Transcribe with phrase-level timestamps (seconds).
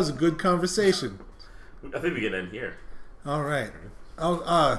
[0.00, 1.18] was a good conversation.
[1.94, 2.78] I think we can end here.
[3.26, 3.70] All right.
[4.16, 4.78] Oh, uh,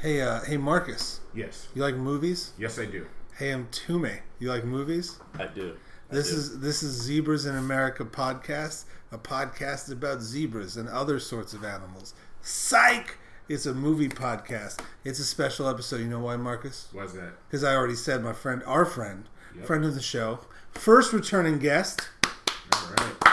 [0.00, 1.68] hey, uh, hey, Marcus, Yes.
[1.74, 2.52] you like movies?
[2.58, 3.06] Yes, I do.
[3.36, 4.20] Hey, I'm Tume.
[4.38, 5.18] You like movies?
[5.38, 5.76] I do.
[6.10, 6.36] I This do.
[6.36, 11.62] is this is Zebras in America podcast, a podcast about zebras and other sorts of
[11.62, 12.14] animals.
[12.40, 13.18] Psych!
[13.50, 14.80] It's a movie podcast.
[15.04, 15.98] It's a special episode.
[16.00, 16.88] You know why, Marcus?
[16.92, 17.34] Why's that?
[17.48, 19.66] Because I already said my friend, our friend, Yep.
[19.66, 20.40] friend of the show,
[20.70, 22.08] first returning guest,
[22.74, 23.27] All right.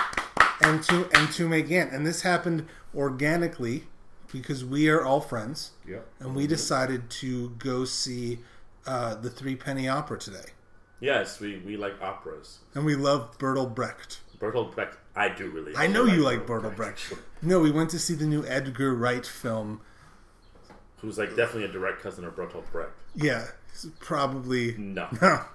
[0.65, 1.91] And to and Tume Gant.
[1.91, 3.83] And this happened organically
[4.31, 6.07] because we are all friends, Yep.
[6.19, 8.39] and we decided to go see
[8.85, 10.49] uh, the Three Penny Opera today.
[10.99, 12.59] Yes, we, we like operas.
[12.73, 14.21] And we love Bertolt Brecht.
[14.39, 15.73] Bertolt Brecht, I do really.
[15.75, 17.13] I know really you like Bertolt Brecht.
[17.41, 19.81] No, we went to see the new Edgar Wright film.
[20.97, 22.91] Who's like definitely a direct cousin of Bertolt Brecht.
[23.15, 23.45] Yeah,
[23.99, 24.75] probably.
[24.77, 25.07] No,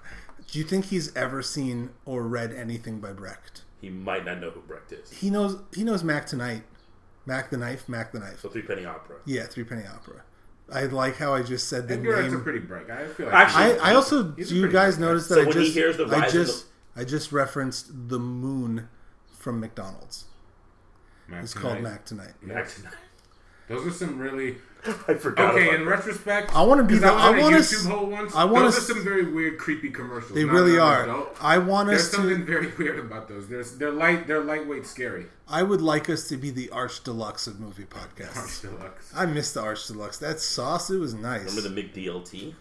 [0.52, 3.62] Do you think he's ever seen or read anything by Brecht?
[3.80, 5.10] He might not know who Brecht is.
[5.12, 5.58] He knows.
[5.74, 6.62] He knows Mac tonight.
[7.26, 7.88] Mac the knife.
[7.88, 8.40] Mac the knife.
[8.40, 9.16] So Three Penny Opera.
[9.26, 10.22] Yeah, Three Penny Opera.
[10.72, 12.42] I like how I just said the Edgar Wright's a name.
[12.44, 13.02] pretty bright guy.
[13.02, 15.44] I feel like Actually- I, I also He's do you guys notice that So I
[15.46, 18.88] when he just hears the I rise of just I just referenced the moon
[19.36, 20.26] from McDonald's.
[21.28, 21.62] Mac It's tonight.
[21.62, 22.32] called Mac tonight.
[22.42, 22.92] Mac tonight.
[23.68, 24.58] Those are some really
[25.08, 25.54] I forgot.
[25.54, 25.64] okay.
[25.66, 25.90] about In that.
[25.90, 26.94] retrospect, I wanna be.
[26.96, 28.34] the- was I wanna YouTube s- hole once.
[28.34, 30.32] I wanna Those are some very weird, creepy commercials.
[30.34, 31.04] They really are.
[31.04, 31.36] adult.
[31.40, 32.44] I want There's us something to.
[32.52, 33.48] very weird about those.
[33.48, 34.26] There's they're light.
[34.26, 35.26] They're lightweight, scary.
[35.48, 38.36] I would like us to be the Arch Deluxe of movie podcasts.
[38.36, 39.12] Arch Deluxe.
[39.14, 40.18] I miss the Arch Deluxe.
[40.18, 41.54] That sauce, it was nice.
[41.54, 42.54] Remember the McDLT?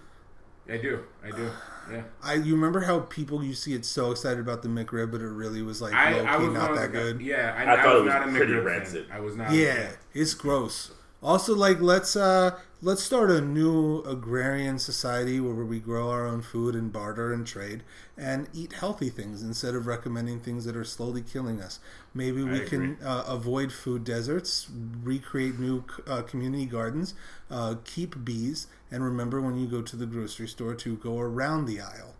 [0.70, 1.03] I do.
[1.25, 1.50] I do.
[1.92, 2.02] Yeah.
[2.22, 5.28] I you remember how people used to get so excited about the McRib, but it
[5.28, 7.20] really was like I, low I key was not that good.
[7.22, 9.08] Yeah, I, I I thought was it was not a pretty McRib rancid.
[9.08, 9.18] Fan.
[9.18, 9.52] I was not.
[9.52, 10.91] Yeah, it's gross.
[11.22, 16.41] Also, like let's uh let's start a new agrarian society where we grow our own
[16.41, 17.84] food and barter and trade
[18.18, 21.79] and eat healthy things instead of recommending things that are slowly killing us.
[22.13, 24.69] Maybe we can uh, avoid food deserts,
[25.03, 27.13] recreate new uh, community gardens,
[27.52, 31.66] uh, keep bees, and remember when you go to the grocery store to go around
[31.66, 32.16] the aisle.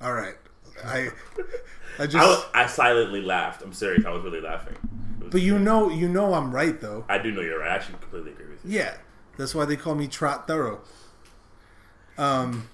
[0.00, 0.34] All right,
[0.84, 1.08] I
[1.98, 2.46] I just.
[2.54, 3.62] I, I silently laughed.
[3.62, 4.04] I'm serious.
[4.04, 4.76] I was really laughing.
[5.26, 7.04] It was- but you know, you know, I'm right though.
[7.08, 7.70] I do know you're right.
[7.70, 8.78] I actually completely agree with you.
[8.78, 8.94] Yeah,
[9.36, 10.80] that's why they call me Trot Thorough.
[12.18, 12.68] Um,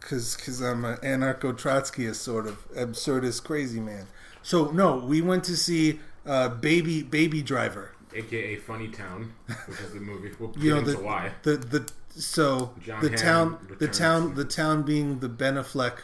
[0.00, 4.06] cause, cause I'm an anarcho Trotskyist sort of absurdist crazy man.
[4.42, 7.92] So no, we went to see uh, Baby Baby Driver.
[8.14, 9.34] AKA Funny Town,
[9.66, 10.30] which is the movie.
[10.38, 11.32] We'll get You know the why.
[11.42, 15.98] the the so Jon the Hamm town the town the town being the Ben Affleck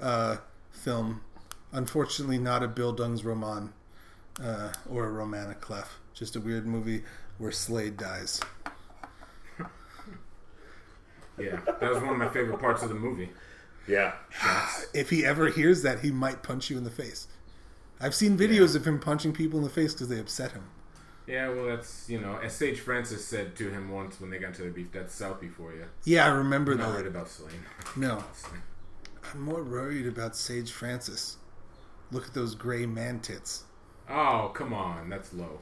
[0.00, 0.36] uh,
[0.70, 1.22] film.
[1.72, 3.70] Unfortunately, not a Bildungsroman
[4.42, 5.98] uh, or a roman à clef.
[6.14, 7.04] Just a weird movie
[7.38, 8.40] where Slaine dies.
[11.40, 13.30] Yeah, that was one of my favorite parts of the movie.
[13.86, 14.14] Yeah.
[14.92, 17.28] if he ever hears that, he might punch you in the face.
[18.00, 20.64] I've seen videos of him punching people in the face because they upset him.
[21.28, 24.48] Yeah, well, that's you know, as Sage Francis said to him once when they got
[24.48, 26.94] into the beef, "That's Southie for you." Yeah, I remember I'm not that.
[26.94, 27.64] worried about Slaine.
[27.96, 28.24] No,
[29.32, 31.36] I'm more worried about Sage Francis.
[32.10, 33.64] Look at those gray man tits.
[34.10, 35.60] Oh, come on, that's low.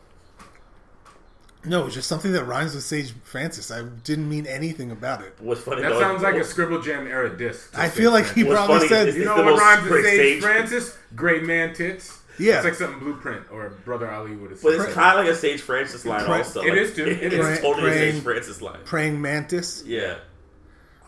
[1.65, 3.73] No, it's just something that rhymes with Sage Francis.
[3.73, 5.35] I didn't mean anything about it.
[5.41, 7.77] What's funny That though, sounds like a what's- Scribble Jam era disc.
[7.77, 10.05] I Sage feel like he What's probably funny said, is- You know what rhymes with
[10.05, 10.97] Sage Sage- Francis?
[11.17, 12.21] Great man tits.
[12.39, 12.57] Yeah.
[12.57, 14.77] It's like something Blueprint or Brother Ali would have said.
[14.77, 16.61] But it's kind of like a Sage Francis line Pray- also.
[16.63, 17.05] It like, is, too.
[17.07, 17.59] It it's is.
[17.61, 18.79] totally a Sage Francis line.
[18.85, 19.83] praying mantis.
[19.85, 20.19] Yeah.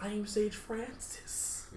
[0.03, 1.28] I am Sage Francis.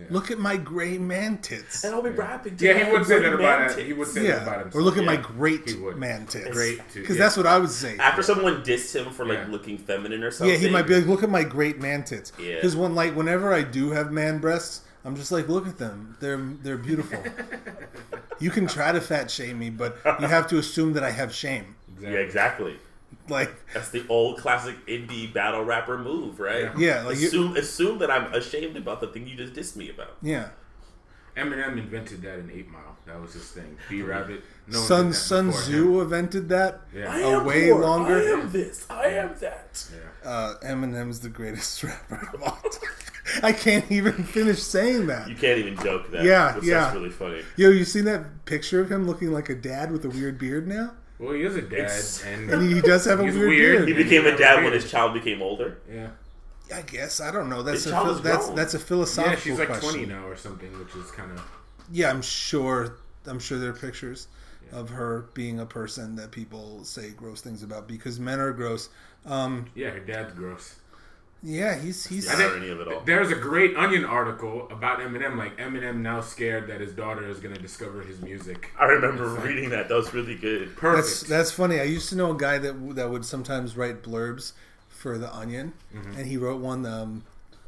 [0.09, 1.83] Look at my gray man tits.
[1.83, 3.85] And I'll be rapping to yeah, he would say that about man it.
[3.85, 4.75] He would say that about Yeah, himself.
[4.75, 6.49] or look at my great man tits.
[6.49, 7.01] Great, too.
[7.01, 7.23] because yeah.
[7.23, 7.97] that's what I would say.
[7.97, 9.47] After someone dissed him for like Yeah.
[9.51, 10.53] looking feminine or something.
[10.53, 12.55] Yeah, he might be like, "Look at my great man tits." Yeah.
[12.55, 16.17] Because when like whenever I do have man breasts, I'm just like, "Look at them.
[16.19, 17.23] They're they're beautiful."
[18.39, 21.33] you can try to fat shame me, but you have to assume that I have
[21.33, 21.75] shame.
[21.99, 22.77] Yeah, exactly.
[23.29, 26.69] Like, That's the old classic indie battle rapper move, right?
[26.77, 30.17] Yeah, like assume assume that I'm ashamed about the thing you just dissed me about.
[30.21, 30.49] yeah,
[31.37, 32.97] Eminem invented that in Eight Mile.
[33.05, 33.77] That was his thing.
[33.89, 34.43] B Rabbit.
[34.67, 36.81] No Sun did Sun before Tzu invented that.
[36.95, 37.11] Yeah.
[37.11, 37.81] I A am way poor.
[37.81, 38.85] longer- I am this.
[38.89, 39.85] I am that.
[40.23, 40.29] yeah.
[40.29, 42.89] Uh, Eminem's the greatest rapper of all time.
[43.43, 45.27] I can't even finish saying that.
[45.29, 46.23] You can't even joke that.
[46.23, 46.81] Yeah, yeah.
[46.81, 47.41] That's really funny.
[47.55, 50.67] Yo, you seen that picture of him looking like a dad with a weird beard
[50.67, 50.93] now?
[51.21, 53.87] Well, he is a dad, It's- and, And he does have a He's weird, weird.
[53.87, 54.03] He beard.
[54.09, 55.77] became a Yeah, dad when his child became older.
[55.89, 56.09] yeah,
[56.75, 57.61] I guess I don't know.
[57.63, 58.55] That's His a child phil- is that's grown.
[58.55, 58.83] that's a yeah.
[58.83, 59.89] philosophical She's like question.
[59.89, 61.41] twenty now or something, which is kind of
[61.91, 62.97] Yeah, I'm sure.
[63.27, 64.27] I'm sure there are pictures
[64.71, 68.89] of her being a person that people say gross things about because men are gross.
[69.25, 69.89] Um, yeah.
[69.91, 70.75] Her dad's gross.
[71.43, 72.27] Yeah, he's he's.
[72.27, 73.01] The irony of it all.
[73.01, 75.37] There's a great Onion article about Eminem.
[75.37, 78.69] Like Eminem now scared that his daughter is gonna discover his music.
[78.79, 79.89] I remember reading that.
[79.89, 80.75] That was really good.
[80.77, 81.07] Perfect.
[81.07, 81.79] That's that's funny.
[81.79, 84.53] I used to know a guy that that would sometimes write blurbs
[84.89, 86.11] for the Onion, Mm-hmm.
[86.19, 87.23] and he wrote one um,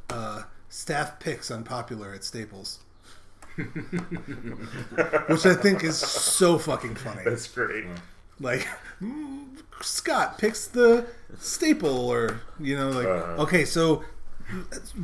[0.08, 2.78] uh, staff picks unpopular at Staples,
[3.56, 7.22] which I think is so fucking funny.
[7.24, 7.86] That's great.
[8.40, 8.68] Like
[9.80, 11.06] Scott picks the
[11.38, 13.42] staple, or you know, like Uh-huh.
[13.42, 14.04] okay, so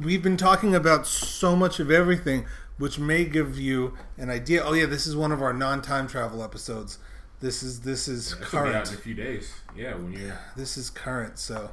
[0.02, 2.46] we've been talking about so much of everything,
[2.78, 4.62] which may give you an idea.
[4.64, 6.99] Oh yeah, this is one of our non-time travel episodes.
[7.40, 9.55] This is this is This will be out current in a few days.
[9.76, 11.70] Yeah, when you this is current so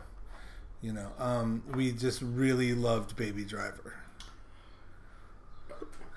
[0.82, 3.96] you know um we just really loved baby driver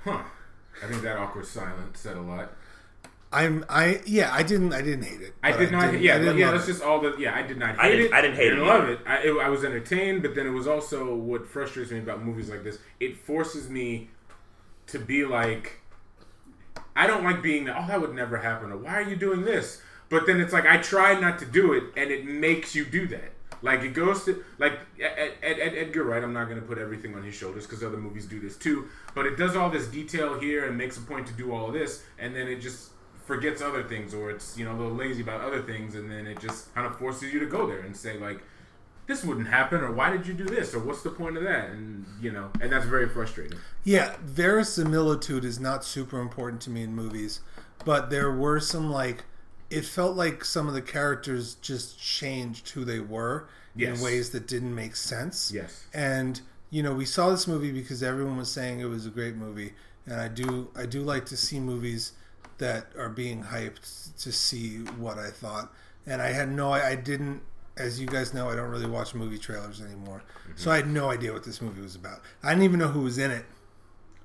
[0.04, 0.22] huh.
[0.82, 2.52] I think that awkward silence said a lot.
[3.32, 5.90] I'm i yeah i didn't i didn't hate it I did not.
[5.92, 6.46] didn't- yeah, I didn't yeah.
[6.46, 6.72] love That's it.
[6.72, 7.16] just all the.
[7.18, 7.70] Yeah, I did not.
[7.76, 8.12] Hate I didn't- it.
[8.12, 8.98] I didn't hate it I didn't love it.
[9.06, 9.38] I, it.
[9.38, 12.78] I was entertained, but then it was also what frustrates me about movies like this.
[12.98, 14.10] It forces me
[14.88, 15.80] to be like,
[16.94, 17.64] I don't like being.
[17.64, 18.70] That oh, that would never happen.
[18.72, 19.80] Or why are you doing this?
[20.10, 23.06] But then it's like I try not to do it, and it makes you do
[23.08, 23.32] that.
[23.62, 26.22] Like it goes to like Ed, Ed, Ed, Edgar Wright.
[26.22, 28.88] I'm not going to put everything on his shoulders because other movies do this too.
[29.14, 32.02] But it does all this detail here and makes a point to do all this,
[32.18, 32.90] and then it just
[33.30, 36.26] forgets other things, or it's you know a little lazy about other things, and then
[36.26, 38.40] it just kind of forces you to go there and say like,
[39.06, 41.70] this wouldn't happen, or why did you do this, or what's the point of that,
[41.70, 43.58] and you know, and that's very frustrating.
[43.84, 47.40] yeah verisimilitude is not super important to me in movies
[47.84, 49.24] but there were some like
[49.70, 53.98] it felt like some of the characters just changed who they were Yes.
[53.98, 55.84] in ways that didn't make sense Yes.
[55.94, 56.40] and
[56.70, 59.72] you know we saw this movie because everyone was saying it was a great movie
[60.06, 62.12] and i do i do like to see movies
[62.60, 65.72] that are being hyped to see what i thought.
[66.06, 67.42] And i had no i didn't
[67.76, 70.22] as you guys know i don't really watch movie trailers anymore.
[70.56, 72.20] So i had no idea what this movie was about.
[72.42, 73.44] I didn't even know who was in it.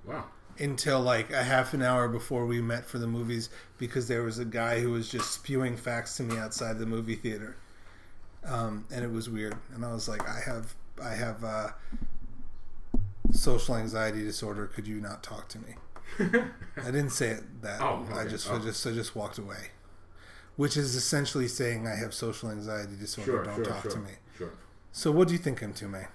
[0.06, 0.26] Wow.
[0.60, 3.50] until like a half an hour before we met for the movies
[3.80, 7.16] because there was a guy who was just spewing facts to me outside the movie
[7.16, 7.58] theater.
[8.46, 9.56] Um, and it was weird.
[9.74, 11.70] And i was like i have i have uh,
[13.32, 14.68] social anxiety disorder.
[14.68, 15.76] Could you not talk to me
[16.20, 18.56] i didn't say it that Oh, i just Oh.
[18.56, 19.72] I just i just walked away
[20.56, 23.44] which is essentially saying i have social anxiety disorder Sure.
[23.44, 23.66] don't sure.
[23.66, 23.92] talk sure.
[23.92, 24.52] to me Sure.
[24.92, 26.08] so what do you think Mtume?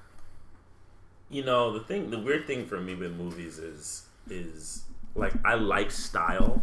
[1.33, 4.83] You know, the thing, the weird thing for me with movies is, is
[5.15, 6.63] like I like style,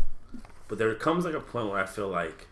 [0.68, 2.47] but there comes like a point where I feel like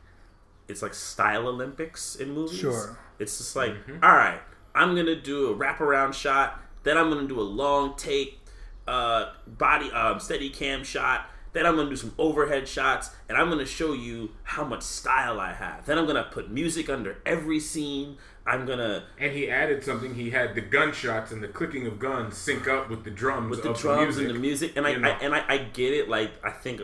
[0.69, 2.57] it's like style Olympics in movies.
[2.57, 2.97] Sure.
[3.19, 4.01] It's just like, mm-hmm.
[4.03, 4.39] all right,
[4.73, 8.39] I'm gonna do a wraparound shot, then I'm gonna do a long take,
[8.87, 11.29] uh, body, um, steady cam shot.
[11.53, 15.39] Then I'm gonna do some overhead shots, and I'm gonna show you how much style
[15.39, 15.85] I have.
[15.85, 18.17] Then I'm gonna put music under every scene.
[18.45, 20.13] I'm gonna And he added something.
[20.15, 23.63] He had the gunshots and the clicking of guns sync up with the drums with
[23.63, 24.25] the drums the music.
[24.25, 24.89] and the music and I.
[24.91, 26.81] I and I, I get it like i think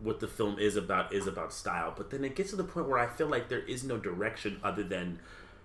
[0.00, 2.88] what the film is about is about style but then it gets to the point
[2.88, 5.20] where i feel like there is no direction other than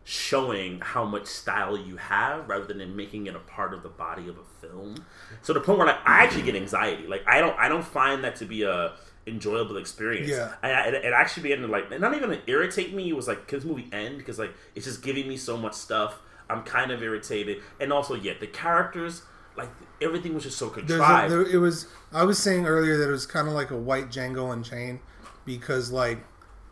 [0.10, 4.28] showing how much style you have rather than making it a part of the body
[4.28, 4.96] of a film.
[5.44, 7.06] So the point where like, i actually get anxiety.
[7.06, 8.94] Like i don't i don't find that to be a
[9.28, 10.30] enjoyable experience.
[10.30, 10.54] Yeah.
[10.64, 13.10] I, I, it, it actually began to like not even to irritate me.
[13.10, 15.74] It was like can this movie end because like it's just giving me so much
[15.74, 16.20] stuff.
[16.50, 17.62] I'm kind of irritated.
[17.80, 19.22] And also yeah the characters
[19.56, 19.70] like
[20.02, 21.86] everything was just so contrived a, there, it was.
[22.12, 25.02] I was saying earlier that it was kind of like a white Django Unchained
[25.46, 26.18] because like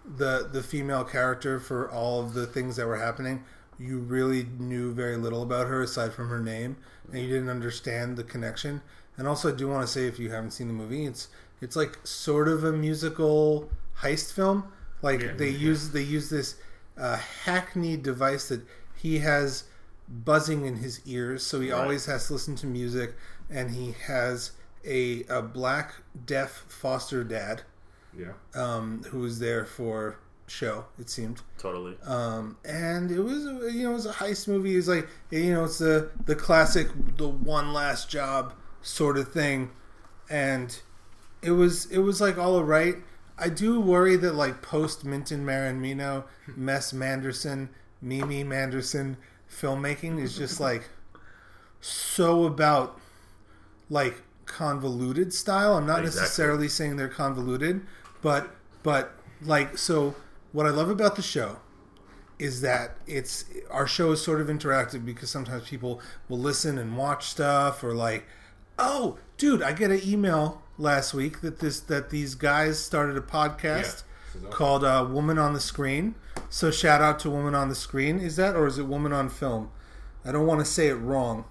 [0.08, 3.44] the the female character for all of the things that were happening,
[3.80, 6.78] you really knew very little about her aside from her name,
[7.12, 8.82] and you didn't understand the connection.
[9.18, 11.28] And also, I do want to say if you haven't seen the movie, it's
[11.62, 13.70] it's like sort of a musical
[14.02, 14.72] heist film.
[15.02, 15.34] Like Yeah.
[15.34, 16.56] they use they use this
[16.98, 18.62] uh, hackneyed device that
[18.96, 19.64] he has
[20.10, 21.82] buzzing in his ears, so he Right.
[21.82, 23.16] always has to listen to music,
[23.50, 24.52] and he has
[24.86, 25.94] a, a black
[26.26, 27.64] deaf foster dad
[28.18, 28.34] yeah.
[28.56, 30.86] um, who was there for show.
[30.98, 33.44] It seemed, totally um, and it was
[33.74, 34.76] you know it was a heist movie.
[34.76, 39.72] It's like you know it's the the classic the one last job sort of thing,
[40.30, 40.80] and
[41.42, 42.96] it was it was like all right.
[43.40, 46.24] I do worry that like post Minton Marinino,
[46.56, 47.70] Mess Manderson,
[48.02, 49.18] Mimi Manderson
[49.50, 50.90] filmmaking is just like
[51.82, 53.00] so about
[53.90, 55.76] like convoluted style.
[55.76, 56.22] I'm not Exactly.
[56.22, 57.86] necessarily saying they're convoluted,
[58.27, 58.50] but
[58.84, 60.13] but like so
[60.51, 61.60] what I love about the show
[62.38, 66.98] is that it's our show is sort of interactive because sometimes people will listen and
[66.98, 68.25] watch stuff or like
[68.77, 73.22] oh dude i get an email last week that this that these guys started a
[73.22, 74.03] podcast
[74.36, 74.50] Yeah.
[74.50, 76.13] Called uh, woman on the screen
[76.50, 79.29] so shout out to woman on the screen is that or is it woman on
[79.29, 79.72] film
[80.25, 81.46] I don't want to say it wrong.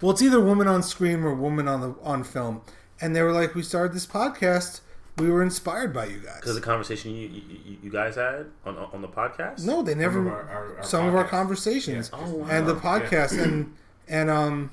[0.00, 2.62] Well, it's either woman on screen or woman on the on film.
[3.02, 4.80] And they were like, "We started this podcast.
[5.20, 8.76] We were inspired by you guys." Because the conversation you, you you guys had on
[8.76, 9.64] on the podcast.
[9.64, 10.14] No, they never.
[10.18, 12.18] Some of our- our- our some of our conversations Yeah.
[12.22, 12.46] Oh, wow.
[12.50, 13.74] and the podcast and
[14.08, 14.70] and um,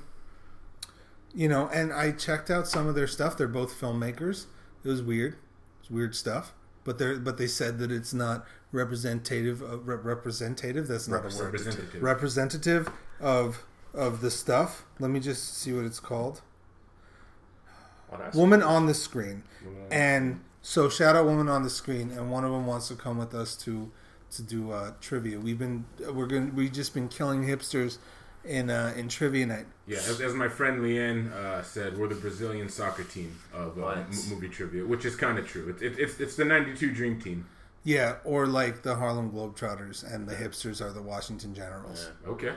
[1.34, 3.38] you know, and I checked out some of their stuff.
[3.38, 4.46] They're both filmmakers.
[4.84, 5.36] It was weird.
[5.82, 6.54] It's weird stuff.
[6.84, 10.88] But they but they said that it's not representative of re- representative.
[10.88, 11.54] That's not a word.
[11.54, 12.02] Representative.
[12.02, 12.90] Representative
[13.20, 13.64] of
[13.94, 14.86] of the stuff.
[15.00, 16.42] Let me just see what it's called.
[18.12, 19.44] That's- Woman on the screen.
[19.92, 23.18] And so shout out woman on the screen and one of them wants to come
[23.18, 23.92] with us to
[24.32, 25.40] to do uh, trivia.
[25.40, 27.98] We've been we're going to we just been killing hipsters
[28.44, 29.66] in uh, in trivia night.
[29.88, 33.88] Yeah, as, as my friend Leanne uh, said, we're the Brazilian soccer team of uh,
[33.88, 35.70] m- movie trivia, which is kind of true.
[35.70, 37.48] It's it, it's it's the '92 Dream Team.
[37.84, 42.10] Yeah, or like the Harlem Globetrotters and the hipsters are the Washington Generals.
[42.28, 42.54] Okay.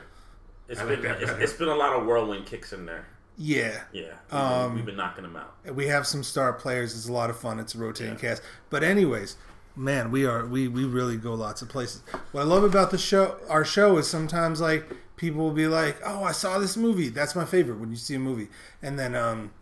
[0.69, 3.07] It's I been like it's, it's been a lot of whirlwind kicks in there.
[3.43, 3.81] Yeah.
[3.93, 5.55] Yeah, we've, Um, been, we've been knocking them out.
[5.75, 6.95] We have some star players.
[6.95, 7.59] It's a lot of fun.
[7.59, 8.21] It's a rotating Yeah.
[8.21, 8.43] cast.
[8.69, 9.37] But anyways,
[9.75, 12.03] man, we are we we really go lots of places.
[12.33, 14.85] What I love about the show, our show, is sometimes like
[15.17, 17.09] people will be like, "Oh, I saw this movie.
[17.09, 18.49] That's my favorite." When you see a movie,
[18.83, 19.53] and then um,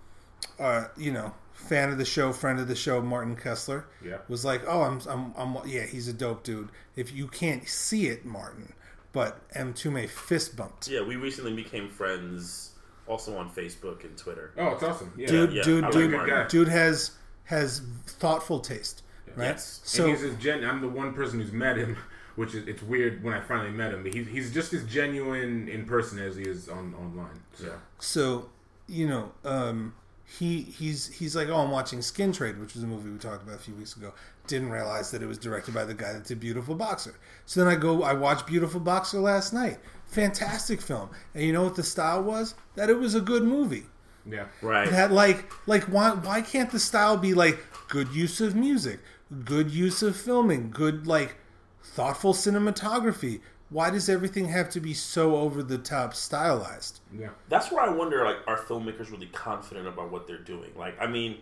[0.59, 4.19] uh, you know, fan of the show, friend of the show, Martin Kessler, Yeah.
[4.29, 6.71] was like, "Oh, I'm I'm, I'm yeah, he's a dope dude.
[6.97, 8.73] If you can't see it, Martin."
[9.13, 10.89] But Mtume fist bumped.
[10.89, 12.73] Yeah, we recently became friends.
[13.09, 14.53] Also on Facebook and Twitter.
[14.59, 15.13] Oh, it's awesome.
[15.17, 15.27] Yeah.
[15.29, 17.13] dude, yeah, dude, I like dude, dude has
[17.45, 19.03] has thoughtful taste,
[19.35, 19.47] right?
[19.47, 19.81] Yes.
[19.85, 21.97] So and he's as gen- I'm the one person who's met him,
[22.37, 25.69] which is it's weird when I finally met him, but he's he's just as genuine
[25.69, 27.41] in person as he is on online.
[27.55, 28.51] So so
[28.87, 29.95] you know, um,
[30.39, 33.43] he he's he's like, oh, I'm watching Skin Trade, which was a movie we talked
[33.43, 34.13] about a few weeks ago.
[34.47, 37.15] Didn't realize that it was directed by the guy that did Beautiful Boxer.
[37.47, 39.79] So then I go, I watched Beautiful Boxer last night.
[40.07, 42.55] Fantastic film, and you know what the style was?
[42.77, 43.85] That it was a good movie.
[44.31, 44.47] yeah.
[44.63, 44.89] Right.
[44.89, 47.59] It had like like why why can't the style be like
[47.89, 49.01] good use of music,
[49.45, 51.37] good use of filming, good like
[51.83, 53.41] thoughtful cinematography?
[53.71, 57.01] Why does everything have to be so over the top stylized?
[57.17, 57.29] Yeah.
[57.49, 60.73] That's where I wonder, like, are filmmakers really confident about what they're doing?
[60.75, 61.37] Like, I mean,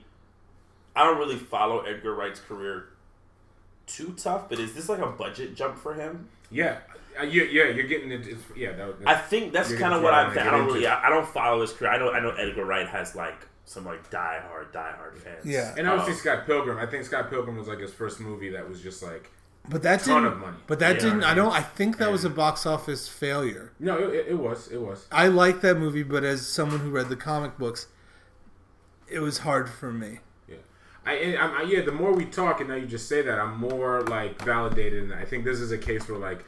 [0.97, 2.87] I don't really follow Edgar Wright's career
[3.87, 6.29] too tough, but is this like a budget jump for him?
[6.51, 6.79] Yeah.
[7.19, 8.27] Uh, yeah, yeah, you're getting it.
[8.27, 10.31] It's, yeah, that, I think that's kind of what I'm.
[10.33, 10.87] I don't into really.
[10.87, 11.93] I, I don't follow his career.
[11.93, 12.11] I know.
[12.13, 15.45] I know Edgar Wright has like some like diehard, diehard fans.
[15.45, 15.75] Yeah.
[15.79, 16.79] and obviously Um, Scott Pilgrim.
[16.79, 19.31] I think Scott Pilgrim was like his first movie that was just like
[19.69, 20.35] But that Ton didn't.
[20.35, 20.57] of money.
[20.67, 21.03] But that Yeah.
[21.03, 21.25] didn't.
[21.25, 21.53] I don't.
[21.53, 23.73] I think that was a box office failure.
[23.81, 25.07] no, it, it was, it was.
[25.11, 27.89] I like that movie, but as someone who read the comic books,
[29.09, 30.19] it was hard for me.
[30.49, 30.57] Yeah,
[31.05, 31.81] I, I'm, I, yeah.
[31.83, 35.15] The more we talk, and now you just say that, I'm more like validated, and
[35.15, 36.45] I think this is a case where like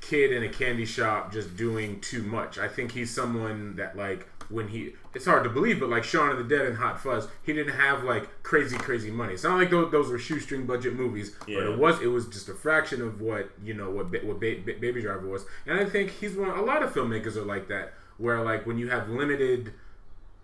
[0.00, 2.58] kid in a candy shop just doing too much.
[2.58, 6.30] I think he's someone that like when he it's hard to believe, but like Shaun
[6.30, 9.34] of the Dead and Hot Fuzz, he didn't have like crazy crazy money.
[9.34, 12.48] It's not like those, those were shoestring budget movies, but it was it was just
[12.48, 15.44] a fraction of what you know what what ba- ba- Baby Driver was.
[15.66, 16.50] And I think he's one.
[16.50, 19.72] A lot of filmmakers are like that, where like when you have limited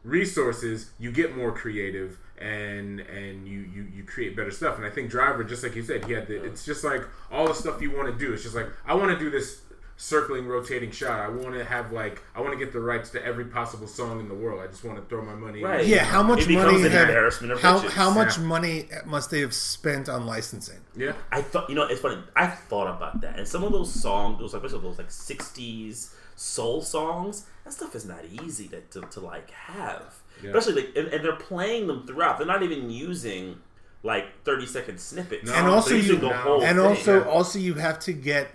[0.05, 4.77] resources, you get more creative and and you, you you create better stuff.
[4.77, 6.43] And I think Driver, just like you said, he had the.
[6.45, 8.33] It's just like all the stuff you want to do.
[8.33, 9.61] It's just like I want to do this
[9.99, 11.21] circling, rotating shot.
[11.21, 14.21] I want to have like I want to get the rights to every possible song
[14.21, 14.63] in the world.
[14.63, 15.63] I just want to throw my money.
[15.63, 15.85] Right.
[15.85, 18.45] Yeah, how much It becomes money an had, embarrassment of how how much Yeah.
[18.45, 20.81] money must they have spent on licensing?
[20.97, 21.13] Yeah.
[21.31, 22.23] I thought you know it's funny.
[22.35, 26.15] I thought about that, and some of those songs, those like especially those like '60s
[26.37, 30.15] soul songs, that stuff is not easy to to, to like have.
[30.43, 30.51] Yeah.
[30.51, 32.39] Especially like, and, and they're playing them throughout.
[32.39, 33.59] They're not even using
[34.05, 35.45] like 30 second snippets.
[35.45, 36.33] No, and they're also you the no.
[36.33, 36.87] whole and thing.
[36.87, 37.29] also yeah.
[37.29, 38.49] also you have to get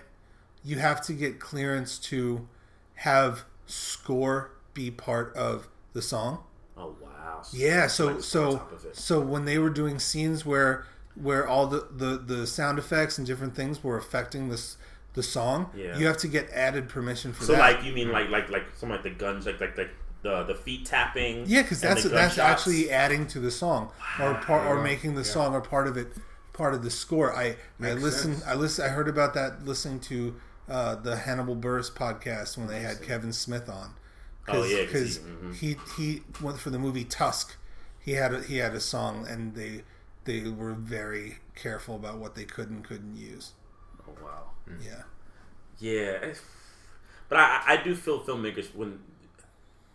[0.64, 2.48] you have to get clearance to
[2.94, 6.42] have score be part of the song.
[6.76, 8.96] oh wow, Yeah, so so top of it.
[8.96, 13.26] so when they were doing scenes where where all the, the the sound effects and
[13.26, 14.76] different things were affecting this
[15.14, 15.96] the song, Yeah.
[15.96, 17.58] you have to get added permission for So that.
[17.60, 19.90] like you mean like like like something like the guns like like like
[20.22, 21.44] the the feet tapping.
[21.46, 22.38] yeah, because that's that's gunshots.
[22.38, 23.90] actually adding to the song
[24.20, 24.82] or part or Wow.
[24.82, 25.26] making the Yeah.
[25.36, 26.08] song or part of it
[26.52, 27.32] part of the score.
[27.32, 28.46] I I Makes listened sense.
[28.46, 30.34] I listen I heard about that listening to
[30.68, 33.94] uh, the Hannibal Buress podcast when they had Kevin Smith on.
[34.48, 35.54] Oh, yeah, 'cause because he- mhm.
[35.56, 37.56] he, he went for the movie Tusk.
[38.00, 39.82] He had a, he had a song and they
[40.24, 43.52] they were very careful about what they could and couldn't use.
[44.06, 44.50] Oh wow.
[44.82, 45.02] Yeah.
[45.78, 46.32] Yeah,
[47.28, 49.00] but I, I do feel filmmakers when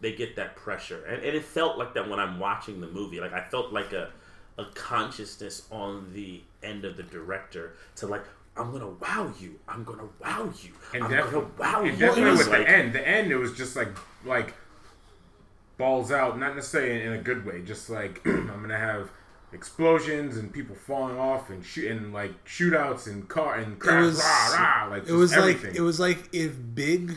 [0.02, 3.20] they get that pressure, and, and it felt like that when I'm watching the movie.
[3.20, 4.12] Like I felt like a
[4.58, 8.24] a consciousness on the end of the director to like,
[8.60, 9.56] I'm gonna wow you.
[9.68, 10.72] I'm gonna wow you.
[10.94, 11.98] And I'm gonna wow and you.
[12.08, 13.90] definitely with like- the end, the end, it was just like
[14.26, 14.54] like
[15.78, 17.62] balls out, not necessarily in a good way.
[17.62, 19.10] Just like I'm gonna have
[19.54, 24.04] explosions and people falling off and shoot and like shootouts and car and It crash,
[24.06, 25.72] was rah, rah, like it was everything.
[25.72, 27.14] like it was like if Big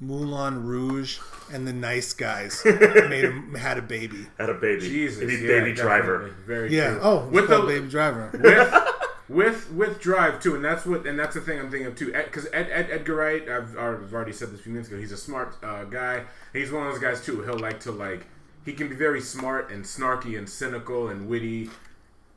[0.00, 1.18] Moulin Rouge
[1.52, 4.26] and the Nice Guys made him had a baby.
[4.38, 4.80] had a baby.
[4.82, 5.72] Jesus, Baby, yeah, baby definitely.
[5.74, 6.34] driver.
[6.46, 6.90] Very Yeah.
[6.92, 7.00] true.
[7.02, 8.30] Oh, with with the the Baby Driver.
[8.32, 8.94] with
[9.28, 12.12] with with drive too, and that's what and that's the thing I'm thinking of too.
[12.12, 14.98] Because Ed, Ed, Edgar Wright, I've, I've already said this a few minutes ago.
[14.98, 16.24] He's a smart uh, guy.
[16.52, 17.42] He's one of those guys too.
[17.42, 18.26] He'll like to like
[18.64, 21.70] he can be very smart and snarky and cynical and witty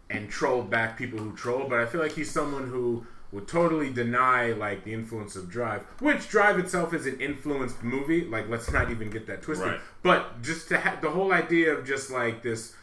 [0.10, 1.67] and troll back people who troll.
[1.67, 5.81] But I feel like he's someone who would totally deny like the influence of Drive,
[6.00, 8.25] which Drive itself is an influenced movie.
[8.25, 9.67] Like let's not even get that twisted.
[9.67, 9.79] Right.
[10.03, 12.75] But just to have the whole idea of just like this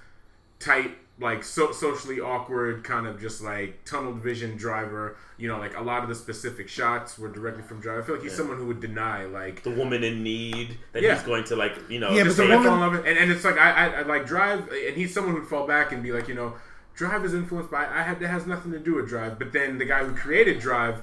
[0.59, 5.17] tight, like so socially awkward, kind of just like tunnel vision driver.
[5.37, 8.03] You know, like a lot of the specific shots were directly from Drive.
[8.03, 9.63] I feel like he's someone who would deny like.
[9.63, 11.15] The woman in need that Yeah.
[11.15, 12.93] he's going to like, you know, Yeah, just but the Like, fall woman- in love
[13.05, 15.67] with- and, and it's like I, I, I like Drive, and he's someone who'd fall
[15.67, 16.55] back and be like, you know,
[16.95, 19.39] Drive is influenced by I had that has nothing to do with Drive.
[19.39, 21.03] But then the guy who created Drive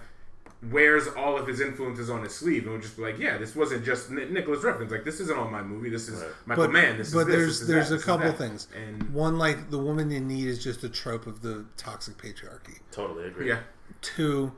[0.64, 3.56] wears all of his influences on his sleeve and would just be like, yeah, this
[3.56, 4.92] wasn't just Ni- Nicholas Refn's.
[4.92, 5.90] Like this isn't all my movie.
[5.90, 6.32] This is Right.
[6.46, 6.98] Michael But, Mann.
[6.98, 8.68] This but is this, there's this is there's that, a couple things.
[8.76, 12.80] And One, like the woman in need is just a trope of the toxic patriarchy.
[12.92, 13.50] totally agree.
[13.50, 13.60] yeah,
[14.02, 14.54] Two,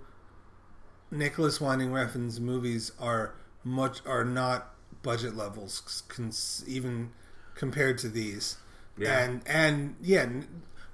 [1.12, 4.74] Nicolas Winding Refn's movies are much are not
[5.04, 7.12] budget levels, cons, even
[7.56, 8.58] compared to these.
[8.98, 9.20] Yeah.
[9.24, 10.28] And and yeah,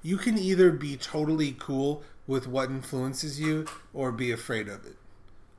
[0.01, 4.95] you can either be totally cool with what influences you or be afraid of it.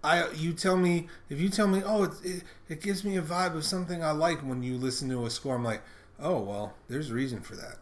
[0.02, 3.22] I you tell me if you tell me oh it, it it gives me a
[3.22, 5.82] vibe of something I like when you listen to a score I'm like
[6.20, 7.78] oh well there's a reason for that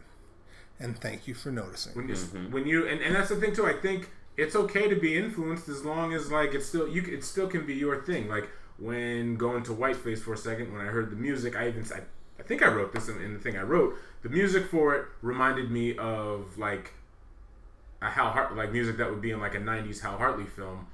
[0.79, 2.51] and thank you for noticing when you Mm-hmm.
[2.51, 3.65] when you and, and that's the thing too.
[3.65, 7.01] I think it's okay to be influenced as long as like it's still you.
[7.03, 8.27] It still can be your thing.
[8.29, 11.85] Like when going to Whiteface for a second, when I heard the music, I even
[11.93, 12.01] I,
[12.39, 13.95] I think I wrote this in, in the thing I wrote.
[14.23, 16.93] The music for it reminded me of like
[18.03, 20.87] a Hal Hart like music that would be in like a '90s Hal Hartley film.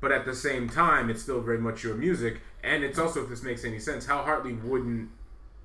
[0.00, 3.28] But at the same time, it's still very much your music, and it's also, if
[3.28, 5.10] this makes any sense, Hal Hartley wouldn't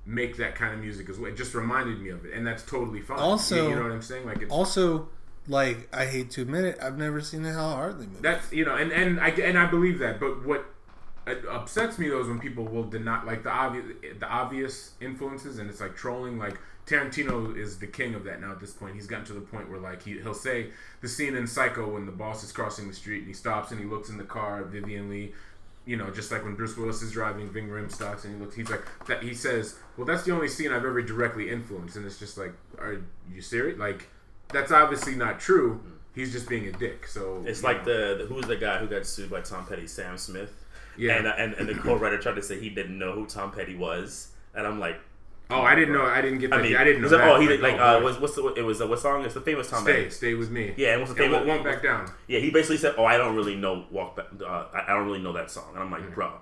[0.06, 1.30] make that kind of music as well.
[1.30, 3.18] It just reminded me of it, and that's totally fine.
[3.18, 4.26] Also- you, you know what I'm saying?
[4.26, 5.08] Like, it's, also
[5.48, 8.64] like I hate to admit it I've never seen a Hal Hartley movie That's you
[8.64, 10.20] know, and and I and I believe that.
[10.20, 10.64] But what
[11.50, 15.68] upsets me though is when people will deny like the obvious the obvious influences, and
[15.68, 16.38] it's like trolling.
[16.38, 18.52] Like Tarantino is the king of that now.
[18.52, 20.68] At this point, he's gotten to the point where like he he'll say
[21.00, 23.80] the scene in Psycho when the boss is crossing the street and he stops and
[23.80, 25.32] he looks in the car, Vivien Leigh.
[25.84, 28.54] You know, just like when Bruce Willis is driving, Ving Rhames stops and he looks.
[28.54, 29.22] He's like that.
[29.22, 32.52] He says, "Well, that's the only scene I've ever directly influenced," and it's just like,
[32.78, 33.00] "Are
[33.32, 34.08] you serious?" Like,
[34.52, 35.80] that's obviously not true.
[36.14, 37.06] He's just being a dick.
[37.06, 38.16] So It's like know.
[38.16, 40.52] the, the who's the guy who got sued by Tom Petty, Sam Smith.
[40.98, 41.16] Yeah.
[41.16, 43.76] And, uh, and and the co-writer tried to say he didn't know who Tom Petty
[43.76, 45.00] was, and I'm like,
[45.50, 46.04] Oh, I didn't know.
[46.04, 46.58] I didn't get that.
[46.60, 47.26] I mean, I didn't know was that.
[47.28, 48.04] Oh, he Like, like oh, uh, boy.
[48.06, 49.24] was what's the it was uh, what song?
[49.24, 50.10] It's the famous Tom stay, Petty.
[50.10, 50.74] stay with me.
[50.76, 51.46] Yeah, and what's the Yeah, famous?
[51.46, 52.10] won't, won't back down.
[52.26, 54.26] Yeah, he basically said, "Oh, I don't really know Walk Back.
[54.40, 56.32] Uh, I I don't really know that song." And I'm like, "Bro,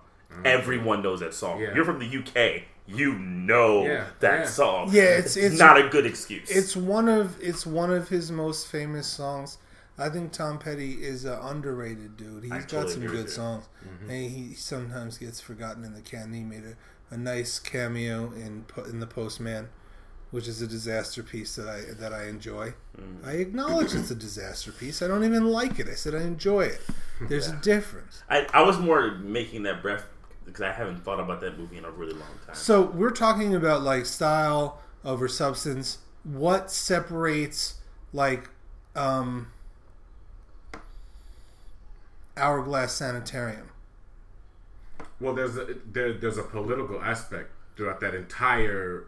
[0.45, 1.55] everyone knows that song.
[1.59, 1.63] Mm-hmm.
[1.63, 1.75] Yeah.
[1.75, 2.63] You're from the UK.
[2.89, 4.47] You know Yeah, that yeah.
[4.47, 4.89] song.
[4.93, 6.49] Yeah, it's- it's- not a good excuse.
[6.51, 9.59] it's one of it's one of his most famous songs
[9.99, 12.43] I think Tom Petty is an underrated dude.
[12.45, 13.29] He's I got totally some good with you.
[13.29, 13.65] songs,
[14.03, 16.35] and he sometimes gets forgotten in the canon.
[16.35, 16.75] He made a,
[17.11, 19.69] a nice cameo in in the Postman,
[20.31, 22.75] which is a disaster piece that I that I enjoy.
[22.99, 23.27] Mm.
[23.27, 25.03] I acknowledge it's a disaster piece.
[25.03, 25.89] I don't even like it.
[25.89, 26.81] I said I enjoy it.
[27.21, 28.23] There's a difference.
[28.29, 30.05] I, I was more making that breath
[30.45, 32.55] because I haven't thought about that movie in a really long time.
[32.55, 35.99] So we're talking about like style over substance.
[36.25, 37.75] What separates
[38.13, 38.51] like
[38.95, 39.49] um,
[42.37, 43.71] Hourglass Sanatorium?
[45.21, 49.07] Well, there's a there, there's a political aspect throughout that entire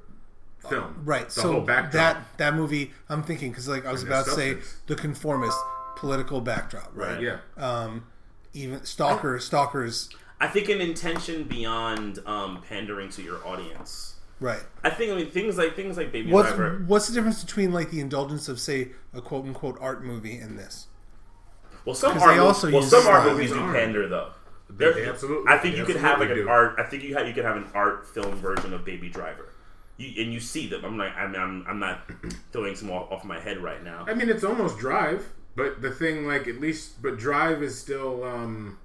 [0.69, 1.03] film.
[1.05, 1.27] Right.
[1.27, 1.93] The so whole backdrop.
[1.93, 5.59] that that movie, I'm thinking because like I was And about to say the conformist
[5.97, 6.91] political backdrop.
[6.95, 7.15] Right.
[7.15, 7.23] Right.
[7.23, 7.39] yeah.
[7.57, 8.07] Um,
[8.55, 10.09] even stalker stalkers.
[10.41, 14.15] I think an intention beyond um, pandering to your audience.
[14.41, 14.63] Right.
[14.85, 16.85] I think I mean things like things like Baby What's Driver.
[16.87, 20.57] what's the difference between like the indulgence of say a quote unquote art movie and
[20.59, 20.87] this?
[21.85, 23.75] Well, some 'Cause art, they also well, use some art movies do Art.
[23.75, 24.31] pander though.
[24.71, 26.75] They- There- they absolutely- I think you could have like absolutely an art.
[26.79, 29.49] I think you have you could have an art film version of Baby Driver.
[29.97, 30.85] You, and you see them.
[30.85, 32.09] I'm like, I mean, I'm, I'm not
[32.53, 34.05] throwing some off, off my head right now.
[34.07, 35.27] I mean, it's almost Drive,
[35.57, 38.23] but the thing, like, at least, but Drive is still.
[38.25, 38.79] um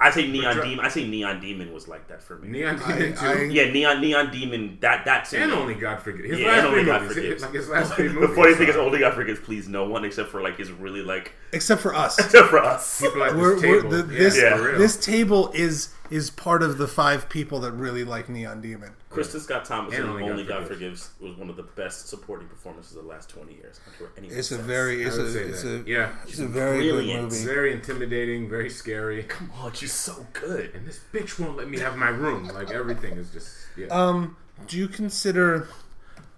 [0.00, 0.84] I say Neon Dra- Demon.
[0.84, 2.48] I say Neon Demon was like that for me.
[2.48, 3.26] Neon Demon too.
[3.26, 4.78] I- Yeah, Neon Neon Demon.
[4.80, 6.30] That that's and only God forgives.
[6.30, 7.42] His Yeah, last and only God movies, forgives.
[7.42, 9.40] like his last three the funny thing is, only God forgives.
[9.40, 12.18] Please, no one except for like his really like Except for us.
[12.24, 13.00] except for us.
[13.00, 13.90] people at We're, this table.
[13.90, 14.56] the, yeah, this Yeah.
[14.56, 18.92] for this table is is part of the five people that really like Neon Demon.
[19.10, 21.06] Kristin Scott Thomas And Only Only, God God, Forgives.
[21.06, 21.20] Forgives.
[21.20, 23.80] was one of the best supporting performances of the last twenty years.
[23.80, 25.84] I don't care what anyone It's a very it's I a would say it's a
[25.86, 26.12] yeah.
[26.26, 27.44] it's a very good movie.
[27.44, 29.22] Very intimidating, very scary.
[29.24, 30.74] Come on, she's so good.
[30.74, 32.48] And this bitch won't let me have my room.
[32.48, 33.86] Like everything is just yeah.
[33.86, 35.68] Um, do you consider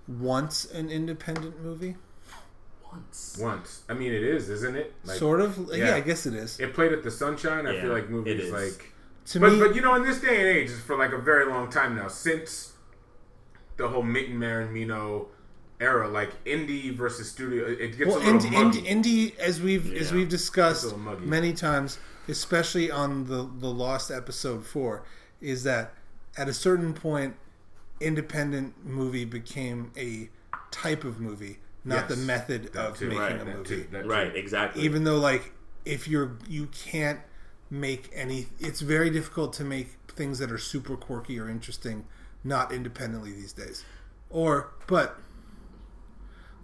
[0.06, 1.96] once an independent movie?
[2.92, 3.38] Once.
[3.40, 3.83] Once.
[3.88, 4.92] I mean, it is, isn't it?
[5.04, 5.56] Like, sort of.
[5.70, 5.90] Yeah.
[5.90, 5.94] yeah.
[5.94, 6.59] I guess it is.
[6.59, 7.66] It played at the Sunshine.
[7.66, 8.52] I feel like movies is.
[8.52, 8.89] like.
[9.31, 11.47] To But me, but you know, in this day and age, for like a very
[11.47, 12.73] long time now, since
[13.77, 15.29] the whole Mitten Marin Mino
[15.81, 18.83] era, like indie versus studio, it it gets well, a little indie, muggy.
[18.83, 24.66] indie, indie, as we've as we've discussed many times, especially on the the Lost episode
[24.66, 25.05] four,
[25.40, 25.95] is that
[26.37, 27.37] at a certain point,
[28.01, 30.29] independent movie became a
[30.71, 33.07] type of movie, not Yes, the method that of too.
[33.09, 33.69] making Right, a movie.
[33.69, 34.09] too, that too.
[34.09, 34.83] Right, exactly.
[34.83, 35.53] Even though, like,
[35.85, 37.21] if you're you can't
[37.70, 42.04] make any, it's very difficult to make things that are super quirky or interesting
[42.42, 43.85] not independently these days.
[44.28, 45.16] Or, but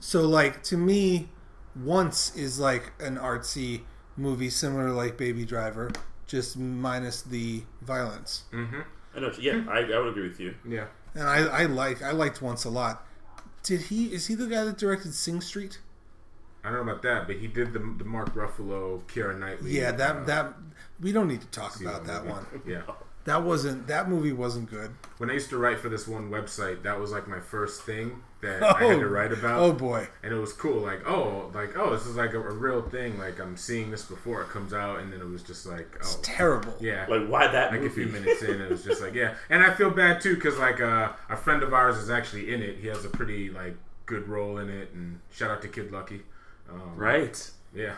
[0.00, 1.28] so like to me,
[1.74, 3.82] once is like an artsy
[4.16, 5.90] movie similar to like Baby Driver,
[6.26, 8.44] just minus the violence.
[9.14, 9.32] I know.
[9.38, 10.54] Yeah, I, I would agree with you.
[10.68, 10.86] Yeah.
[11.14, 13.06] And I, I like I liked Once a lot.
[13.62, 14.12] Did he?
[14.12, 15.80] Is he the guy that directed Sing Street?
[16.62, 19.70] I don't know about that, but he did the, the Mark Ruffalo, Keira Knightley.
[19.70, 20.54] Yeah, that uh, that
[21.00, 22.32] we don't need to talk Seal about that movie.
[22.32, 22.46] one.
[22.66, 22.82] Yeah.
[23.24, 24.92] That wasn't that movie wasn't good.
[25.18, 28.22] When I used to write for this one website, that was like my first thing
[28.40, 29.58] that I had to write about.
[29.58, 30.06] Oh boy.
[30.22, 30.78] and it was cool.
[30.80, 33.18] Like, oh, like oh, this is like a, a real thing.
[33.18, 35.98] Like I'm seeing this before it comes out, and then it was just like, oh,
[36.02, 36.72] It's terrible.
[36.80, 37.04] yeah.
[37.08, 39.34] Like, why that Like a few minutes in, it was just like, yeah.
[39.50, 42.62] And I feel bad too because like uh, a friend of ours is actually in
[42.62, 42.76] it.
[42.78, 46.22] He has a pretty like good role in it, and shout out to Kid Lucky.
[46.70, 47.50] Um, Right.
[47.74, 47.94] Yeah,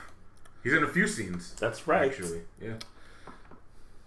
[0.69, 1.55] he's in a few scenes.
[1.59, 2.11] That's right.
[2.11, 2.75] Actually, yeah.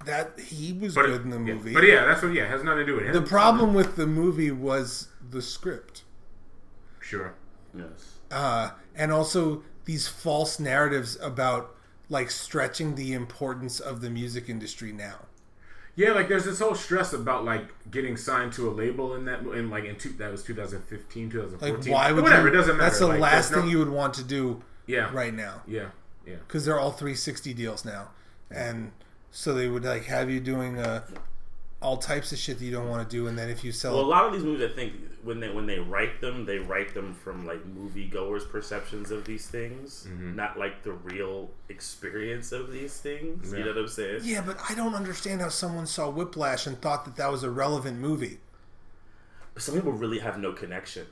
[0.06, 1.54] That he was But good in the yeah.
[1.54, 1.74] movie.
[1.74, 2.34] But yeah, that's what.
[2.34, 3.14] Yeah, has nothing to do with him.
[3.14, 6.04] The problem with the movie was the script.
[7.00, 7.34] Sure.
[7.76, 8.18] Yes.
[8.32, 11.74] uh, and also these false narratives about
[12.10, 15.16] like stretching the importance of the music industry now.
[15.96, 19.42] Yeah, like there's this whole stress about like getting signed to a label in that
[19.42, 21.74] in like in two, that was 2015, 2014.
[21.76, 21.94] Like, 2014.
[21.94, 22.48] why would whatever?
[22.48, 22.90] you, it doesn't matter.
[22.90, 25.10] That's the Like, last no- thing you would want to do Yeah.
[25.14, 25.88] right now Yeah.
[26.26, 26.36] Yeah.
[26.48, 28.10] because they're all 360 deals now,
[28.50, 28.92] and
[29.32, 31.02] so they would like have you doing uh,
[31.82, 33.96] all types of shit that you don't want to do, and then if you sell,
[33.96, 36.60] Well, a lot of these movies, I think, when they when they write them, they
[36.60, 40.36] write them from like moviegoers' perceptions of these things, Mm-hmm.
[40.36, 43.52] not like the real experience of these things.
[43.52, 43.66] You Yeah.
[43.66, 44.20] know what I'm saying?
[44.24, 47.50] yeah, but I don't understand how someone saw Whiplash and thought that that was a
[47.50, 48.40] relevant movie.
[49.58, 51.08] Some people really have no connection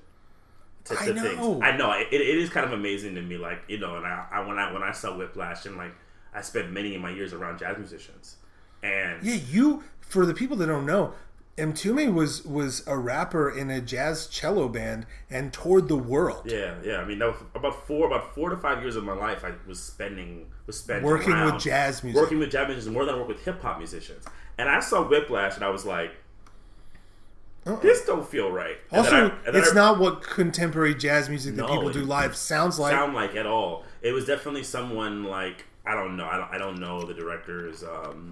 [0.85, 1.21] to, to I know.
[1.21, 1.61] things.
[1.63, 3.37] I know it, it is kind of amazing to me.
[3.37, 5.93] Like you know, and I, I when I when I saw Whiplash and like
[6.33, 8.37] I spent many of my years around jazz musicians,
[8.83, 11.13] and Yeah, you for the people that don't know,
[11.57, 16.43] Mtume was was a rapper in a jazz cello band and toured the world.
[16.45, 16.97] Yeah, yeah.
[16.97, 19.43] I mean, that was about four, about four to five years of my life.
[19.43, 22.21] I was spending, was spending Working with jazz music.
[22.21, 24.25] working with jazz musicians more than I work with hip hop musicians.
[24.57, 26.11] And I saw Whiplash, and I was like,
[27.73, 27.79] Uh-uh.
[27.81, 28.77] this don't feel right.
[28.91, 31.89] And Also, then I- and it's I not what contemporary jazz music that No, people
[31.91, 32.91] do live sounds like.
[32.93, 33.85] sound like at all.
[34.01, 36.25] It was definitely someone like I don't know.
[36.25, 38.31] I don't, I don't know the director's um,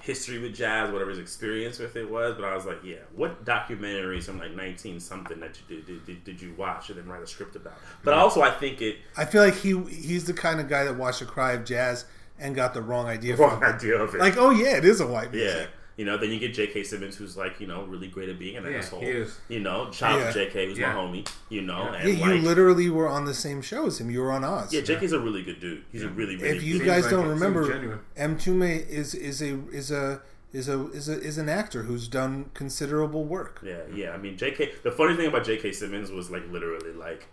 [0.00, 2.34] history with jazz, whatever his experience with it was.
[2.34, 6.06] But I was like, yeah, what documentaries from like nineteen something that you did did,
[6.06, 7.74] did, did you watch and then write a script about?
[8.02, 10.96] But also, I think it I feel like he he's the kind of guy that
[10.96, 12.04] watched a cry of jazz
[12.38, 14.18] and got the wrong idea wrong idea of it.
[14.18, 15.66] Like, oh yeah, it is a white Yeah.
[15.98, 16.04] Music.
[16.04, 16.84] You know, then you get J.K.
[16.84, 19.00] Simmons, who's like, you know, really great at being an Yeah, asshole.
[19.00, 19.36] he is.
[19.48, 20.30] You know, shout Yeah.
[20.30, 20.92] J.K., who's Yeah.
[20.94, 21.28] my homie.
[21.48, 21.94] You know, Yeah.
[21.96, 24.10] and Yeah, you like, literally were on the same show as him.
[24.10, 24.72] You were on Oz.
[24.72, 25.82] yeah, J.K.'s a really good dude.
[25.90, 27.30] He's a really, really if you good guys like don't it.
[27.30, 27.98] Remember, genuine.
[28.16, 30.20] Mtume is is a is a
[30.52, 33.60] is a is a is an actor who's done considerable work.
[33.64, 34.10] Yeah, yeah.
[34.12, 34.72] I mean, J.K.
[34.84, 35.72] The funny thing about J.K.
[35.72, 37.26] Simmons was like literally like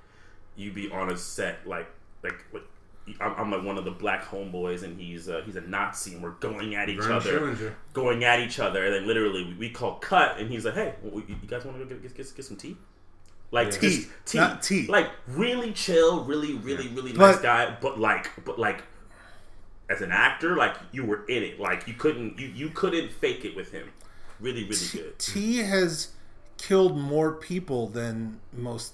[0.58, 1.88] you'd be on a set like
[2.24, 2.64] like like
[3.22, 6.24] I'm, I'm like one of the black homeboys and he's uh, he's a Nazi and
[6.24, 7.74] we're going at each Vern other, Schillinger.
[7.94, 10.96] going at each other, and then literally we, we call cut and he's like, hey,
[11.04, 12.76] well, you guys want to go get, get, get, get some tea?
[13.52, 13.80] Like Yeah.
[13.80, 14.88] Tea, tea, not tea.
[14.88, 18.84] Like really chill, really, really, really But- nice guy, but like, but like.
[19.88, 23.46] As an actor, like you were in it, like you couldn't, you, you couldn't fake
[23.46, 23.88] it with him.
[24.40, 25.20] Really, really good.
[25.20, 26.08] T has
[26.58, 28.94] killed more people than most.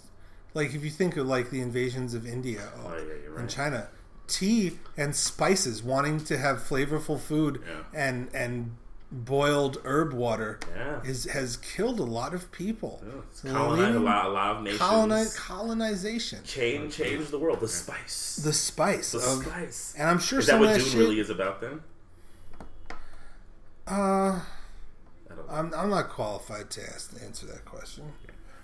[0.54, 3.50] Like if you think of like the invasions of India Oh yeah, you're and.
[3.50, 3.88] China,
[4.32, 7.84] tea and spices, wanting to have flavorful food Yeah.
[7.94, 8.78] and and
[9.13, 11.02] boiled herb water Yeah.
[11.04, 13.04] is has killed a lot of people.
[13.30, 14.80] It's So colonized a lot, a lot of nations.
[14.82, 16.39] colonize, colonization.
[16.46, 17.60] Change, change the world.
[17.60, 18.38] The spice.
[18.41, 19.94] The spice The of, spice.
[19.98, 21.00] and I'm sure Is that what of Dune that shit.
[21.00, 21.82] really is about then?
[23.88, 24.41] uh, I
[25.36, 25.54] don't know.
[25.54, 28.06] I'm I'm not qualified to ask answer that question.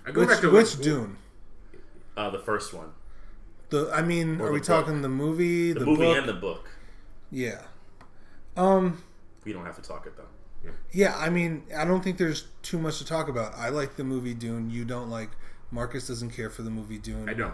[0.05, 1.17] I go Which back to which like, Dune?
[2.15, 2.91] Uh, the first one.
[3.69, 6.17] The I mean, Or are we the talking the movie, The, the, movie book?
[6.17, 6.69] and the book.
[7.31, 7.61] yeah.
[8.55, 9.03] Um.
[9.45, 10.23] We don't have to talk it though.
[10.91, 13.53] Yeah, I mean, I don't think there's too much to talk about.
[13.55, 14.69] I like the movie Dune.
[14.69, 15.29] You don't like.
[15.71, 17.29] Marcus doesn't care for the movie Dune.
[17.29, 17.53] I don't.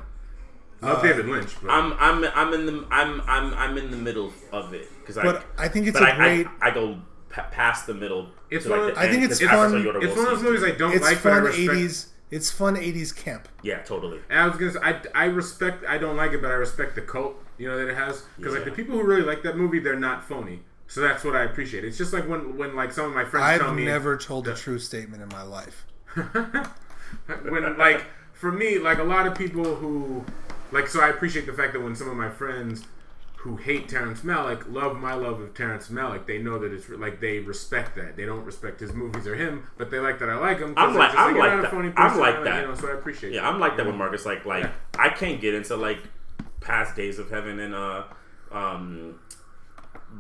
[0.82, 4.34] Love David Lynch, but I'm I'm I'm in the I'm I'm I'm in the middle
[4.52, 5.24] of it because I.
[5.24, 6.48] But I think it's but a I, great.
[6.62, 7.00] I, I go
[7.30, 8.30] pa- past the middle.
[8.50, 10.16] It's one like of- the I think end, it's 'cause fun- it's will one of
[10.16, 11.70] those movies I don't it's like, but I fun respect.
[11.72, 12.08] '80s.
[12.34, 13.48] It's fun '80s camp.
[13.62, 14.20] Yeah, totally.
[14.28, 15.86] And I was gonna say, I, I respect.
[15.88, 17.36] I don't like it, but I respect the cult.
[17.60, 20.00] You know that it has because like the people who really like that movie, they're
[20.00, 20.62] not phony.
[20.88, 21.86] So that's what I appreciate.
[21.86, 24.48] It's just like when when like some of my friends tell I've me never told
[24.48, 25.86] a true statement in my life.
[27.44, 30.26] when like for me, like a lot of people who
[30.72, 32.84] like so I appreciate the fact that when some of my friends
[33.44, 37.20] who hate Terrence Malick love my love of Terrence Malick, they know that it's like
[37.20, 38.16] they respect that.
[38.16, 40.74] They don't respect his movies or him, but they like that I like him.
[40.78, 41.72] I'm like- just I'm you're like that.
[41.72, 42.62] phony I'm person, like that.
[42.62, 43.34] You know, so I appreciate.
[43.34, 43.48] Yeah, that.
[43.54, 44.26] I'm like that with Marcus.
[44.26, 44.72] Like like Yeah.
[44.98, 46.00] I can't get into like
[46.62, 48.04] past days of heaven and uh
[48.52, 49.20] um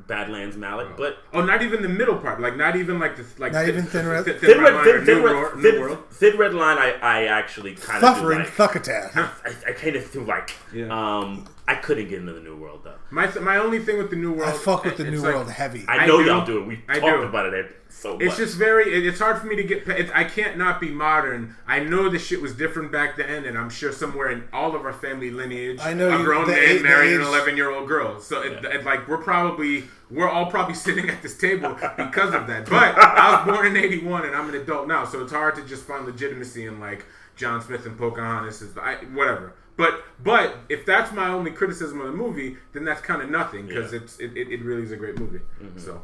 [0.07, 2.41] Badlands Malick, but Oh, not even the middle part.
[2.41, 4.83] Like not even like the like Not even Thin Red- Thin, Thin Red Red, Line
[4.85, 5.97] Thin, Thin, Red, Wor- Thin, World.
[6.11, 8.49] Thin Red Line, I, I actually kind of Suffering like.
[8.49, 9.15] Thuckatath.
[9.45, 10.87] I, I kind of feel like Yeah.
[10.87, 12.95] um I couldn't get into the New World though.
[13.11, 15.49] My my only thing with the New World, I fuck with the New like- World
[15.49, 15.85] heavy.
[15.87, 16.25] I I know do.
[16.25, 16.67] y'all do it.
[16.67, 17.21] We talked do.
[17.23, 18.21] about it so much.
[18.23, 18.85] It's just very.
[18.95, 19.85] it- It's hard for me to get.
[19.85, 21.55] pa- It, I can't not be modern.
[21.67, 24.85] I know the shit was different back then, and I'm sure somewhere in all of
[24.85, 27.87] our family lineage, I know a grown the man age- married an 11 year old
[27.87, 28.19] girl.
[28.19, 32.47] So it, it, like we're probably we're all probably sitting at this table because of
[32.47, 32.61] that.
[32.69, 35.63] But I was born in '81, and I'm an adult now, so it's hard to
[35.65, 38.61] just find legitimacy in like John Smith and Pocahontas.
[38.61, 39.53] Is I, whatever.
[39.75, 43.65] But but if that's my only criticism of the movie, then that's kind of nothing
[43.67, 43.99] because Yeah.
[44.01, 45.39] it's it, it, it really is a great movie.
[45.63, 45.79] Mm-hmm.
[45.79, 46.01] So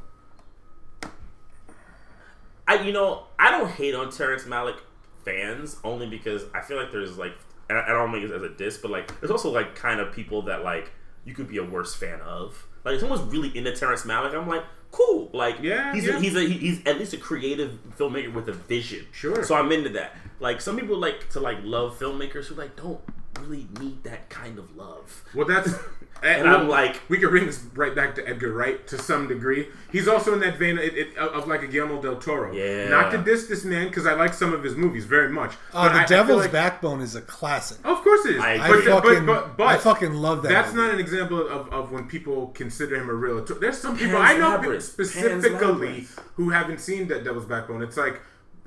[2.69, 4.77] I you know I don't hate on Terrence Malick
[5.25, 7.33] fans only because I feel like there's like
[7.69, 10.43] I don't mean it as a diss, but like there's also like kind of people
[10.43, 10.91] that like
[11.25, 12.67] you could be a worse fan of.
[12.85, 15.31] Like if someone's really into Terrence Malick, I'm like cool.
[15.33, 16.17] Like Yeah, he's yeah.
[16.17, 19.07] A, he's a, he's at least a creative filmmaker with a vision.
[19.11, 19.43] Sure.
[19.43, 20.15] So I'm into that.
[20.39, 23.01] Like some people like to like love filmmakers who like don't
[23.41, 25.23] really need that kind of love.
[25.35, 25.73] Well, that's.
[26.21, 29.69] And I'm like- we could bring this right back to Edgar Wright to some degree.
[29.89, 30.83] He's also in that vein of,
[31.17, 32.51] of, of like a Guillermo del Toro.
[32.53, 32.89] Yeah.
[32.89, 35.53] Not to diss this man because I like some of his movies very much.
[35.73, 37.77] Oh, But the I- I Devil's like- Backbone is a classic.
[37.85, 38.41] Of course it is.
[38.43, 38.85] I I agree.
[38.91, 40.49] but, fucking, but, but, but I fucking love that.
[40.49, 40.87] that's movie.
[40.87, 43.41] not an example of, of when people consider him a real.
[43.45, 44.83] There's some people Pan's I know Labyrinth.
[44.83, 46.19] Specifically Labyrinth.
[46.35, 47.81] who haven't seen that Devil's Backbone.
[47.81, 48.19] It's like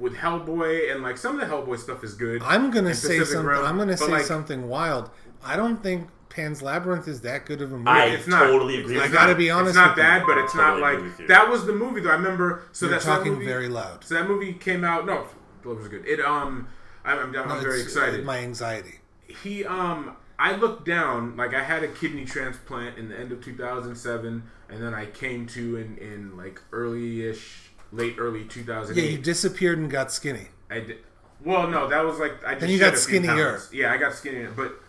[0.02, 2.42] with Hellboy and like some of the Hellboy stuff is good.
[2.42, 3.46] I'm gonna say Pacific something.
[3.46, 5.10] Rim, I'm gonna say like, something wild.
[5.44, 7.88] I don't think Pan's Labyrinth is that good of a movie.
[7.90, 8.40] I It's not.
[8.40, 8.98] totally agree.
[9.00, 10.10] I gotta be honest It's not with you.
[10.10, 12.10] bad, but it's not Totally agree with like that was the movie though.
[12.10, 12.62] I remember.
[12.72, 14.04] So You're that's that talking movie- very loud.
[14.04, 15.06] So that movie came out.
[15.06, 15.26] No,
[15.64, 16.06] it was good.
[16.06, 16.68] It um,
[17.04, 18.20] I'm, I'm, I'm No, very excited.
[18.20, 19.00] uh, My anxiety.
[19.42, 23.44] he um, I looked down like I had a kidney transplant in the end of
[23.44, 29.00] 2007, and then I came to in in like early-ish, late early 2008.
[29.02, 30.48] Yeah, you disappeared and got skinny.
[30.70, 30.98] I did.
[31.44, 33.60] Well, no, that was like I just you got skinnier.
[33.72, 34.80] Yeah, I got skinnier, but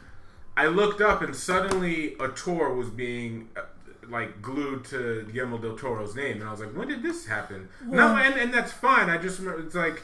[0.55, 3.61] I looked up and suddenly auteur was being uh,
[4.07, 7.69] like glued to Guillermo del Toro's name, and I was like, when did this happen?
[7.85, 9.09] no, and and that's fine.
[9.09, 10.03] I just remember it's like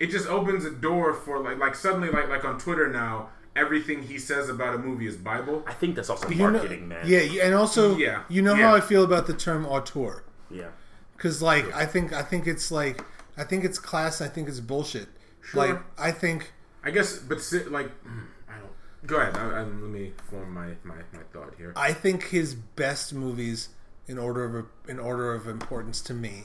[0.00, 3.28] it just opens a door for like like suddenly like like on Twitter now.
[3.56, 5.62] Everything he says about a movie is Bible.
[5.64, 7.06] I think that's also You know- marketing, man.
[7.06, 8.68] Yeah, yeah, and also, Yeah, you know yeah.
[8.70, 10.24] how I feel about the term auteur.
[10.50, 10.70] Yeah.
[11.16, 13.04] Because like I think I think it's like
[13.36, 14.20] I think it's class.
[14.20, 15.08] I think it's bullshit.
[15.42, 15.66] Sure.
[15.66, 16.52] Like I think
[16.84, 17.90] I guess, but si- like
[18.48, 19.06] I don't.
[19.06, 19.36] Go ahead.
[19.36, 21.72] I, I, let me form my, my, my thought here.
[21.76, 23.70] I think his best movies
[24.06, 26.44] in order of in order of importance to me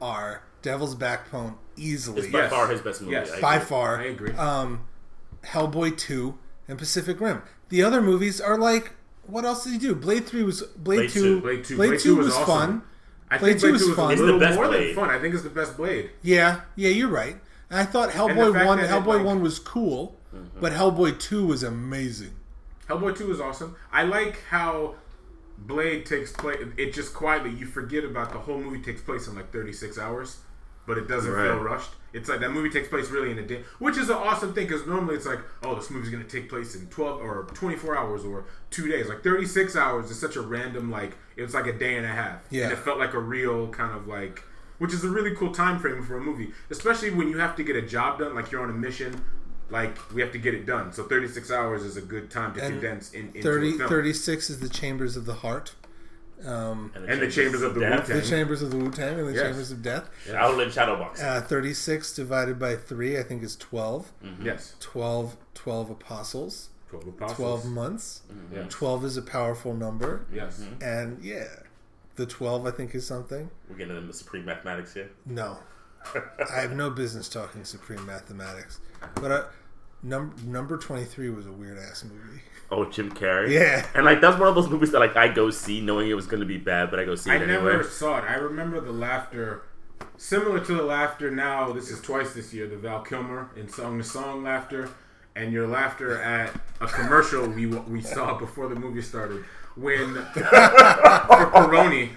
[0.00, 2.50] are Devil's Backbone easily It's by Yes.
[2.50, 3.12] far his best movie.
[3.12, 3.32] Yes.
[3.32, 3.66] I by agree.
[3.66, 3.98] far.
[4.00, 4.32] I agree.
[4.32, 4.86] Um,
[5.44, 7.42] Hellboy two and Pacific Rim.
[7.68, 8.92] The other movies are like
[9.26, 9.94] what else did he do?
[9.94, 11.20] Blade three was Blade, Blade two.
[11.22, 11.40] two.
[11.40, 11.76] Blade two.
[11.76, 12.46] Blade, Blade two two was was awesome.
[12.46, 12.82] fun.
[13.30, 14.10] I Blade think 2 Blade was 2 was fun.
[14.12, 14.94] It's the little best more than Blade.
[14.96, 15.10] fun.
[15.10, 16.10] I think it's the best Blade.
[16.22, 17.36] Yeah, yeah, you're right.
[17.70, 19.24] And I thought Hellboy one, Hellboy like- Mm-hmm.
[19.26, 20.16] one was cool,
[20.60, 22.32] but Hellboy two was amazing.
[22.88, 23.76] Hellboy 2 is awesome.
[23.92, 24.96] I like how
[25.58, 26.58] Blade takes place.
[26.76, 30.38] It just quietly, you forget about the whole movie takes place in like 36 hours.
[30.90, 31.44] But it doesn't Right.
[31.46, 31.90] feel rushed.
[32.12, 34.66] It's like that movie takes place really in a day, which is an awesome thing
[34.66, 37.96] because normally it's like, oh, this movie's gonna take place in twelve or twenty four
[37.96, 39.08] hours or two days.
[39.08, 42.04] Like thirty six hours is such a random like it was like a day and
[42.04, 42.40] a half.
[42.50, 42.64] Yeah.
[42.64, 44.42] and it felt like a real kind of like,
[44.78, 47.62] which is a really cool time frame for a movie, especially when you have to
[47.62, 49.22] get a job done, like you're on a mission.
[49.70, 52.60] Like we have to get it done, so 36 hours is a good time to
[52.60, 53.88] And condense in, into 30, a film.
[53.88, 55.76] 36 is the Chambers of the Heart.
[56.46, 58.06] Um, And the Chambers of the Death.
[58.06, 58.20] the Wu-Tang.
[58.22, 59.42] The Chambers of the Wu Tang and the Yes.
[59.42, 60.08] Chambers of Death.
[60.34, 61.22] Outlet Shadowbox.
[61.22, 64.12] Uh, 36 divided by 3, I think, is 12.
[64.42, 66.68] Yes, 12, 12 apostles.
[66.88, 67.36] 12 apostles.
[67.36, 68.22] 12 months.
[68.52, 68.66] Yes.
[68.70, 70.24] 12 is a powerful number.
[70.32, 70.62] Yes.
[70.80, 71.46] And yeah,
[72.16, 73.50] the 12, I think, is something.
[73.68, 75.10] We're getting into supreme mathematics here.
[75.26, 75.58] No.
[76.14, 78.80] I have no business talking supreme mathematics.
[79.16, 79.44] But uh,
[80.02, 82.40] num- number 23 was a weird ass movie.
[82.70, 83.50] Oh, Jim Carrey.
[83.50, 83.84] Yeah.
[83.94, 86.26] And like that's one of those movies that like I go see knowing it was
[86.26, 87.58] going to be bad, but I go see I it anyway.
[87.58, 88.24] I never saw it.
[88.24, 89.62] I remember the laughter,
[90.16, 91.72] similar to the laughter now.
[91.72, 92.68] This is twice this year.
[92.68, 94.88] The Val Kilmer in song to song laughter,
[95.34, 100.42] and your laughter at a commercial we we saw before the movie started when for
[101.50, 102.10] Peroni.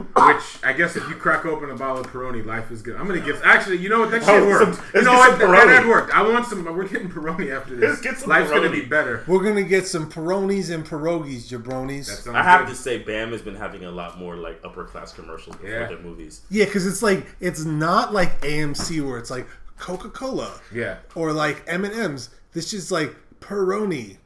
[0.00, 2.96] Which I guess if you crack open a bottle of Peroni, life is good.
[2.96, 3.78] I'm gonna get actually.
[3.78, 4.10] You know what?
[4.10, 4.74] That oh, shit Oh, worked.
[4.76, 5.38] some- you know what?
[5.38, 5.66] That, Peroni.
[5.66, 6.12] that worked.
[6.14, 6.64] I want some.
[6.64, 7.88] We're getting Peroni after this.
[7.90, 9.24] Let's get some Life's gonna be better.
[9.26, 12.26] We're going to get some Peronis and pierogies, jabronis.
[12.32, 12.74] I have good.
[12.74, 15.86] to say, Bam has been having a lot more like upper class commercials before Yeah.
[15.88, 16.42] their movies.
[16.50, 19.46] Yeah, because it's like it's not like AMC where it's like
[19.78, 20.96] Coca Cola Yeah.
[21.14, 22.30] or like M and M's.
[22.52, 24.16] This is like Peroni,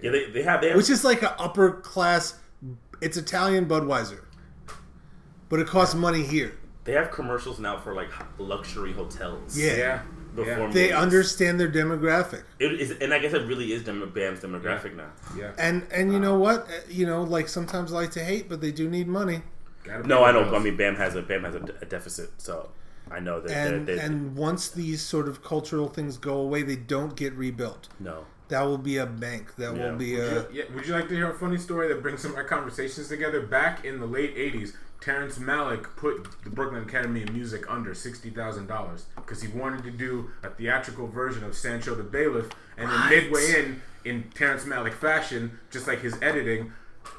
[0.00, 2.34] Yeah, they, they have they have, which is like an upper class.
[3.00, 4.20] It's Italian Budweiser,
[5.48, 6.52] but it costs money here.
[6.84, 8.08] they have commercials now for like
[8.38, 9.56] luxury hotels.
[9.58, 9.76] Yeah.
[9.76, 10.02] Yeah.
[10.46, 10.70] Yeah.
[10.72, 14.94] They understand their demographic, It is, and I guess it really is dem- Bam's demographic
[14.94, 15.10] now.
[15.36, 15.50] Yeah.
[15.58, 16.60] and and you know what?
[16.68, 19.42] Uh, You know, like sometimes I like to hate, but they do need money.
[20.04, 20.44] No, I the know.
[20.50, 20.54] bills.
[20.54, 22.70] I mean, Bam has a Bam has a, a deficit, so
[23.10, 23.50] I know that.
[23.50, 27.32] And they're, they're, and once these sort of cultural things go away, they don't get
[27.32, 27.88] rebuilt.
[27.98, 29.56] no, That will be a bank.
[29.56, 29.90] That Yeah.
[29.90, 32.00] will be Would a you, yeah, would you like to hear a funny story that
[32.02, 33.40] brings some of our conversations together?
[33.40, 38.30] Back in the late '80s, Terrence Malick put the Brooklyn Academy of Music under sixty
[38.30, 42.90] thousand dollars because he wanted to do a theatrical version of Sansho the Bailiff, and
[42.90, 46.72] then midway in, in Terrence Malick fashion, just like his editing,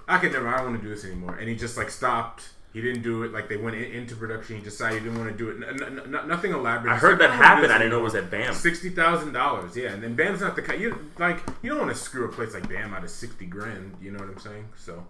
[0.08, 2.50] I could never, I don't want to do this anymore, and he just like stopped.
[2.72, 3.32] He didn't do it.
[3.32, 4.58] Like they went in, into production.
[4.58, 5.68] He decided he didn't want to do it.
[5.68, 6.92] N- n- n- nothing elaborate.
[6.92, 7.72] I heard like, that don't happened.
[7.72, 8.54] I didn't know it was at Bam.
[8.54, 11.40] Sixty thousand dollars, yeah, and then Bam's not the kind you like.
[11.64, 13.96] You don't want to screw a place like Bam out of sixty grand.
[14.00, 14.68] You know what I'm saying?
[14.78, 15.04] So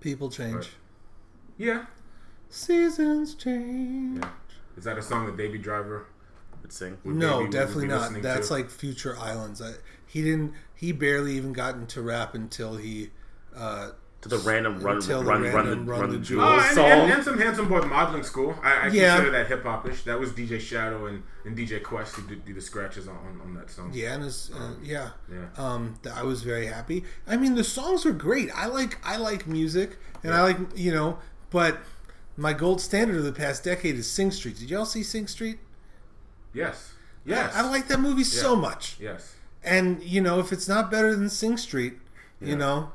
[0.00, 0.54] people change.
[0.54, 0.68] Right.
[1.60, 1.84] Yeah,
[2.48, 4.18] Seasons change.
[4.22, 4.28] yeah.
[4.76, 6.06] Is that a song that Baby Driver?
[6.62, 6.98] Would sing.
[7.04, 8.22] would No, maybe- would definitely not.
[8.22, 8.54] That's to?
[8.54, 9.62] like Future Islands.
[9.62, 9.72] I,
[10.06, 10.52] he didn't.
[10.74, 13.10] He barely even got into rap until he.
[13.54, 13.90] Uh,
[14.22, 16.44] To the random run, Until run, the run, random the Run run, the the Jewels
[16.46, 16.86] Oh, jewels and, song.
[16.90, 18.54] and, and some Handsome Boy Modeling School.
[18.62, 19.16] I, I Yeah.
[19.16, 20.04] consider that hip hopish.
[20.04, 23.40] That was DJ Shadow and, and DJ Quest who did, do the scratches on, on,
[23.42, 23.90] on that song.
[23.94, 25.10] yeah, and his, uh, yeah.
[25.32, 25.46] Yeah.
[25.56, 27.04] Um, th- I was very happy.
[27.26, 28.50] I mean, the songs are great.
[28.54, 28.98] I like.
[29.04, 31.18] I like music, and I like you know.
[31.50, 31.78] But
[32.36, 34.58] my gold standard of the past decade is Sing Street.
[34.58, 35.58] Did y'all see Sing Street?
[36.54, 36.94] Yes.
[37.24, 37.54] Yes.
[37.54, 38.96] I, I like that movie so much.
[38.98, 39.34] Yes.
[39.62, 41.94] And you know, if it's not better than Sing Street,
[42.40, 42.92] you know,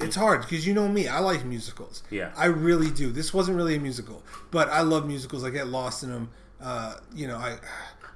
[0.00, 1.08] it's hard because you know me.
[1.08, 2.02] I like musicals.
[2.10, 2.32] Yeah.
[2.36, 3.12] I really do.
[3.12, 5.44] This wasn't really a musical, but I love musicals.
[5.44, 6.30] I get lost in them.
[6.60, 7.58] Uh, you know, I.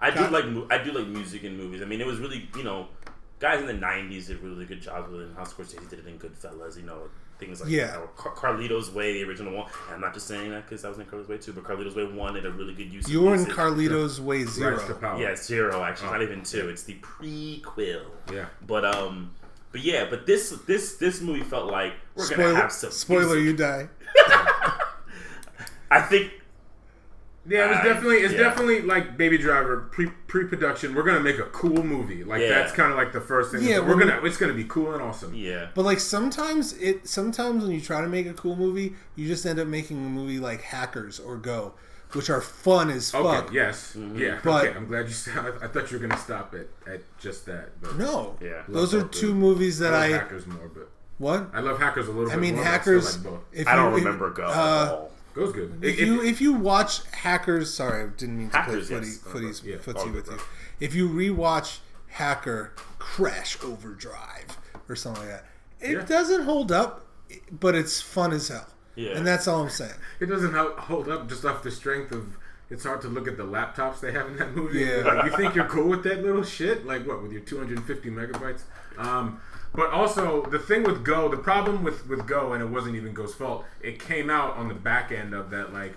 [0.00, 1.82] I do like I do like music in movies.
[1.82, 2.88] I mean, it was really you know,
[3.38, 5.28] guys in the '90s did really good jobs with it.
[5.28, 6.76] And How Scorsese did it in Goodfellas.
[6.76, 7.08] You know,
[7.46, 7.86] things like Yeah.
[7.88, 7.98] that.
[7.98, 9.66] Or Car- Carlito's Way, the original one.
[9.86, 11.94] And I'm not just saying that because I was in Carlito's Way too, but Carlito's
[11.94, 13.08] Way one did a really good use.
[13.08, 13.54] You of were in music.
[13.54, 14.76] Carlito's Way Zero.
[15.00, 15.20] Rise.
[15.20, 16.06] Yeah, zero actually.
[16.06, 16.68] It's not even two.
[16.68, 18.02] It's the prequel.
[18.32, 18.46] Yeah.
[18.66, 19.30] But um,
[19.72, 23.44] but yeah, but this this this movie felt like we're gonna have some spoiler music.
[23.44, 23.88] you die.
[25.90, 26.32] I think
[27.46, 28.38] Yeah, it was definitely it's yeah.
[28.40, 30.94] definitely like Baby Driver pre pre production.
[30.94, 32.24] We're gonna make a cool movie.
[32.24, 32.48] Like Yeah.
[32.50, 33.62] that's kind of like the first thing.
[33.62, 35.34] Yeah, we're gonna it's gonna be cool and awesome.
[35.34, 35.68] yeah.
[35.74, 39.44] But like sometimes it sometimes when you try to make a cool movie, you just
[39.44, 41.74] end up making a movie like Hackers or Go,
[42.12, 43.22] which are fun as Okay.
[43.40, 43.52] fuck.
[43.52, 43.94] Yes.
[44.14, 44.38] Yeah.
[44.42, 44.76] But- okay.
[44.76, 45.12] I'm glad you.
[45.14, 47.78] Said, I, I thought you were gonna stop it at just that.
[47.82, 48.36] But No.
[48.40, 48.62] Yeah.
[48.68, 51.50] Those are two of movies I that love I hackers more, but what?
[51.52, 52.40] I love hackers a little I bit.
[52.40, 53.16] mean more, but I Hackers.
[53.18, 53.40] like both.
[53.52, 55.00] If I don't you- if- remember Go at uh,
[55.36, 55.44] all.
[55.44, 55.78] Goes good.
[55.82, 59.06] If It- you if you watch Hackers, sorry, I didn't mean to Hackers, play footy,
[59.06, 59.18] yes.
[59.18, 59.76] footies, Yeah.
[59.76, 60.34] footsie with bro.
[60.34, 60.40] you.
[60.80, 61.78] If you rewatch
[62.08, 64.58] Hacker Crash Overdrive
[64.88, 65.46] or something like that,
[65.80, 66.04] it Yeah.
[66.04, 67.06] doesn't hold up,
[67.50, 68.68] but it's fun as hell.
[68.96, 69.12] Yeah.
[69.16, 69.94] And that's all I'm saying.
[70.20, 72.36] it doesn't hold up just off the strength of.
[72.70, 74.80] It's hard to look at the laptops they have in that movie.
[74.80, 75.02] Yeah.
[75.04, 76.86] Like, you think you're cool with that little shit?
[76.86, 78.62] Like what with your 250 megabytes?
[78.96, 79.38] Um,
[79.74, 83.12] but also the thing with Go, the problem with with Go, and it wasn't even
[83.14, 83.64] Go's fault.
[83.82, 85.72] It came out on the back end of that.
[85.72, 85.94] Like,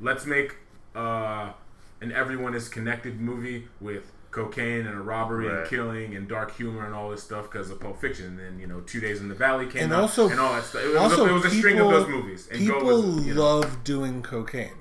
[0.00, 0.56] let's make
[0.94, 1.52] uh,
[2.00, 5.58] an everyone is connected movie with cocaine and a robbery Right.
[5.60, 8.24] and killing and dark humor and all this stuff because of Pulp Fiction.
[8.26, 10.54] And then you know, Two Days in the Valley came And out also- and all
[10.54, 10.82] that stuff.
[10.82, 12.48] It was, also, a, it was a string of those movies.
[12.50, 14.72] And Go People was, you know- love doing cocaine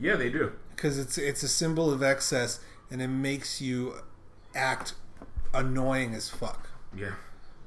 [0.00, 0.50] yeah, they do.
[0.74, 2.58] because it's it's a symbol of excess
[2.90, 3.94] and it makes you
[4.54, 4.94] act
[5.54, 6.68] annoying as fuck.
[6.94, 7.12] Yeah,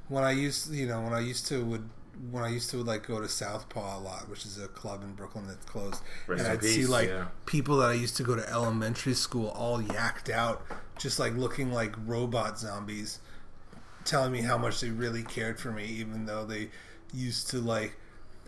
[0.07, 1.89] when I used, you know, when I used to would
[2.31, 5.13] when I used to like go to Southpaw a lot, which is a club in
[5.13, 7.25] Brooklyn that's closed, Rest and I'd see like yeah.
[7.45, 10.63] people that I used to go to elementary school all yacked out,
[10.97, 13.19] just like looking like robot zombies,
[14.05, 16.69] telling me how much they really cared for me, even though they
[17.13, 17.97] used to like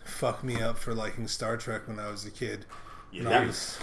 [0.05, 2.65] fuck me up for liking Star Trek when I was a kid.
[3.11, 3.77] Yeah, that- was-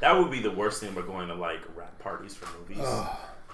[0.00, 2.84] That would be the worst thing about going to like rap parties for movies.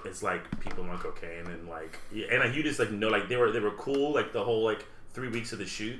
[0.09, 3.37] It's like people on cocaine and like, and like, you just like know like they
[3.37, 5.99] were they were cool like the whole like three weeks of the shoot,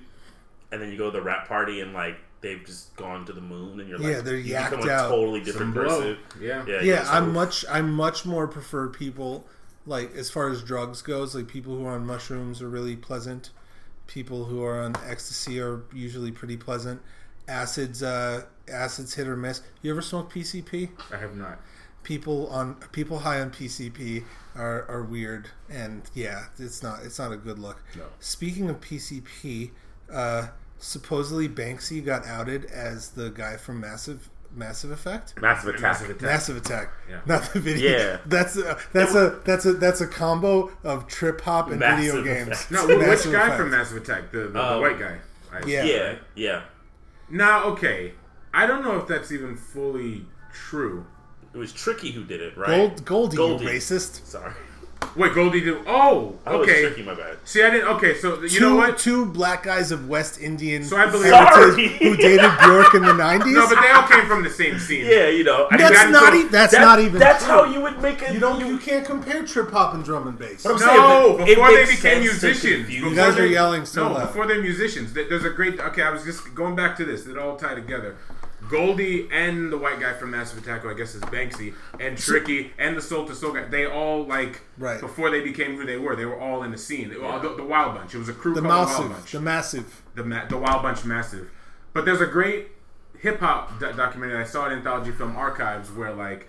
[0.73, 3.41] and then you go to the rap party and like they've just gone to the
[3.41, 5.09] moon and you're like Yeah, they're you become yacked a out.
[5.11, 6.15] totally some different blow.
[6.15, 6.17] person.
[6.41, 9.45] Yeah, Yeah, yeah, I'm much I much more prefer people
[9.87, 13.51] like as far as drugs goes, like people who are on mushrooms are really pleasant.
[14.07, 17.01] People who are on ecstasy are usually pretty pleasant.
[17.49, 19.63] Acids uh acids hit or miss.
[19.83, 20.91] You ever smoke PCP?
[21.13, 21.59] I have not.
[22.09, 24.25] People on people high on PCP
[24.57, 27.83] are, are weird and yeah, it's not it's not a good look.
[27.95, 28.05] No.
[28.19, 29.73] Speaking of PCP,
[30.11, 30.47] uh
[30.79, 35.39] supposedly Banksy got outed as the guy from Massive Massive Effect.
[35.43, 35.83] Massive attack.
[35.83, 36.23] Massive attack.
[36.23, 37.21] Massive Attack, Yeah.
[37.27, 37.91] not the video.
[37.91, 38.17] Yeah.
[38.25, 42.25] that's a, that's a that's a that's a combo of trip hop and Massive video
[42.25, 42.49] games.
[42.63, 42.71] Effect.
[42.73, 43.61] No, which Massive guy Effect.
[43.61, 44.33] from Massive Attack?
[44.33, 45.19] The, the, the Um, white guy.
[45.53, 45.85] I Yeah.
[45.85, 46.63] Yeah, yeah.
[47.29, 48.15] Now, okay,
[48.55, 51.05] I don't know if that's even fully true.
[51.59, 52.69] It was Tricky who did it, right?
[52.69, 53.65] Gold, Goldie, Goldie.
[53.65, 54.25] you racist.
[54.25, 54.53] Sorry,
[55.17, 55.77] Wait, Goldie did.
[55.89, 56.83] Oh, I was okay.
[56.83, 57.03] Tricky.
[57.03, 57.37] My bad.
[57.45, 57.89] See, I didn't.
[57.97, 58.97] Okay, so you two, know what?
[58.97, 61.89] Two black guys of West Indian So I believe- Sorry.
[61.99, 63.55] who dated Bjork in the nineties.
[63.55, 65.05] No, but they all came from the same scene.
[65.07, 65.67] Yeah, you know.
[65.69, 66.33] I that's not.
[66.33, 67.19] into- E- that's that- not even.
[67.19, 67.53] That's true.
[67.55, 68.35] how you would make it.
[68.35, 68.65] You don't.
[68.65, 70.63] You can't compare trip hop and drum and bass.
[70.63, 72.87] But I'm No, saying, before they became musicians.
[72.87, 74.27] Before You guys they- are yelling so no, loud.
[74.29, 75.13] before they're musicians.
[75.13, 75.81] There's a great.
[75.81, 77.27] Okay, I was just going back to this.
[77.27, 78.15] It all tied together.
[78.69, 82.73] Goldie and the white guy from Massive Attack, who I guess is Banksy, and Tricky
[82.79, 83.65] and the Soul to Soul guy.
[83.65, 85.01] They all like Right.
[85.01, 86.15] before they became who they were.
[86.17, 87.15] They were all in the scene.
[87.23, 88.15] All- the, the Wild Bunch.
[88.15, 89.11] It was a crew the called the Wild massive.
[89.13, 89.33] Bunch.
[89.33, 90.03] The massive.
[90.15, 91.51] the ma- the Wild Bunch Massive.
[91.93, 92.69] But there's a great
[93.19, 96.49] hip hop do- documentary I saw at Anthology Film Archives where like,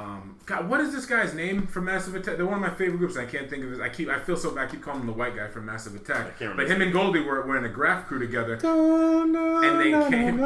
[0.00, 2.36] um, God, what is this guy's name from Massive Attack?
[2.36, 3.16] They're one of my favorite groups.
[3.16, 3.80] I can't think of his.
[3.80, 4.68] I keep I feel so bad.
[4.68, 6.38] I keep calling him the white guy from Massive Attack.
[6.38, 8.54] can't But him and Goldie were, were in a graph crew together.
[8.62, 10.40] And they came-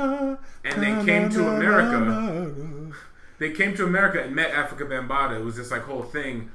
[0.65, 2.93] and they came to America.
[3.39, 5.41] They came to America and met Afrika Bambaataa.
[5.41, 6.51] It was this like whole thing.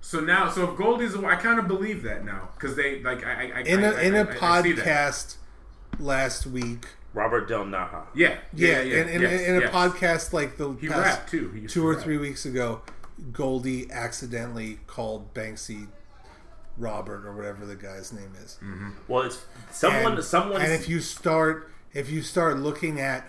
[0.00, 3.50] So now, so if Goldie's, I kind of believe that now because they like I,
[3.56, 4.84] I In I, a in I- a I- I see that.
[4.86, 5.36] podcast
[5.98, 6.86] last week.
[7.14, 8.06] Robert Del Naja.
[8.14, 9.02] Yeah, Yeah, yeah, yeah.
[9.02, 9.74] in, in, yes, in a yes.
[9.74, 11.66] podcast like the He past too.
[11.68, 12.82] Two or three weeks ago,
[13.32, 15.88] Goldie accidentally called Banksy
[16.76, 18.58] Robert or whatever the guy's name is.
[18.62, 18.90] Mm-hmm.
[19.08, 20.14] Well, it's someone.
[20.14, 20.62] and, someone.
[20.62, 23.24] and if you start if you start looking at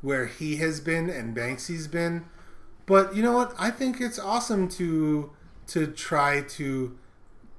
[0.00, 2.24] where he has been and Banksy's been,
[2.86, 3.54] but you know what?
[3.58, 5.32] I think it's awesome to
[5.68, 6.96] to try to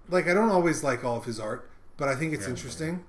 [0.09, 3.03] like I don't always like all of his art, but I think it's interesting.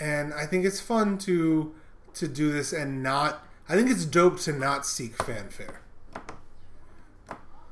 [0.00, 1.74] And I think it's fun to
[2.14, 5.80] to do this and not I think it's dope to not seek fanfare.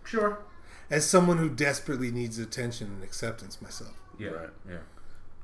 [0.05, 0.43] Sure.
[0.91, 3.95] As someone who desperately needs attention and acceptance myself.
[4.19, 4.31] Yeah.
[4.31, 4.49] Right.
[4.69, 4.79] Yeah.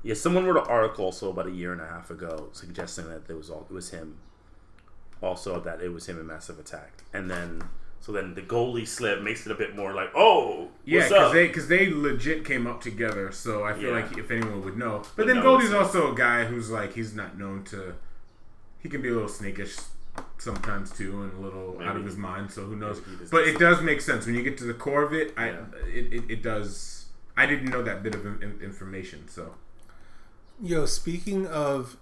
[0.03, 3.29] yeah, someone wrote an article also about a year and a half ago suggesting that
[3.29, 4.17] it was all it was him.
[5.21, 7.63] Also, that it was him in Massive Attack, and then
[8.07, 11.47] so then the Goldie slip makes it a bit more like, oh, Yeah, because they
[11.47, 13.99] because they legit came up together, so I feel Yeah.
[14.01, 14.99] like if anyone would know.
[15.17, 17.95] But Would then Goldie's so- also a guy who's like he's not known to.
[18.81, 19.75] He can be a little sneakish
[20.37, 22.49] sometimes too, and a little out of his mind.
[22.49, 22.99] So who knows?
[23.01, 25.11] Maybe he does But it does make sense when you get to the core of
[25.13, 25.33] it.
[25.35, 25.65] I Yeah.
[25.85, 27.07] it, it, it does.
[27.35, 29.27] I didn't know that bit of in, in- information.
[29.27, 29.55] So
[30.61, 31.97] Yo, speaking of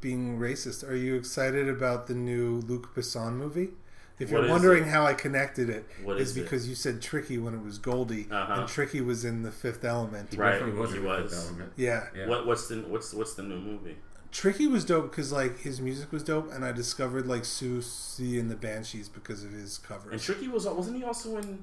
[0.00, 3.70] being racist, are you excited about the new Luc Besson movie?
[4.18, 4.88] If you're wondering it?
[4.88, 6.42] how I connected it, What is is it?
[6.42, 8.60] because you said Tricky when it was Goldie, Uh-huh.
[8.60, 10.34] and Tricky was in The Fifth Element.
[10.36, 11.46] Right, definitely was he a good was.
[11.48, 11.72] element.
[11.76, 12.06] Yeah.
[12.16, 12.26] Yeah.
[12.26, 13.96] What, what's the what's what's the new movie?
[14.30, 18.50] Tricky was dope because like his music was dope, and I discovered like Siouxsie and
[18.50, 20.10] the Banshees because of his cover.
[20.10, 21.62] And Tricky was wasn't he also in?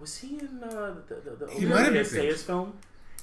[0.00, 2.34] Was he in uh, the the, the He might have been.
[2.36, 2.74] Film?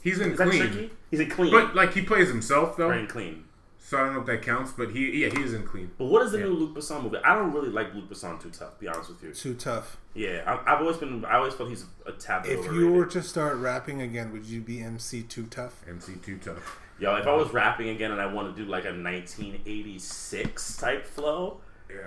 [0.01, 0.91] He's in Is that clean, Tricky?
[1.11, 2.87] He's in Clean, but like he plays himself though.
[2.89, 3.43] or in Clean.
[3.87, 5.91] So I don't know if that counts, but he yeah he is in clean.
[5.99, 6.45] But what is the Yeah.
[6.45, 7.17] new Luc Besson movie?
[7.23, 8.73] I don't really like Luc Besson too tough.
[8.73, 9.31] to Be honest with you.
[9.31, 9.97] Too tough.
[10.15, 11.23] Yeah, I, I've always been.
[11.23, 12.47] I always felt he's a tab.
[12.47, 12.75] If overrated.
[12.79, 15.83] you were to start rapping again, would you be MC Too Tough?
[15.87, 16.79] MC too tough.
[16.97, 21.05] Yo, if I was rapping again and I want to do like a 1986 type
[21.05, 21.59] flow,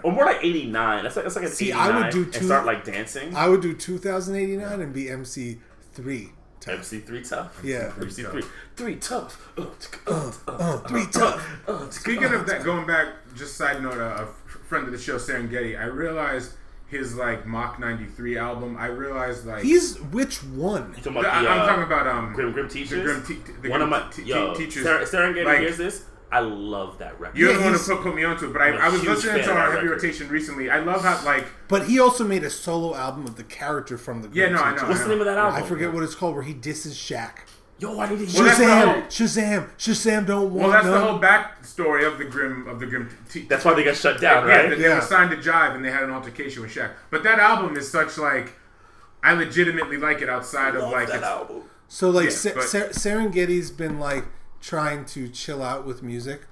[0.02, 1.04] or more like eighty nine.
[1.04, 3.36] That's like that's like an See, I would do and two- start like dancing.
[3.36, 5.58] I would do 2089 and be MC
[5.92, 6.32] three.
[6.66, 7.60] MC three tough.
[7.64, 7.92] Yeah.
[8.00, 8.32] MC tough.
[8.32, 8.42] three
[8.76, 9.48] three tough.
[9.58, 9.64] Uh,
[10.06, 11.46] Uh, uh, three tough.
[11.68, 14.98] uh, Speaking of that, going back, just side note, uh, a f- friend of the
[14.98, 16.52] show, Serengeti, I realized
[16.88, 19.62] his like Mach 93 album, I realized like.
[19.62, 20.92] He's which one?
[20.94, 22.98] Talking The- I- the, I'm uh, talking about um, Grim Grim Teachers.
[22.98, 24.82] the Grim, te- the One Grim of my te- te- teachers.
[24.84, 26.04] Ser- Serengeti like- hears this.
[26.30, 27.38] I love that record.
[27.38, 28.88] You're Yeah, the one who put, put me onto it, but I, I'm a I
[28.90, 30.02] was listening fan to of our heavy record.
[30.02, 30.68] rotation recently.
[30.70, 34.20] I love how like But he also made a solo album of the character from
[34.22, 34.28] the.
[34.28, 34.88] Yeah, Grim no, I know, Teachers.
[34.90, 35.62] What's the name of that album?
[35.62, 37.32] I forget what it's called, where he disses Shaq.
[37.80, 38.84] Yo, I need to hear that's Shazam!
[38.92, 39.70] whole- Shazam!
[39.78, 40.26] Shazam!
[40.26, 40.94] Don't want well, that's none.
[41.00, 43.08] the whole backstory of the Grim of the Grim.
[43.30, 44.70] Te- That's why they got shut down, yeah, right?
[44.70, 44.96] they, they Yeah.
[44.96, 46.90] were signed to Jive and they had an altercation with Shaq.
[47.10, 48.52] But that album is such like
[49.22, 51.62] I legitimately like it outside of like that album.
[51.86, 54.24] So like Yeah, Ser- but- Ser- Serengeti's been like
[54.60, 56.42] trying to chill out with music,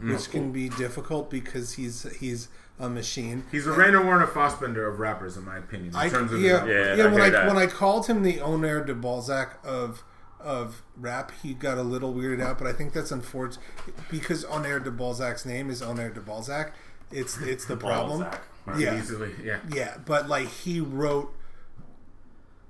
[0.00, 0.12] Mm.
[0.12, 2.48] which can be difficult because he's he's
[2.78, 3.44] a machine.
[3.50, 5.90] He's the Rainer Werner Fassbinder of rappers, in my opinion.
[5.90, 7.04] In I, terms of yeah, his- Yeah, yeah.
[7.04, 7.46] I when I that.
[7.46, 10.02] when I called him the Honoré de Balzac of
[10.38, 12.58] of rap, he got a little weirded out.
[12.58, 13.64] But I think that's unfortunate
[14.10, 16.72] because Honoré de Balzac's name is Honoré de Balzac.
[17.10, 18.20] It's it's the problem.
[18.22, 18.42] Balzac.
[18.78, 19.60] Yeah, easily, yeah.
[19.72, 19.96] yeah.
[20.04, 21.32] But like he wrote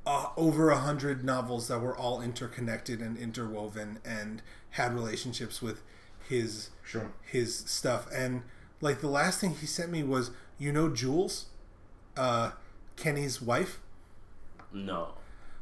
[0.06, 4.42] uh, over a hundred novels that were all interconnected and interwoven and
[4.76, 5.82] had relationships with
[6.28, 7.10] his Sure.
[7.22, 8.06] his stuff.
[8.12, 8.42] And
[8.80, 11.46] like the last thing he sent me was, you know, Jules,
[12.16, 12.52] uh,
[12.96, 13.80] Kenny's wife.
[14.72, 15.14] No.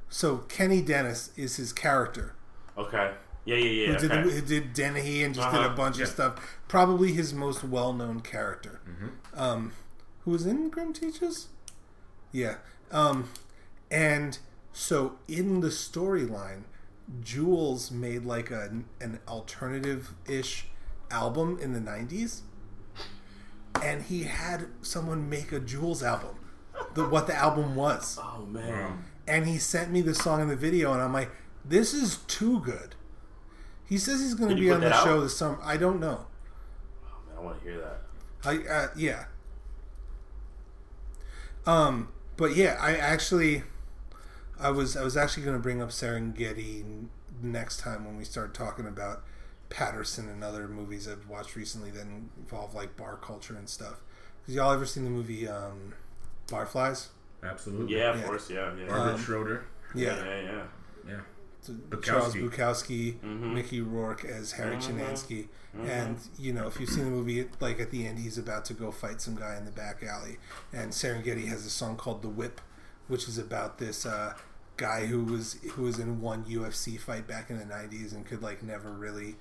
[0.08, 2.34] So Kenny Dennis is his character.
[2.78, 3.14] Okay.
[3.44, 3.92] Yeah, yeah, yeah.
[3.92, 4.22] Who did, okay.
[4.30, 5.76] who did Dennehy and just did a Uh-huh.
[5.76, 6.04] bunch Yeah.
[6.04, 6.58] of stuff.
[6.68, 8.80] Probably his most well-known character.
[8.88, 9.38] Mm-hmm.
[9.38, 9.72] Um,
[10.24, 11.48] who was in Grim Teachers?
[12.32, 12.56] Yeah.
[12.90, 13.28] Um,
[13.90, 14.38] and
[14.72, 16.62] so in the storyline,
[17.22, 20.66] Jules made like a, an alternative-ish
[21.10, 22.40] album in the '90s,
[23.82, 26.36] and he had someone make a Jules album.
[26.94, 29.04] The, what the album was Oh man.
[29.26, 31.30] And he sent me the song and the video, and I'm like,
[31.64, 32.94] this is too good.
[33.86, 35.20] He says he's going to be on the that show out?
[35.22, 35.58] this summer.
[35.62, 36.26] I don't know.
[37.04, 38.02] Oh, man, I want to hear that.
[38.44, 39.24] I uh, yeah.
[41.66, 43.62] Um, but yeah, I actually,
[44.60, 47.06] I was I was actually going to bring up Serengeti
[47.42, 49.24] next time when we start talking about
[49.68, 52.06] Paterson and other movies I've watched recently that
[52.38, 53.96] involve like bar culture and stuff.
[54.46, 55.94] Cause y'all ever seen the movie um,
[56.48, 57.08] Barflies?
[57.42, 57.96] absolutely.
[57.96, 58.26] Yeah, of Yeah.
[58.26, 58.50] course.
[58.50, 58.86] Yeah, yeah.
[58.86, 59.64] Margaret Um, Schroeder.
[59.94, 60.62] Yeah, yeah, yeah.
[61.08, 61.20] Yeah.
[62.02, 62.50] Charles Bukowski.
[62.50, 63.54] Bukowski, Mm-hmm.
[63.54, 65.48] Mickey Rourke as Harry Chinaski,
[65.82, 68.74] and you know if you've seen the movie, like at the end, he's about to
[68.74, 70.36] go fight some guy in the back alley,
[70.74, 72.60] and Serengeti has a song called "The Whip,"
[73.08, 74.34] which is about this uh,
[74.76, 78.42] guy who was who was in one UFC fight back in the '90s and could
[78.42, 79.36] like never really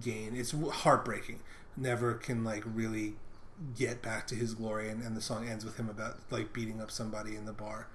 [0.00, 0.34] gain.
[0.36, 1.40] It's heartbreaking.
[1.76, 3.14] Never can like really
[3.76, 6.80] get back to his glory, and, and the song ends with him about like beating
[6.80, 7.88] up somebody in the bar.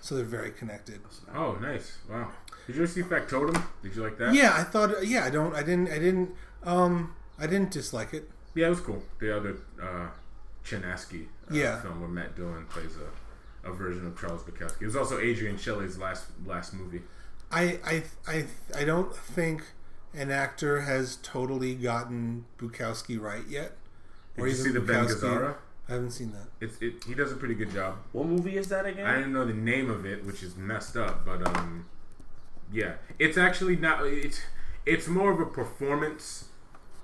[0.00, 1.00] So they're very connected.
[1.34, 1.98] Oh, nice.
[2.08, 2.30] Wow.
[2.68, 3.60] Did you ever see Factotum?
[3.82, 4.32] Did you like that?
[4.32, 5.04] Yeah, I thought.
[5.06, 5.54] Yeah, I don't.
[5.54, 5.88] I didn't.
[5.90, 6.30] I didn't.
[6.62, 8.30] Um, I didn't dislike it.
[8.54, 9.02] Yeah, it was cool.
[9.20, 10.08] The other uh,
[10.64, 11.80] Chinaski uh, Yeah.
[11.80, 13.08] film where Matt Dillon plays a,
[13.64, 14.82] a version of Charles Bukowski.
[14.82, 17.02] It was also Adrienne Shelly's last last movie.
[17.50, 18.44] I, I, I,
[18.76, 19.62] I don't think
[20.14, 23.72] an actor has totally gotten Bukowski right yet.
[24.36, 25.54] Did you see the Ben Gazzara?
[25.88, 26.48] I haven't seen that.
[26.60, 27.02] It's it.
[27.06, 27.96] He does a pretty good job.
[28.12, 29.06] What movie is that again?
[29.06, 31.86] I didn't know the name of it, which is messed up, but um,
[32.70, 34.04] yeah, it's actually not.
[34.06, 34.40] It's
[34.84, 36.44] it's more of a performance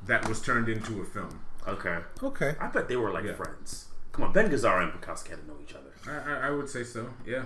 [0.06, 1.40] that was turned into a film.
[1.66, 1.98] Okay.
[2.22, 2.54] Okay.
[2.60, 3.32] I bet they were like Yeah.
[3.32, 3.86] friends.
[4.12, 5.90] Come on, Ben Gazzara and Bukowski had to know each other.
[6.08, 7.08] I, I, I would say so.
[7.26, 7.44] Yeah,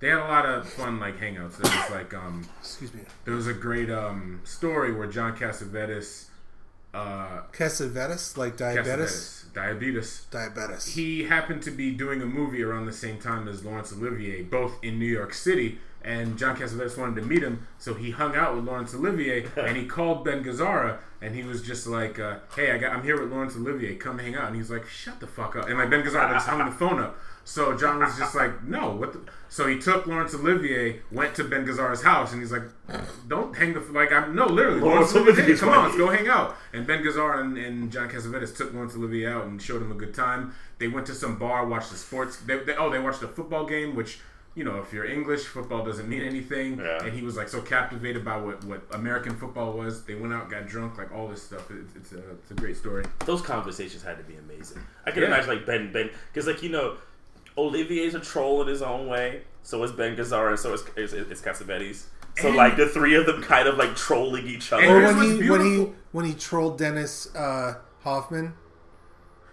[0.00, 1.56] they had a lot of fun like hangouts.
[1.58, 3.00] There was like um, Excuse me.
[3.24, 6.26] there was a great um story where John Cassavetes,
[6.94, 9.46] uh, Cassavetes, like diabetes.
[9.52, 10.26] Cassavetes, diabetes.
[10.30, 10.86] Diabetes.
[10.94, 14.82] he happened to be doing a movie around the same time as Laurence Olivier, both
[14.82, 15.78] in New York City.
[16.02, 19.76] And John Cassavetes wanted to meet him, so he hung out with Laurence Olivier, and
[19.76, 23.20] he called Ben Gazzara, and he was just like, uh, "Hey, I got, I'm here
[23.20, 23.96] with Laurence Olivier.
[23.96, 26.46] Come hang out." And he's like, "Shut the fuck up!" And like Ben Gazzara just
[26.46, 27.18] hung the phone up.
[27.48, 29.20] So John was just like, "No, what?" The?
[29.48, 32.64] So he took Laurence Olivier, went to Ben Gazzara's house, and he's like,
[33.28, 36.08] "Don't hang the like I'm no, literally, Laurence Laurence Olivier, Olivier's come on, let's go
[36.10, 39.80] hang out." And Ben Gazzara and, and John Cassavetes took Laurence Olivier out and showed
[39.80, 40.54] him a good time.
[40.78, 42.38] They went to some bar, watched the sports.
[42.38, 44.18] They, they, oh, they watched a football game, which
[44.56, 46.78] you know, if you're English, football doesn't mean anything.
[46.78, 47.04] Yeah.
[47.04, 50.02] And he was like so captivated by what, what American football was.
[50.04, 51.70] They went out, got drunk, like all this stuff.
[51.70, 53.04] It's, it's a it's a great story.
[53.26, 54.82] Those conversations had to be amazing.
[55.04, 55.28] I can Yeah.
[55.28, 56.96] imagine like Ben Ben because like you know,
[57.58, 59.42] Olivier's a troll in his own way.
[59.62, 62.04] So is Ben Gazzara, and so is is, is Cassavetes.
[62.38, 64.82] So And- like the three of them kind of like trolling each other.
[64.82, 68.54] And or when what's he when he when he trolled Dennis uh, Hoffman.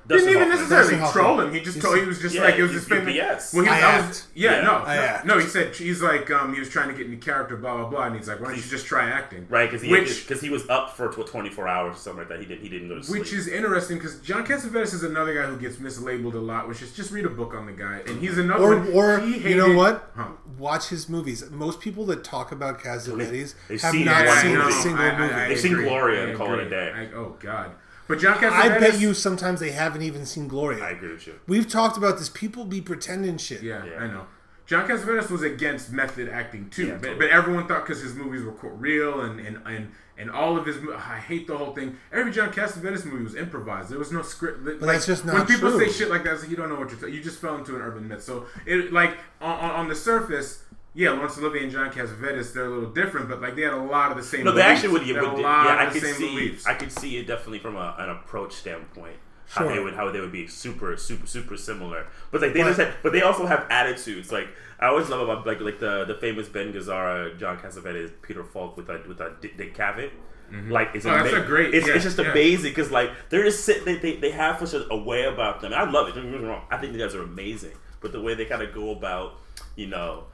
[0.05, 1.23] Dustin Didn't even necessarily Dustin Hoffman.
[1.23, 1.53] troll him.
[1.53, 3.15] He just He's- told he was just Yeah, like it was he's his famous.
[3.17, 3.53] UPS.
[3.53, 4.27] Well, he was, I I was, act.
[4.35, 4.61] yeah, Yeah.
[4.63, 5.25] no, I no, act.
[5.25, 5.39] no.
[5.39, 8.03] He said he's like um, he was trying to get into character, blah blah blah,
[8.07, 9.45] and he's like, why don't you just try acting?
[9.49, 12.27] Right, because he which because he was up for tw- 24 hours or something like
[12.29, 12.39] that.
[12.41, 13.21] He didn't he didn't go to sleep.
[13.21, 16.67] which is interesting because John Cassavetes is another guy who gets mislabeled a lot.
[16.67, 18.63] Which is just read a book on the guy, and he's another.
[18.63, 18.91] Or, one.
[18.93, 20.11] or He you know hated- what?
[20.17, 20.27] Huh.
[20.57, 21.49] Watch his movies.
[21.49, 24.69] Most people that talk about Cassavetes They've have seen not one seen movie.
[24.69, 25.33] a single I- I- movie.
[25.33, 25.85] I They've seen agree.
[25.85, 26.69] Gloria I and call it a agree.
[26.69, 26.91] day.
[26.95, 27.71] I- oh God!
[28.07, 30.83] But John Cassavetes, I bet you sometimes they haven't even seen Gloria.
[30.83, 31.39] I agree with you.
[31.47, 32.29] We've talked about this.
[32.29, 33.61] People be pretending shit.
[33.63, 33.97] Yeah, Yeah.
[33.99, 34.25] I know.
[34.65, 37.19] John Cassavetes was against method acting too, Yeah, but, totally.
[37.19, 40.65] but everyone thought because his movies were quote, real and, and and and all of
[40.65, 40.77] his.
[40.95, 41.97] I hate the whole thing.
[42.13, 43.89] Every John Cassavetes movie was improvised.
[43.89, 44.63] There was no script.
[44.63, 45.85] But that's just not when people true.
[45.85, 46.39] say shit like that.
[46.39, 46.99] Like you don't know what you're.
[47.09, 48.23] T- you just fell into an urban myth.
[48.23, 50.62] So it like on, on, on the surface.
[50.95, 53.77] Yeah, Laurence Olivier and John Cassavetes, they're a little different, but like they had a
[53.77, 54.43] lot of the same.
[54.43, 54.83] No, they beliefs.
[54.83, 55.01] actually would.
[55.01, 56.27] They Yeah, would a lot yeah I the could same see.
[56.29, 56.65] beliefs.
[56.67, 59.15] I could see it definitely from a, an approach standpoint.
[59.47, 59.67] Sure.
[59.67, 62.67] How they would how they would be super super super similar, but like they But-
[62.67, 64.31] just have, but they also have attitudes.
[64.31, 64.47] Like
[64.79, 68.77] I always love about like like the the famous Ben Gazzara, John Cassavetes, Peter Falk
[68.77, 70.11] with a with a Dick, Dick Cavett.
[70.51, 70.71] Mm-hmm.
[70.71, 72.31] Like it's Oh, that's ama- a great- It's, yeah, it's just yeah.
[72.31, 73.85] amazing because like they're just sitting.
[73.85, 75.73] They, they they have such a, a way about them.
[75.73, 76.15] I love it.
[76.15, 76.65] Don't get me wrong.
[76.69, 79.39] I think the guys are amazing, but the way they kind of go about,
[79.75, 80.25] you know,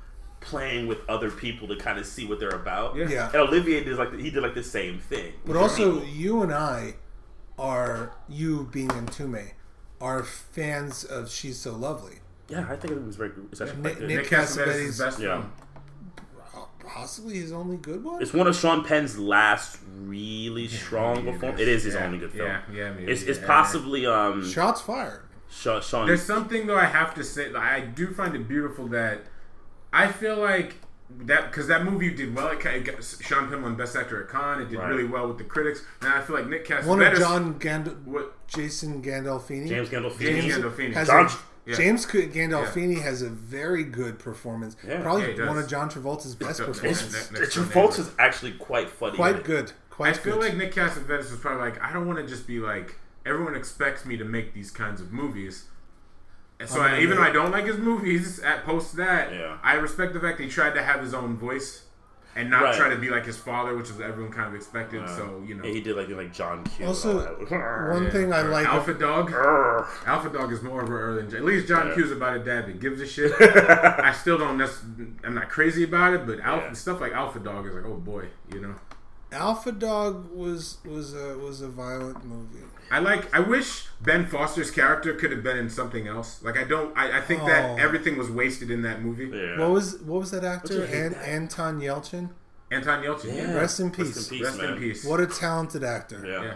[0.42, 2.96] playing with other people to kind of see what they're about.
[2.96, 3.10] Yeah.
[3.10, 3.26] Yeah.
[3.28, 5.34] And Olivier did like he did like the same thing.
[5.46, 6.96] But also, you and I
[7.58, 9.52] are you being Mtume
[10.00, 12.20] are fans of She's So Lovely.
[12.48, 13.48] yeah, I think it was very good.
[13.52, 14.08] It's actually Nick- quite good.
[14.08, 15.28] Nick- Nick Cassavetes' Cassavetes- best Yeah.
[15.42, 15.52] film.
[16.88, 18.22] Possibly his only good one.
[18.22, 21.54] It's one of Sean Penn's last really strong maybe perform.
[21.56, 21.78] it It is.
[21.82, 22.48] is his Yeah, only good film.
[22.48, 23.46] yeah, yeah, maybe, It's, it's yeah.
[23.46, 25.22] possibly um Shots fired.
[25.52, 25.82] Sean.
[25.82, 27.50] Sean There's something though I have to say.
[27.52, 29.22] Like, I do find it beautiful that
[29.94, 30.76] I feel like
[31.22, 32.50] that because that movie did well.
[32.50, 34.62] It, it got, Sean Penn won Best Actor at Cannes.
[34.62, 34.90] It did Right.
[34.90, 35.82] really well with the critics.
[36.02, 36.86] Now I feel like Nick Cassavetes.
[36.86, 38.48] One of John Gand- What?
[38.48, 39.68] Jason Gandolfini.
[39.68, 40.20] James Gandolfini.
[40.20, 40.94] James James Gandolfini.
[40.94, 41.30] has John- a,
[41.66, 41.76] yeah.
[41.76, 44.76] James C- Gandolfini has a very good performance.
[44.88, 45.02] Yeah.
[45.02, 46.68] Probably Yeah, one of John Travolta's best does.
[46.68, 47.32] performances.
[47.32, 49.16] It's- It's Travolta's actually quite funny.
[49.16, 49.72] Quite good.
[49.90, 50.44] Quite I feel good.
[50.50, 54.06] like Nick Cassavetes was probably like, I don't want to just be like everyone expects
[54.06, 55.66] me to make these kinds of movies.
[56.60, 59.58] And so I'm even though I don't like his movies, at post that, Yeah.
[59.64, 61.84] I respect the fact that he tried to have his own voice
[62.36, 62.76] and not Right.
[62.76, 65.04] try to be like his father, which is what everyone kind of expected.
[65.04, 66.86] Uh, so you know, Yeah, he did like like John Q.
[66.88, 67.90] Also, all that.
[67.94, 68.68] one thing I like.
[68.68, 69.32] Alpha Dog.
[69.32, 69.88] Urgh.
[70.06, 71.24] Alpha Dog is more of a early.
[71.36, 71.96] At least John Yeah.
[71.96, 73.32] Q's about a dad that gives a shit.
[73.40, 74.58] I still don't.
[74.58, 76.74] Necess- I'm not crazy about it, but Alpha Yeah.
[76.74, 78.76] stuff like Alpha Dog is like, oh boy, you know.
[79.32, 82.66] Alpha Dog was was a was a violent movie.
[82.92, 83.34] I like.
[83.36, 86.42] I wish Ben Foster's character could have been in something else.
[86.42, 86.98] Like I don't.
[86.98, 87.76] I, I think that Oh.
[87.84, 89.26] everything was wasted in that movie.
[89.28, 89.60] Yeah.
[89.60, 90.86] What was what was that you actor?
[90.88, 91.28] hate An- that?
[91.30, 92.30] Anton Yelchin.
[92.72, 93.28] Anton Yelchin.
[93.36, 93.48] Yeah.
[93.50, 93.54] Yeah.
[93.54, 94.30] Rest in Rest peace.
[94.32, 94.74] in peace, Rest man.
[94.74, 95.06] in peace.
[95.06, 96.24] What a talented actor.
[96.26, 96.44] Yeah.
[96.44, 96.54] Yeah.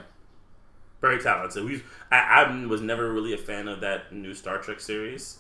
[1.02, 1.66] Very talented.
[1.66, 5.40] We, I, I was never really a fan of that new Star Trek series,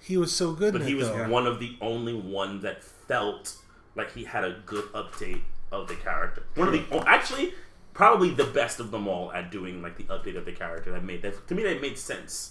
[0.00, 1.28] He was so good but in he it was though.
[1.28, 3.56] One of the only one that felt
[3.94, 5.42] like he had a good update
[5.72, 6.42] of the character.
[6.54, 7.52] One of the oh, actually
[7.94, 11.02] probably the best of them all at doing like the update of the character that
[11.04, 12.50] made that to me that made sense.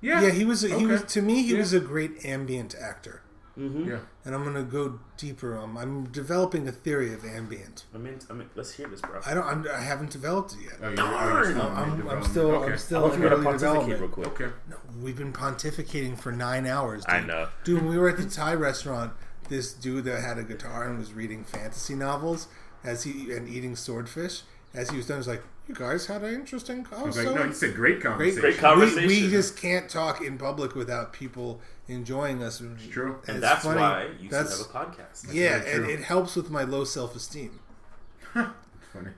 [0.00, 0.20] Yeah.
[0.22, 0.64] Yeah, he was.
[0.64, 0.86] A, He Okay.
[0.86, 1.42] was to me.
[1.42, 1.58] He Yeah.
[1.58, 3.22] was a great ambient actor.
[3.58, 3.88] Mm-hmm.
[3.90, 3.98] Yeah.
[4.24, 5.56] And I'm gonna go deeper.
[5.58, 7.84] on I'm developing a theory of ambient.
[7.94, 9.20] I mean, I mean, let's hear this, bro.
[9.26, 9.44] I don't.
[9.46, 10.78] I'm, I haven't developed it yet.
[10.82, 11.48] Oh, Darn.
[11.50, 12.50] you're- I'm, I'm, still.
[12.52, 12.72] Okay.
[12.72, 14.12] I'm still I was in early pontificate real development.
[14.12, 14.26] quick.
[14.28, 14.52] Okay.
[14.70, 17.04] No, we've been pontificating for nine hours.
[17.04, 17.14] Dude.
[17.14, 17.48] I know.
[17.62, 19.12] Dude, when we were at the Thai restaurant,
[19.52, 22.48] this dude that had a guitar and was reading fantasy novels
[22.82, 24.42] as he and eating swordfish.
[24.74, 27.44] As he was done, he was like, "You guys had an interesting." conversation." was Like,
[27.44, 28.40] no, he said great conversation.
[28.40, 29.06] Great we, conversation.
[29.06, 32.62] we just can't talk in public without people enjoying us.
[32.62, 33.18] It's true.
[33.26, 33.80] and it's that's funny.
[33.80, 35.34] why you That's should have a podcast.
[35.34, 37.60] yeah, and it helps with my low self esteem.
[38.32, 39.10] Funny.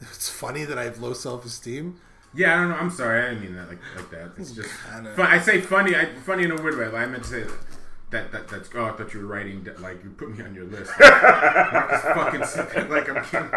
[0.00, 1.98] It's funny that I have low self esteem.
[2.34, 2.76] Yeah, I don't know.
[2.76, 3.22] I'm sorry.
[3.22, 4.32] I didn't mean that like like that.
[4.36, 4.68] It's just.
[4.92, 5.14] Kinda.
[5.14, 5.26] Fun.
[5.26, 5.96] I say funny.
[5.96, 6.86] I funny in a weird way.
[6.86, 7.58] Like, I meant to say that.
[8.14, 10.54] That, that that's oh I thought you were writing that, like you put me on
[10.54, 10.92] your list.
[11.00, 13.50] Marcus fucking like I'm kidding.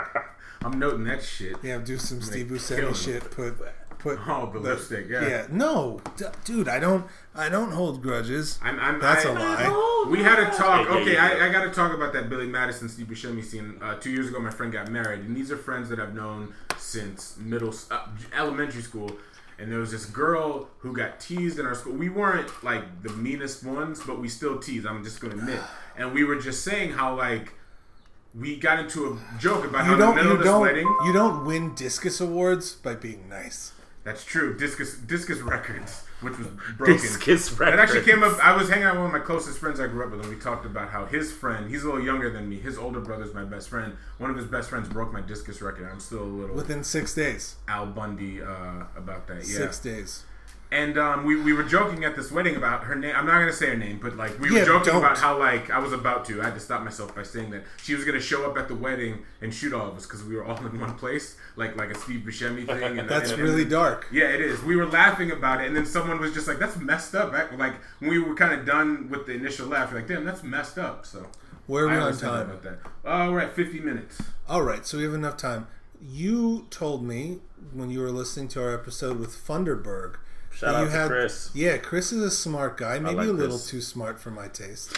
[0.64, 1.58] I'm noting that shit.
[1.62, 3.30] Yeah, do some Steve kill Buscemi shit.
[3.32, 3.56] Put
[4.00, 5.28] put Oh, the lipstick, yeah.
[5.28, 5.48] yeah.
[5.52, 7.06] No, d- dude, I don't.
[7.36, 8.58] I don't hold grudges.
[8.64, 10.06] I'm, I'm That's a a lie.
[10.10, 10.88] We had a talk.
[10.88, 11.26] Yeah, yeah, okay, yeah.
[11.44, 13.78] I, I got to talk about that Billy Madison Steve Buscemi scene.
[13.82, 16.54] Uh, two years ago, my friend got married, and these are friends that I've known
[16.78, 19.12] since middle, uh, elementary school.
[19.60, 21.94] And there was this girl who got teased in our school.
[21.94, 24.86] We weren't like the meanest ones, but we still teased.
[24.86, 25.60] I'm just going to admit.
[25.98, 27.54] And we were just saying how like
[28.36, 30.16] we got into a joke about how You the don't.
[30.16, 30.62] middle You of this don't.
[30.62, 30.98] wedding.
[31.06, 33.72] You don't win discus awards by being nice.
[34.04, 34.56] That's true.
[34.58, 36.04] Discus Discus Records.
[36.22, 36.48] Which was
[36.78, 36.96] broken.
[36.96, 38.38] Discus It actually came up.
[38.44, 40.30] I was hanging out with one of my closest friends I grew up with, and
[40.30, 42.58] we talked about how his friend, he's a little younger than me.
[42.58, 43.96] His older brother's my best friend.
[44.18, 45.90] One of his best friends broke my discus record.
[45.92, 47.56] I'm still a little Within six days.
[47.68, 49.38] Al Bundy uh, about that.
[49.38, 49.58] Yeah.
[49.58, 50.24] Six days.
[50.70, 53.16] And um, we, we were joking at this wedding about her name.
[53.16, 54.98] I'm not gonna say her name, but like we Yeah, were joking don't.
[55.04, 56.42] about how like I was about to.
[56.42, 58.76] I had to stop myself by saying that she was gonna show up at the
[58.76, 61.90] wedding and shoot all of us because we were all in one place, like like
[61.92, 63.00] a Steve Buscemi thing.
[63.00, 64.08] And, That's and- really dark.
[64.12, 64.62] yeah, it is.
[64.62, 67.58] We were laughing about it, and then someone was just like, "That's messed up." Like
[67.58, 70.44] like, when we were kind of done with the initial laugh, we're like, "Damn, that's
[70.44, 71.28] messed up." So
[71.68, 72.50] Where are we I on time?
[72.50, 72.80] about that.
[73.06, 74.22] Oh, we're at 50 minutes.
[74.50, 75.68] All right, so we have enough time.
[76.02, 77.40] You told me
[77.74, 80.16] when you were listening to our episode with Funderburg.
[80.58, 81.52] Shout out you to Chris.
[81.54, 82.98] Yeah, Chris is a smart guy.
[83.00, 83.70] Maybe like a little Chris.
[83.70, 84.92] too smart for my taste.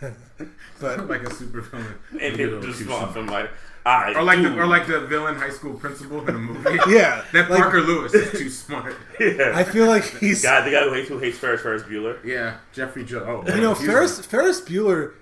[0.80, 1.94] but like a super villain.
[2.12, 3.12] And Maybe a it little just too small smart.
[3.12, 3.50] from like,
[3.86, 4.48] I Or like do.
[4.50, 6.78] the or like the villain high school principal in a movie.
[6.88, 8.96] yeah, That like, Parker Lewis is too smart.
[9.20, 9.52] yeah.
[9.54, 10.42] I feel like he's.
[10.42, 12.22] guy, the guy who hates, who hates Ferris, Ferris Bueller.
[12.24, 13.42] Yeah, Jeffrey Joe.
[13.46, 15.14] Oh, you know, he's- Ferris Ferris Bueller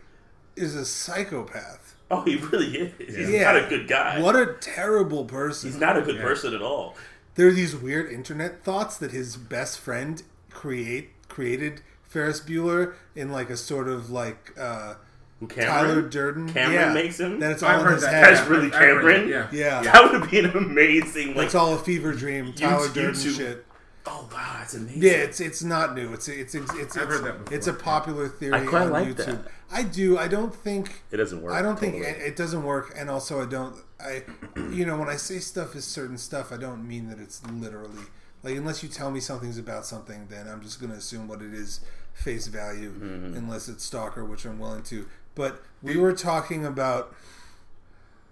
[0.57, 1.95] is a psychopath.
[2.11, 2.67] Oh, he really
[2.99, 3.17] is.
[3.17, 3.43] He's Yeah.
[3.53, 4.21] not a good guy.
[4.21, 5.71] What a terrible person.
[5.71, 6.23] He's not a good Yeah.
[6.23, 6.97] person at all.
[7.37, 13.31] There are these weird internet thoughts that his best friend create created Ferris Bueller in
[13.31, 14.95] like a sort of like uh,
[15.41, 16.11] Who Tyler Cameron?
[16.11, 16.49] Durden.
[16.53, 17.41] Cameron yeah, makes him?
[17.41, 18.13] That it's I've all in heard his that.
[18.15, 18.37] head.
[18.37, 19.31] That's really I've heard Cameron?
[19.31, 19.83] that, Yeah.
[19.83, 21.35] That would be an amazing.
[21.35, 22.53] Like, It's all a fever dream.
[22.55, 23.67] Tyler YouTube- Durden YouTube- shit.
[24.07, 25.03] Oh wow, that's amazing.
[25.03, 26.13] Yeah, it's it's not new.
[26.13, 27.57] It's it's it's it's, I've it's, heard that before.
[27.57, 29.17] it's a popular theory I quite on like YouTube.
[29.45, 29.53] that.
[29.71, 30.17] I do.
[30.19, 31.53] I don't think it doesn't work.
[31.55, 32.11] I don't think totally.
[32.13, 33.77] it, it doesn't work, and also I don't.
[33.99, 34.23] I,
[34.71, 38.03] you know, when I say stuff is certain stuff, I don't mean that it's literally
[38.43, 41.43] like unless you tell me something's about something, then I'm just going to assume what
[41.43, 41.81] it is
[42.15, 43.37] face value, Mm-hmm.
[43.37, 45.07] unless it's stalker, which I'm willing to.
[45.35, 47.15] But we were talking about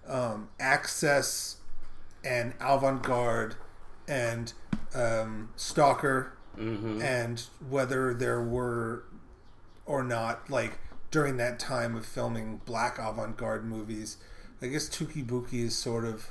[0.07, 1.57] um, access
[2.25, 3.57] and avant-garde
[4.09, 4.53] and
[4.95, 7.03] um, stalker Mm-hmm.
[7.03, 9.03] and whether there were
[9.87, 10.79] or not like
[11.11, 14.19] during that time of filming black avant-garde movies
[14.63, 16.29] i guess Touki Bouki is sort of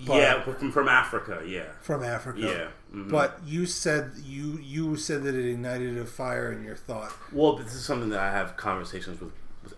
[0.00, 1.42] yeah, from, from Africa.
[1.46, 2.98] Yeah, from africa yeah.
[2.98, 3.10] mhm.
[3.10, 7.56] but you said you you said that it ignited a fire in your thought Well,
[7.56, 9.32] this is something that I have conversations with,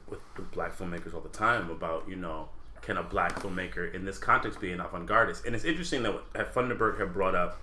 [0.09, 2.51] with, with black filmmakers all the time about, you know,
[2.87, 5.45] can a black filmmaker in this context be an avant-gardist?
[5.45, 7.61] And it's interesting that, Funderburg had brought up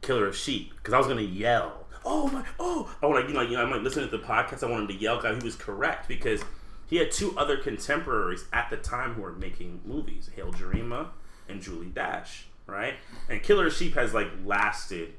[0.00, 3.28] Killer of Sheep because I was going to yell, oh my, oh, I want to,
[3.28, 5.34] you know, you know, I'm like listening to the podcast, I wanted to yell, guy,
[5.34, 6.40] he was correct because
[6.86, 11.08] he had two other contemporaries at the time who were making movies, Haile Gerima
[11.48, 12.94] and Julie Dash, right?
[13.28, 15.14] And Killer of Sheep has like lasted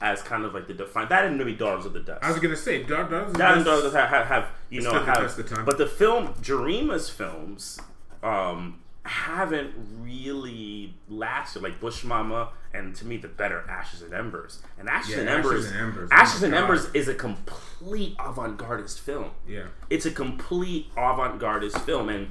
[0.00, 2.24] as kind of like the define that and maybe Daughters of the Dust.
[2.24, 5.04] I was gonna say, Dar- Dar- That and Daughters have, have, have you know the
[5.04, 5.64] have, time.
[5.64, 7.78] but the film Gerima's films
[8.26, 11.62] um, haven't really lasted.
[11.62, 14.60] Like Bush Mama and to me the better Ashes and Embers.
[14.78, 17.14] And Ashes Yeah, and Ashes Embers and Embers, Ashes oh and my Embers is a
[17.14, 19.30] complete avant-gardist film.
[19.48, 19.66] Yeah.
[19.90, 22.08] it's a complete avant-gardist film.
[22.08, 22.28] And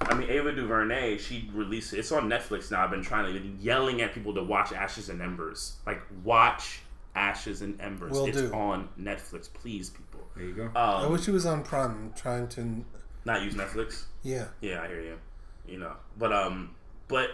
[0.00, 2.84] I mean Ava DuVernay she released it it's on Netflix now.
[2.84, 5.76] I've been trying to been yelling at people to watch Ashes and Embers.
[5.86, 6.82] Like watch
[7.14, 8.12] Ashes and Embers.
[8.12, 8.52] Will it's do.
[8.52, 10.20] on Netflix please people.
[10.36, 10.70] There you go.
[10.74, 11.90] i um, wish it was on prime.
[11.90, 12.84] I'm trying to
[13.24, 14.04] not use Netflix?
[14.22, 14.46] Yeah.
[14.60, 15.18] Yeah I hear you
[15.66, 15.92] you know.
[16.18, 16.74] But um
[17.08, 17.30] but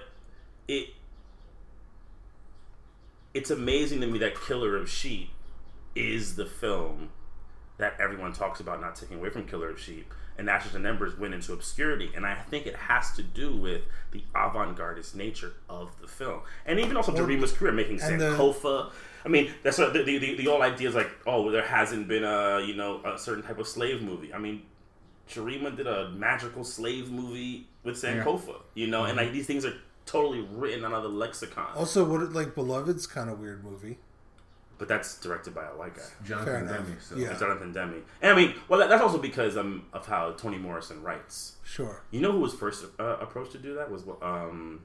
[0.66, 0.88] it
[3.34, 5.30] it's amazing to me that Killer of Sheep
[5.94, 7.10] is the film
[7.78, 10.12] that everyone talks about not taking away from Killer of Sheep.
[10.36, 12.10] And Ashes and Embers went into obscurity.
[12.14, 16.40] And I think it has to do with the avant-gardist nature of the film.
[16.64, 18.92] And even also Gerima's career making the- Sankofa.
[19.24, 22.06] I mean that's what the, the, the, the whole idea is like oh there hasn't
[22.08, 24.32] been a you know a certain type of slave movie.
[24.32, 24.62] I mean
[25.28, 29.74] Gerima did a magical slave movie with Sankofa you know and like these things are
[30.06, 33.98] totally written out of the lexicon also what like beloved's kind of weird movie
[34.78, 36.76] but that's directed by a white guy Fair Jonathan enough.
[36.86, 36.96] Demme.
[37.00, 37.16] So.
[37.16, 37.36] Yeah.
[37.36, 38.04] Jonathan Demme.
[38.22, 41.56] And I mean, well, that, that's also because um, of how Toni Morrison writes.
[41.64, 44.82] sure You know who was first uh, approached to do that was um,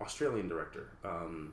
[0.00, 1.52] Australian director, um,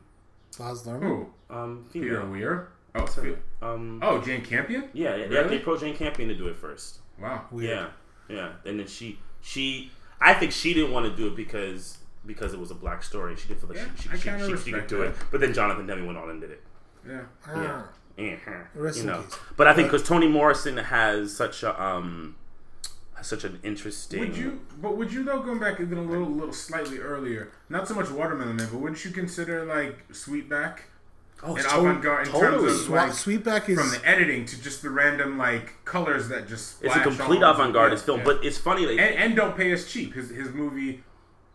[0.57, 1.27] Baz Luhrmann Who?
[1.51, 2.25] um, Peter.
[2.25, 2.69] Weir.
[2.95, 3.37] Oh, Sorry.
[3.61, 4.89] Um, oh, Jane Campion.
[4.93, 5.49] yeah, yeah, Really?
[5.49, 6.99] they approached Jane Campion to do it first.
[7.19, 7.45] Wow.
[7.51, 7.87] weird Yeah,
[8.30, 12.53] yeah, and then she, she, I think she didn't want to do it because because
[12.53, 13.36] it was a black story.
[13.36, 15.15] She didn't feel like Yeah, she, she, she, she, she could do it.
[15.30, 16.63] But then Jonathan Demme went on and did it.
[17.05, 17.13] Yeah.
[17.13, 17.21] Yeah.
[17.47, 17.89] Ah.
[18.17, 18.91] Uh-huh.
[18.95, 19.24] You know,
[19.57, 22.36] but I think because Toni Morrison has such a um,
[23.21, 24.19] such an interesting.
[24.19, 24.61] Would you?
[24.80, 25.41] But would you though?
[25.41, 27.51] Going back even a little, little slightly earlier.
[27.69, 30.80] Not so much Watermelon Man, but wouldn't you consider like Sweetback
[31.43, 34.81] oh, and avant-garde in terms of Swa- like sweetback is from the editing to just
[34.81, 38.25] the random like colors that just It's a complete avant garde film, yeah.
[38.25, 40.13] but it's funny that and, and don't pay us cheap.
[40.13, 41.03] His his movie,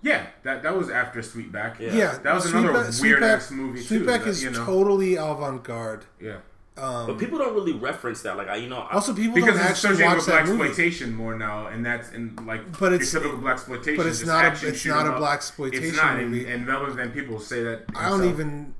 [0.03, 1.79] yeah, that that was after Sweetback.
[1.81, 1.93] Yeah.
[1.93, 4.65] yeah That was another Sweetback- weird Sweetback- ass movie, too, Sweetback that, is you know.
[4.65, 6.37] totally avant-garde yeah.
[6.77, 8.37] Um, but people don't really reference that.
[8.37, 10.41] Like I, you know, I- Also, people because don't it's actually associated watch with black
[10.43, 13.97] exploitation more now, and that's in like But it's- your typical black exploitation.
[13.97, 15.23] but it's not a- action, it's shoot not 'em a up.
[15.23, 16.47] blaxploitation It's not, and, movie.
[16.49, 17.83] and relevant than people say that.
[17.97, 18.35] I don't himself.
[18.41, 18.75] even.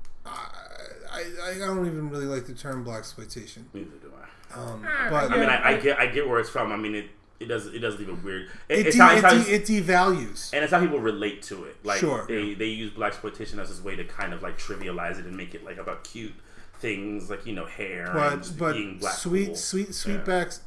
[1.19, 3.67] I, I, I don't even really like the term black exploitation.
[3.73, 4.59] neither do I.
[4.59, 6.71] Um, but I mean, I, I get, I get where it's from.
[6.71, 7.07] I mean, it,
[7.39, 8.49] it does, it does leave a weird.
[8.67, 10.51] It, it, it's de- how, it's how it, it's- de- it devalues.
[10.53, 11.77] and it's how people relate to it.
[11.85, 12.25] Like Sure.
[12.27, 15.35] they they use black exploitation as this way to kind of like trivialize it and
[15.37, 16.33] make it like about cute
[16.79, 19.13] things like you know hair But just but being black.
[19.13, 19.55] sweet cool.
[19.55, 20.61] sweet sweetback's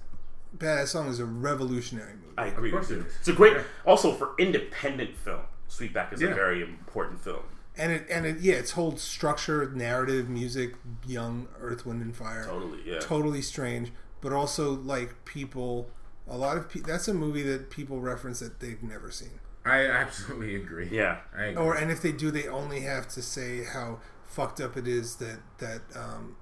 [0.57, 2.35] badass song is a revolutionary movie.
[2.39, 2.69] I agree.
[2.71, 3.55] Of course with it It's a great.
[3.55, 3.63] Yeah.
[3.87, 6.29] Also for independent film, Sweetback is Yeah.
[6.29, 7.43] a very important film.
[7.77, 10.75] And it and it yeah, its whole structure, narrative, music,
[11.07, 12.99] young Earth, Wind and Fire, Totally, yeah.
[13.01, 15.91] totally strange, but also like people.
[16.29, 16.89] A lot of people.
[16.91, 19.41] That's a movie that people reference that they've never seen.
[19.65, 20.89] I absolutely agree.
[20.91, 21.19] Yeah.
[21.37, 21.63] I agree.
[21.63, 25.17] Or and if they do, they only have to say how fucked up it is
[25.17, 26.37] that that um,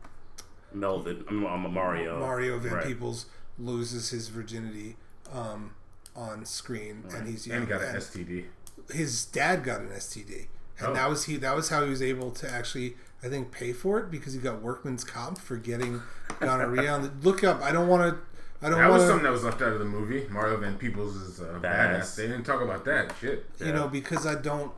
[0.72, 2.18] Melvin, I'm, I'm a Mario.
[2.20, 2.86] Mario Van Right.
[2.86, 3.26] Peebles
[3.58, 4.96] loses his virginity
[5.32, 5.74] um,
[6.14, 7.58] on screen, and he's young.
[7.60, 8.44] and got an and STD.
[8.92, 10.46] his dad got an STD,
[10.80, 10.94] and Oh.
[10.94, 11.36] that was he.
[11.36, 14.38] That was how he was able to actually, I think, pay for it because he
[14.40, 16.02] got workman's comp for getting
[16.40, 16.90] gonorrhea.
[16.90, 17.62] on the, look up.
[17.62, 18.20] I don't want to.
[18.62, 20.26] I don't That was something that was left out of the movie.
[20.30, 21.62] Mario Van Peebles is uh, Badass.
[21.62, 22.14] badass.
[22.16, 23.46] They didn't talk about that shit.
[23.58, 24.72] You know, because I don't.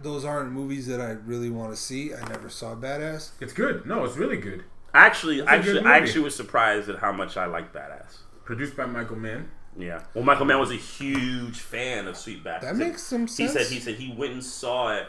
[0.00, 2.14] Those aren't movies that I really want to see.
[2.14, 3.30] I never saw Badass.
[3.40, 3.84] It's good.
[3.86, 4.64] No, it's really good.
[4.94, 8.18] Actually, a good actually, I actually was surprised at how much I like Badass.
[8.44, 9.50] Produced by Michael Mann.
[9.76, 10.02] Yeah.
[10.14, 12.62] Well, Michael Mann was a huge fan of Sweetback.
[12.62, 13.52] That makes some sense.
[13.52, 15.06] He said he said he went and saw it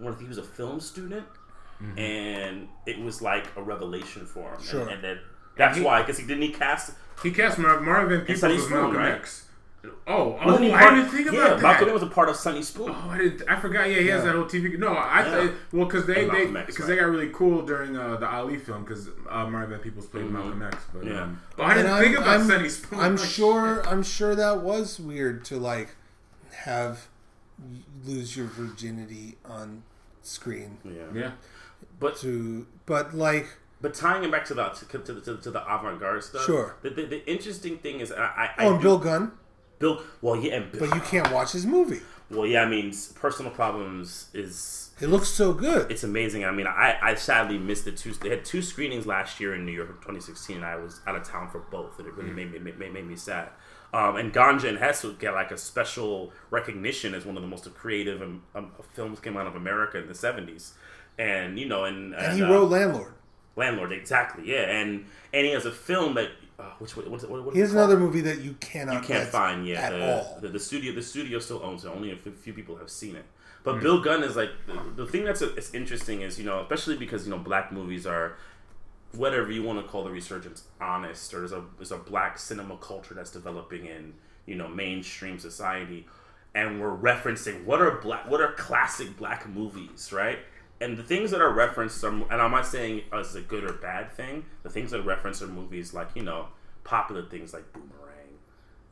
[0.00, 1.26] when he was a film student,
[1.82, 1.98] Mm-hmm.
[1.98, 4.62] and it was like a revelation for him.
[4.62, 4.82] Sure.
[4.82, 5.18] And, and then
[5.56, 6.92] that's he- why because he didn't he cast.
[7.22, 9.12] He cast Mar- Mario Van Peebles Sonny as Spoon, Malcolm right?
[9.12, 9.46] X.
[9.82, 11.62] Oh, oh, wasn't I part- didn't think yeah, about that.
[11.62, 12.90] Malcolm Mann was a part of Sonny Spoon.
[12.90, 13.48] Oh, I didn't.
[13.48, 13.88] I forgot.
[13.88, 14.78] Yeah, he has that whole TV.
[14.78, 15.30] No, I Yeah.
[15.46, 16.88] thought well because they And they because right.
[16.88, 20.26] they got really cool during uh, the Ali film because uh, Mario Van Peebles played
[20.30, 20.76] Malcolm X.
[20.92, 21.22] But Yeah.
[21.22, 23.00] um, but I didn't And think I'm- about I'm- Sonny Spoon.
[23.00, 23.88] I'm Like, sure.
[23.88, 25.96] I'm sure that was weird to like
[26.64, 27.06] have
[28.04, 29.82] lose your virginity on
[30.22, 30.78] screen.
[30.84, 30.92] Yeah.
[31.14, 31.30] Yeah.
[31.98, 33.46] But To but like
[33.80, 36.44] but tying it back to the to, to, the- to, to the avant garde stuff.
[36.44, 36.76] Sure.
[36.82, 39.32] The, the, the interesting thing is, I, I, I oh, and do- Bill Gunn,
[39.78, 40.02] Bill.
[40.20, 42.00] Well, yeah, and Bill, but you can't watch his movie.
[42.30, 42.62] well, yeah.
[42.62, 45.90] I mean, personal problems is It looks so good.
[45.90, 46.44] it's amazing.
[46.44, 48.12] I mean, I, I sadly missed the two.
[48.12, 51.16] They had two screenings last year in New York in 2016, and I was out
[51.16, 53.48] of town for both, and it really made me made, made, me sad.
[53.92, 57.48] Um, and Ganja and Hess would get like a special recognition as one of the
[57.48, 60.72] most creative um, um, films came out of America in the 70s.
[61.18, 63.12] And you know, and, and he uh, wrote Landlord.
[63.56, 64.70] Landlord, exactly, yeah.
[64.70, 67.72] And and he has a film that uh, which what, what, what is He has
[67.72, 69.92] another movie that you cannot you can't find yet.
[69.92, 70.38] at The, all.
[70.40, 71.88] the, the studio the studio still owns it.
[71.88, 73.24] Only a few people have seen it.
[73.62, 73.80] But Hmm.
[73.80, 77.26] Bill Gunn is like the, the thing that's it's interesting is you know especially because
[77.26, 78.36] you know black movies are
[79.12, 82.76] whatever you want to call the resurgence honest or there's a there's a black cinema
[82.76, 84.14] culture that's developing in
[84.46, 86.06] you know mainstream society
[86.54, 90.38] and we're referencing what are black what are classic black movies right
[90.80, 93.72] and the things that are referenced are and i'm not saying as a good or
[93.74, 96.46] bad thing the things that are referenced are movies like you know
[96.84, 97.99] popular things like boomerang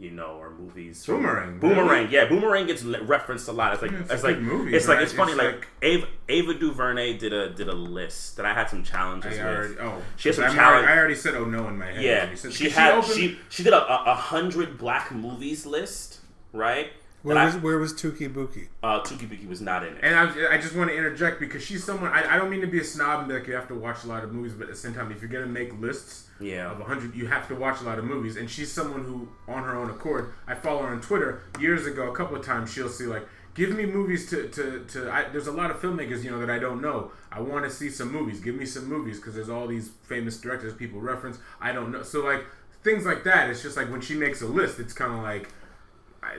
[0.00, 1.04] you know, or movies.
[1.04, 2.14] Boomerang, Boomerang, really?
[2.14, 3.72] yeah, Boomerang gets referenced a lot.
[3.72, 5.32] It's like Yeah, it's it's, like movie, it's like it's funny.
[5.32, 8.84] it's Like, like- Ava Ava DuVernay did a did a list that I had some
[8.84, 9.78] challenges I with.
[9.80, 12.02] oh, She has some I'm challenge- already- I already said oh no in my head.
[12.02, 16.20] Yeah, she 'cause had she she did a, a, a hundred black movies list,
[16.52, 16.92] right?
[17.22, 18.68] Where was I- where was Touki Bouki?
[18.82, 20.00] uh, Touki Bouki was not in it.
[20.02, 22.66] And I, I just want to interject because she's someone I, I don't mean to
[22.66, 24.64] be a snob and be like you have to watch a lot of movies, but
[24.64, 26.70] at the same time, if you're gonna make lists Yeah.
[26.70, 28.36] of hundred, you have to watch a lot of movies.
[28.36, 31.42] And she's someone who, on her own accord, I follow her on Twitter.
[31.60, 35.10] Years ago, a couple of times, she'll see like, give me movies to to to.
[35.10, 37.10] I, there's a lot of filmmakers you know that I don't know.
[37.32, 38.38] I want to see some movies.
[38.40, 41.38] Give me some movies because there's all these famous directors people reference.
[41.60, 42.04] I don't know.
[42.04, 42.44] So like
[42.84, 43.50] things like that.
[43.50, 45.48] It's just like when she makes a list, it's kind of like.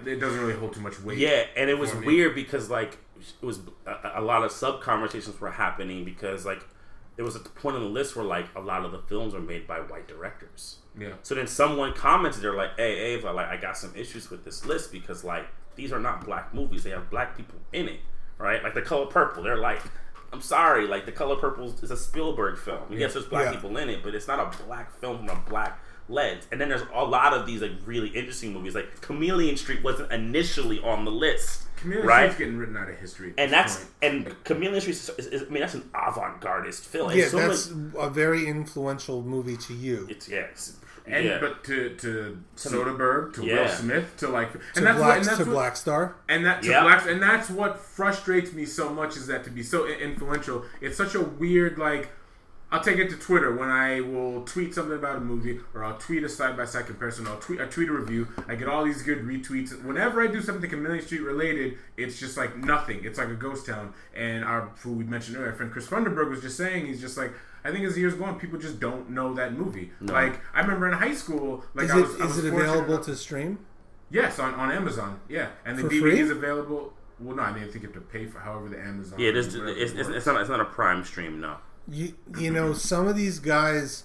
[0.05, 1.17] It doesn't really hold too much weight.
[1.17, 2.05] Yeah, and it was me.
[2.07, 2.97] weird because like
[3.41, 6.63] it was a, a lot of sub conversations were happening because like
[7.15, 9.41] there was a point on the list where like a lot of the films were
[9.41, 10.77] made by white directors.
[10.97, 11.13] Yeah.
[11.23, 14.65] So then someone commented, they're like, "Hey, Ava, like I got some issues with this
[14.65, 17.99] list because like these are not black movies; they have black people in it,
[18.37, 18.63] right?
[18.63, 19.81] Like The Color Purple, they're like."
[20.31, 22.83] I'm sorry, like The Color Purple is a Spielberg film.
[22.91, 23.53] Yes, there's black Yeah.
[23.53, 25.79] people in it, but it's not a black film from a black
[26.09, 26.45] lens.
[26.51, 28.75] And then there's a lot of these like really interesting movies.
[28.75, 32.23] Like Chameleon Street wasn't initially on the list, Chameleon right?
[32.31, 33.33] Street's getting written out of history.
[33.37, 33.89] and that's point.
[34.01, 37.11] and Chameleon Street is, is, is- I mean that's an avant-gardist film.
[37.11, 40.07] Yeah, It's so that's much- a very influential movie to you.
[40.09, 41.39] it's yeah, it's, And yeah.
[41.39, 45.25] but to to Soderbergh, to Will Smith, to like, and To that's what, Black and
[45.27, 46.15] that's to what, Black Star.
[46.27, 46.81] and that to Yeah.
[46.83, 50.97] blacks, and that's what frustrates me so much is that to be so influential, it's
[50.97, 52.09] such a weird like.
[52.71, 55.97] I'll take it to Twitter when I will tweet something about a movie or I'll
[55.97, 57.25] tweet a side by side comparison.
[57.25, 58.27] I'll tweet I tweet a review.
[58.47, 59.83] I get all these good retweets.
[59.83, 63.03] Whenever I do something Chameleon Street related, it's just like nothing.
[63.03, 63.93] It's like a ghost town.
[64.15, 67.17] And our who we mentioned earlier, our friend Chris Funderburg was just saying he's just
[67.17, 67.31] like
[67.63, 69.91] I think as the years go on, people just don't know that movie.
[69.99, 72.53] Like I remember in high school, like Is I it was, I is was it
[72.53, 73.59] available enough- to stream?
[74.11, 75.19] Yes, on, on Amazon.
[75.27, 76.19] Yeah, and the For DVD free?
[76.19, 76.93] is available.
[77.19, 79.19] Well, no, I mean I think you have to pay for however the Amazon.
[79.19, 81.57] Yeah, this, whatever it's, it's, it's not it's not a prime stream, no.
[81.91, 84.03] You you know some of these guys,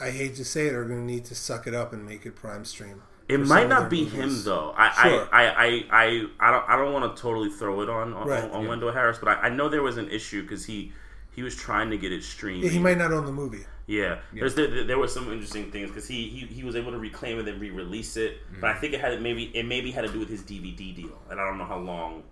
[0.00, 2.26] I hate to say it, are going to need to suck it up and make
[2.26, 3.02] it Prime Stream.
[3.28, 4.20] It might not be movies.
[4.20, 4.74] him though.
[4.76, 5.28] I, Sure.
[5.32, 8.26] I, I, I, I, I don't I don't want to totally throw it on on,
[8.26, 8.68] Right, on yeah.
[8.68, 10.92] Wendell Harris, but I, I know there was an issue because he
[11.34, 12.64] he was trying to get it streamed.
[12.64, 13.64] Yeah, he might not own the movie.
[13.86, 16.98] Yeah, there's there, there were some interesting things because he, he he was able to
[16.98, 18.60] reclaim it and re-release it, mm-hmm.
[18.60, 21.18] but I think it had maybe it maybe had to do with his DVD deal,
[21.30, 22.22] and I don't know how long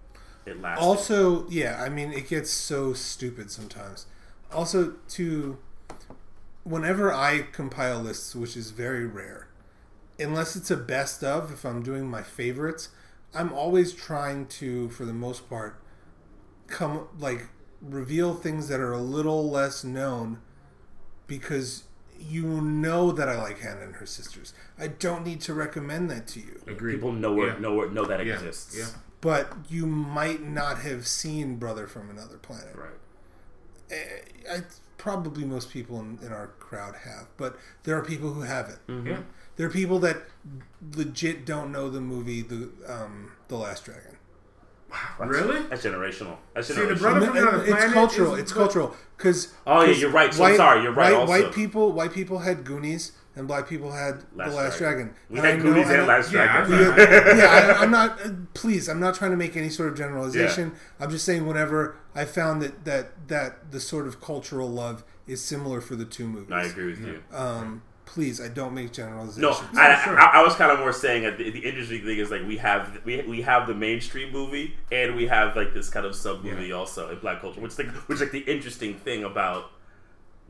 [0.47, 0.85] it lasted.
[0.85, 4.07] Also, yeah, I mean, it gets so stupid sometimes.
[4.53, 5.59] Also, to
[6.65, 9.49] whenever I compile lists, which is very rare,
[10.19, 12.89] unless it's a best of, if I'm doing my favorites,
[13.35, 15.81] I'm always trying to, for the most part,
[16.67, 17.47] come like
[17.81, 20.41] reveal things that are a little less known
[21.27, 21.85] because
[22.19, 24.53] you know that I like Hannah and her sisters.
[24.79, 26.61] I don't need to recommend that to you.
[26.67, 26.95] Agreed.
[26.97, 27.59] people know where Yeah.
[27.61, 28.35] know where, know that Yeah.
[28.35, 28.77] exists.
[28.77, 28.87] Yeah.
[29.23, 32.75] But you might not have seen Brother from Another Planet.
[32.75, 32.91] Right.
[33.91, 34.63] I, I
[34.99, 38.79] probably most people in, in our crowd have, but there are people who haven't.
[39.07, 39.19] Yeah.
[39.57, 40.19] There are people that
[40.97, 44.17] legit don't know the movie the um, the Last Dragon.
[45.19, 45.63] That's, Really?
[45.69, 46.37] That's generational.
[46.55, 46.99] That's See, the generational.
[47.01, 48.35] brother- from Another it's cultural.
[48.35, 50.33] It's cultural because Oh, yeah, you're right.
[50.35, 51.31] So I'm sorry, you're right White, also.
[51.45, 55.07] white people, white people had Goonies, and black people had Last the Last Dragon.
[55.07, 55.15] Dragon.
[55.31, 56.73] we And had I know- Goonies and and Last Yeah, Dragon.
[56.75, 58.21] I- yeah, yeah I, I'm not.
[58.25, 60.73] uh, Please, I'm not trying to make any sort of generalization.
[60.99, 65.43] I'm just saying whenever I found that that that the sort of cultural love is
[65.43, 66.51] similar for the two movies.
[66.53, 67.23] I agree with you.
[67.33, 69.39] Um, please, I don't make generalizations.
[69.41, 69.51] No,
[69.81, 70.19] Yeah, I, sure.
[70.19, 72.57] I, I was kind of more saying that the, the interesting thing is like we
[72.57, 76.43] have we, we have the mainstream movie and we have like this kind of sub
[76.43, 76.75] movie Yeah.
[76.75, 79.71] also in black culture, which like which is like the interesting thing about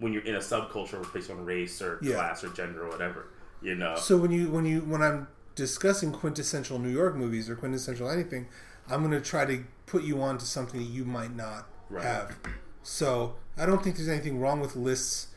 [0.01, 2.15] when you're in a subculture based on race or Yeah.
[2.17, 3.27] class or gender or whatever,
[3.63, 3.95] you know.
[3.97, 8.49] So when you when you when I'm discussing quintessential New York movies or quintessential anything,
[8.89, 12.05] I'm going to try to put you on to something that you might not Right.
[12.05, 12.37] have.
[12.83, 15.29] So I don't think there's anything wrong with lists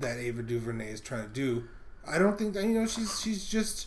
[0.00, 1.68] that Ava DuVernay is trying to do.
[2.06, 3.86] I don't think that you know she's she's just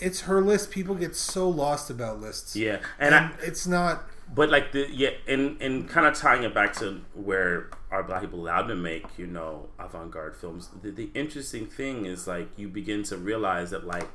[0.00, 0.70] it's her list.
[0.70, 2.54] People get so lost about lists.
[2.54, 4.04] yeah, and, and I, it's not.
[4.34, 8.20] But like the yeah, and and kind of tying it back to where are black
[8.20, 10.70] people allowed to make you know avant-garde films?
[10.82, 14.08] The, the interesting thing is like you begin to realize that like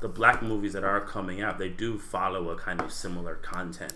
[0.00, 3.92] the black movies that are coming out, they do follow a kind of similar content,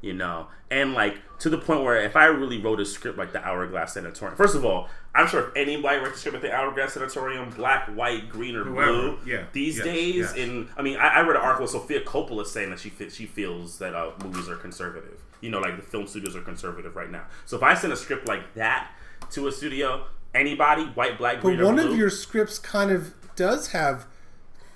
[0.00, 3.32] you know, and like to the point where if I really wrote a script like
[3.32, 6.52] the Hourglass Sanatorium, first of all, I'm sure if anybody writes a script at the
[6.52, 10.34] Hourglass Sanatorium, black, white, green, or Whoever, blue, yeah, these yes, days, yes.
[10.34, 13.26] in I mean, I, I read an article with Sofia Coppola saying that she she
[13.26, 15.22] feels that uh, movies are conservative.
[15.40, 17.24] You know, like the film studios are conservative right now.
[17.44, 18.90] So if I send a script like that
[19.30, 23.14] to a studio, anybody, white, black, But green, or one of your scripts kind of
[23.36, 24.06] does have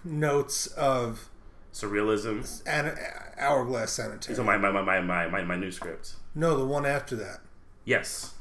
[0.05, 1.30] notes of
[1.73, 2.63] surrealism.
[2.67, 2.97] an
[3.39, 4.37] hourglass sanitary.
[4.37, 6.15] So my my, my, my, my, my my new script.
[6.35, 7.41] no, the one after that,
[7.85, 8.35] Yes.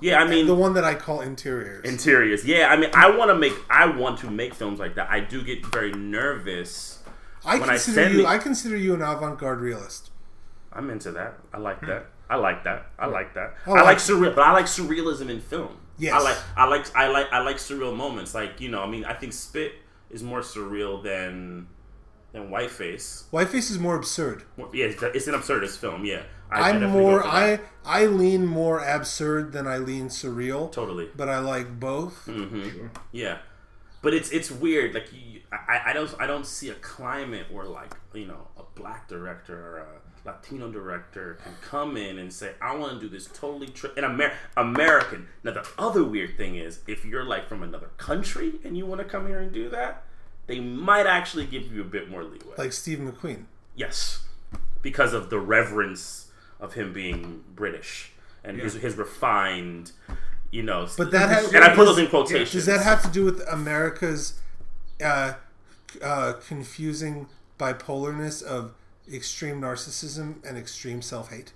[0.00, 1.84] Yeah, I mean the one that I call interiors.
[1.84, 2.44] interiors.
[2.44, 5.10] Yeah, I mean I want to make I want to make films like that.
[5.10, 7.02] I do get very nervous.
[7.44, 8.26] I when I consider send you.
[8.26, 10.10] I consider you an avant-garde realist.
[10.72, 11.38] I'm into that.
[11.52, 11.86] I like hmm.
[11.86, 12.06] that.
[12.28, 12.86] I like that.
[12.98, 13.54] I like that.
[13.66, 15.78] I I- like surreal, but I like surrealism in film.
[15.98, 16.12] Yes.
[16.12, 18.34] I like I like I like I like surreal moments.
[18.34, 19.72] Like you know, I mean, I think Spit
[20.10, 21.68] is more surreal than
[22.36, 23.24] than Whiteface.
[23.30, 24.44] Whiteface is more absurd.
[24.56, 26.04] More- Yeah, it's, it's an absurdist film.
[26.04, 27.24] Yeah, I I'm definitely more.
[27.26, 27.60] I.
[27.84, 30.72] I lean more absurd than I lean surreal.
[30.72, 31.08] totally.
[31.16, 32.24] But I like both.
[32.24, 33.38] hmm Yeah,
[34.02, 34.92] but it's it's weird.
[34.94, 38.62] Like you, I, I don't I don't see a climate where like you know a
[38.74, 39.86] black director or a
[40.28, 44.02] Latino director can come in and say I want to do this totally tri- an
[44.04, 45.28] Amer- American.
[45.44, 49.00] Now the other weird thing is if you're like from another country and you want
[49.00, 50.02] to come here and do that,
[50.46, 52.54] they might actually give you a bit more leeway.
[52.58, 53.44] Like Steve McQueen.
[53.74, 54.22] yes,
[54.82, 56.28] because of the reverence
[56.60, 58.12] of him being British
[58.44, 59.92] and his his refined.
[60.52, 62.52] You know, But that has- and I put those in does- quotations.
[62.52, 64.40] Does that have to do with America's
[65.04, 65.34] uh,
[66.00, 67.26] uh, confusing
[67.58, 68.72] bipolarness of
[69.12, 71.52] extreme narcissism and extreme self-hate?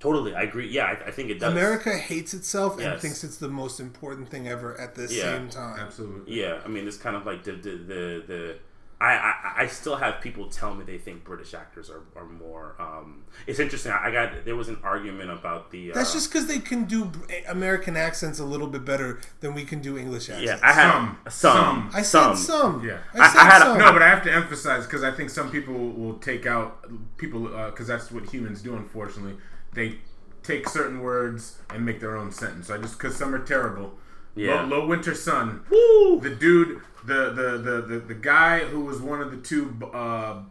[0.00, 0.68] Totally, I agree.
[0.68, 1.52] Yeah, I, I think it does.
[1.52, 5.22] America hates itself and thinks it's the most important thing ever at the Yeah.
[5.22, 5.78] same time.
[5.80, 6.40] Absolutely.
[6.40, 8.56] Yeah, I mean, it's kind of like the the the, the
[9.00, 12.74] I, I I still have people tell me they think British actors are, are more.
[12.80, 13.90] Um, it's interesting.
[13.92, 15.90] I got there was an argument about the.
[15.90, 17.10] Uh, That's just because they can do
[17.48, 20.46] American accents a little bit better than we can do English accents.
[20.46, 20.58] yeah.
[20.62, 21.18] I had Some.
[21.28, 21.30] some.
[21.30, 21.90] Some.
[21.94, 22.36] I some.
[22.36, 22.84] said some.
[22.86, 22.98] Yeah.
[23.14, 23.78] I I- said I had a- some.
[23.78, 26.84] No, but I have to emphasize because I think some people will take out
[27.16, 28.74] people because that's what humans do.
[28.74, 29.36] Unfortunately,
[29.78, 29.98] they
[30.42, 32.70] take certain words and make their own sentence.
[32.70, 33.94] I just because some are terrible.
[34.34, 34.62] Yeah.
[34.62, 35.62] Low, Low Winter Sun.
[35.70, 36.20] Woo!
[36.20, 40.42] The dude, the the, the the the guy who was one of the two uh,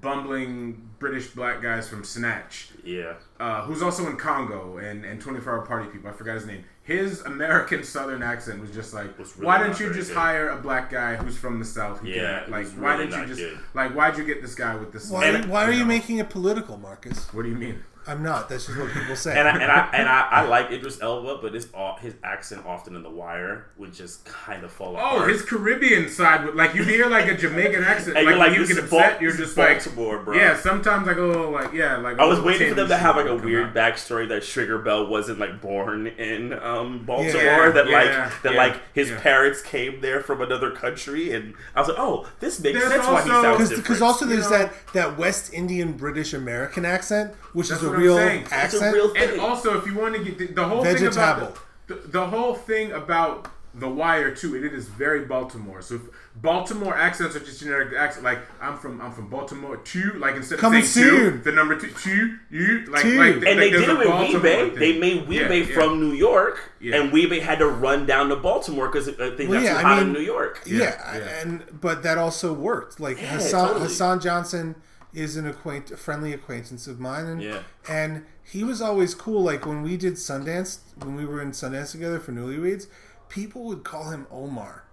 [0.00, 2.68] bumbling British black guys from Snatch.
[2.84, 3.14] Yeah.
[3.40, 6.10] uh, who's also in Congo and, and 24 Hour Party People.
[6.10, 6.64] I forgot his name.
[6.82, 10.18] His American Southern accent was just like, Was really why not didn't you just good.
[10.18, 12.00] hire a black guy who's from the South?
[12.00, 13.58] Who Yeah, can, like was why didn't you just good.
[13.72, 15.08] like why'd you get this guy with this?
[15.10, 15.84] Why, And- why are you know?
[15.86, 17.32] making it political, Marcus?
[17.32, 17.82] What do you mean?
[18.06, 18.48] I'm not.
[18.48, 19.38] That's just what people say.
[19.38, 21.66] And I, and I and I, I like Idris Elba, but his
[22.00, 25.22] his accent often in The Wire would just kind of fall apart.
[25.22, 28.38] Oh, his Caribbean side, would, like you hear like a Jamaican accent, And like, you're
[28.46, 30.36] like, you this get upset, you're this is just like, Baltimore, bro.
[30.36, 30.56] yeah.
[30.56, 33.34] Sometimes I go like, yeah, like I was waiting for them to have like a
[33.36, 33.92] weird come out.
[33.94, 37.42] backstory that Stringer Bell wasn't like born in um, Baltimore.
[37.42, 39.20] Yeah, that like yeah, that yeah, like his yeah.
[39.20, 43.06] parents came there from another country, and I was like, oh, this makes There's sense
[43.06, 44.02] why he also- sounds Because different.
[44.02, 47.90] also there's You know- that, that West Indian British American accent, which That's is a
[47.90, 48.42] what I'm real saying.
[48.42, 48.94] It's a accent.
[48.94, 52.08] real And also, if you want to get the, the whole thing about the, the,
[52.08, 55.82] the whole thing about the Wire too, it is very Baltimore.
[55.82, 56.02] So if
[56.36, 58.24] Baltimore accents are just generic accent.
[58.24, 60.14] Like I'm from I'm from Baltimore too.
[60.18, 61.32] Like instead Coming of saying soon.
[61.32, 63.18] two, the number two, two, you like Two.
[63.18, 64.78] like and like they did a it with Baltimore Wee-Bey.
[64.78, 65.74] They made Yeah, Wee-Bey yeah.
[65.74, 66.96] from New York, Yeah.
[67.00, 69.72] and Wee-Bey had to run down to Baltimore because I uh, think Well, that's yeah,
[69.74, 70.62] too I hot mean- in New York.
[70.66, 71.40] Yeah, Yeah, yeah.
[71.42, 72.98] and but that also worked.
[72.98, 73.84] Like Yeah, Hassan totally.
[73.86, 74.74] Hassan Johnson
[75.14, 77.62] is an acquaint a friendly acquaintance of mine, and Yeah.
[77.88, 79.42] and he was always cool.
[79.42, 82.86] Like when we did Sundance, when we were in Sundance together for Newlyweds,
[83.28, 84.84] people would call him Omar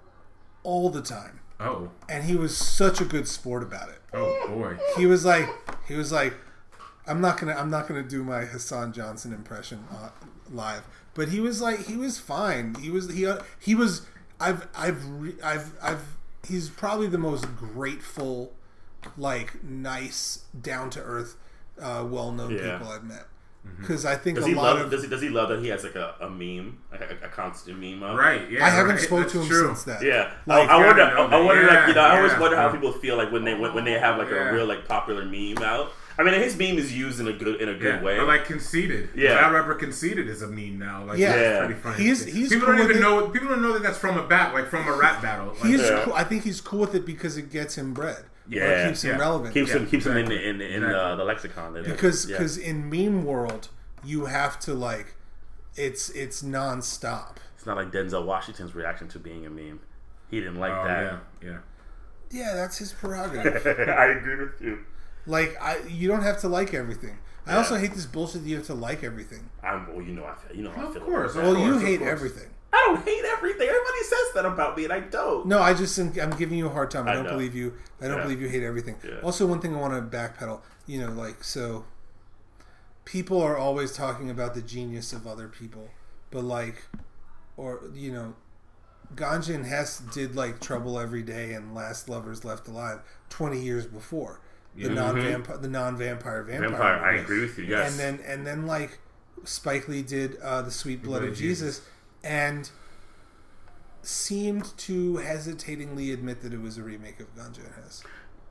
[0.64, 4.00] all the time, Oh, and he was such a good sport about it.
[4.14, 4.78] oh boy.
[4.98, 5.50] He was like,
[5.88, 6.34] he was like,
[7.08, 10.10] I'm not gonna, I'm not gonna do my Hassan Johnson impression uh,
[10.52, 12.76] live, but he was like, he was fine.
[12.76, 13.28] He was, he,
[13.60, 14.06] he was.
[14.40, 16.04] I've, I've, re, I've, I've.
[16.48, 18.54] He's probably the most grateful,
[19.18, 21.36] like nice, down to earth,
[21.82, 22.78] uh, well known Yeah.
[22.78, 23.26] people I've met.
[23.80, 24.86] Because I think Does a he lot love?
[24.86, 24.92] of.
[24.92, 25.08] does he?
[25.10, 28.02] Does he love that he has like a, a meme, like a, a constant meme
[28.02, 28.18] up?
[28.18, 28.50] Right.
[28.50, 28.66] Yeah.
[28.66, 29.68] I haven't right, spoke to him true.
[29.68, 30.02] since that.
[30.02, 31.02] Yeah, Like- I, I wonder.
[31.04, 31.80] I, I wonder, that.
[31.82, 33.84] like you know, I always Yeah, wonder how people feel like when they when, when
[33.86, 34.50] they have like Yeah.
[34.50, 35.92] a real like popular meme out.
[36.18, 38.18] I mean, his meme is used in a good in a good Yeah, way.
[38.18, 39.10] or like conceited.
[39.16, 39.36] Yeah.
[39.36, 41.04] bad rapper conceited is a meme now.
[41.04, 41.36] Like, Yeah.
[41.36, 41.60] yeah, Yeah.
[41.66, 42.04] pretty funny.
[42.04, 43.02] He's- he's people cool don't even it.
[43.02, 43.28] know.
[43.30, 45.50] People don't know that that's from a bat, like from a rap battle.
[45.50, 46.02] Like, He's, Yeah.
[46.04, 48.24] cool, I think he's cool with it because it gets him bread.
[48.52, 48.64] Or Yeah.
[48.64, 49.18] it keeps him Yeah.
[49.20, 49.54] relevant.
[49.54, 50.50] keeps him Yeah, keeps him in exactly.
[50.50, 51.00] in in Exactly.
[51.00, 51.74] uh, the lexicon.
[51.74, 52.38] That- because yeah.
[52.38, 53.70] because in meme world
[54.04, 55.16] you have to like
[55.76, 57.38] it's it's nonstop.
[57.56, 59.80] it's not like Denzel Washington's reaction to being a meme.
[60.30, 61.04] He didn't like oh, that.
[61.42, 61.58] yeah, yeah.
[62.32, 63.66] Yeah, that's his prerogative.
[63.90, 64.80] I agree with you.
[65.26, 67.18] like I, you don't have to like everything.
[67.48, 69.50] I also hate this bullshit that you have to like everything.
[69.64, 71.02] I'm well, you know I feel you know how I Of feel.
[71.04, 71.44] course, of that.
[71.44, 72.50] Well, you hate everything.
[72.74, 73.68] I don't hate everything.
[73.68, 75.46] Everybody says that about me, and I don't.
[75.46, 77.08] No, I just think I'm giving you a hard time.
[77.08, 77.32] I I don't know.
[77.32, 77.74] believe you.
[78.02, 78.24] I don't Yeah.
[78.24, 78.96] believe you hate everything.
[79.04, 79.20] Yeah.
[79.22, 80.62] Also, one thing I want to backpedal.
[80.88, 81.86] You know, like so,
[83.06, 85.90] people are always talking about the genius of other people,
[86.30, 86.84] but like,
[87.58, 88.36] or you know,
[89.16, 93.00] Ganja and Hess did like Trouble Every Day and Last Lovers Left Alive
[93.30, 94.40] twenty years before
[94.76, 96.82] the non vampire the non vampire vampire.
[97.04, 97.66] I agree with you.
[97.66, 97.92] Yes.
[97.92, 99.00] And then and then like
[99.44, 101.82] Spike Lee did uh, the Sweet Blood, Blood of of Jesus,
[102.24, 102.70] and
[104.02, 108.04] seemed to hesitatingly admit that it was a remake of Ganja and Hess.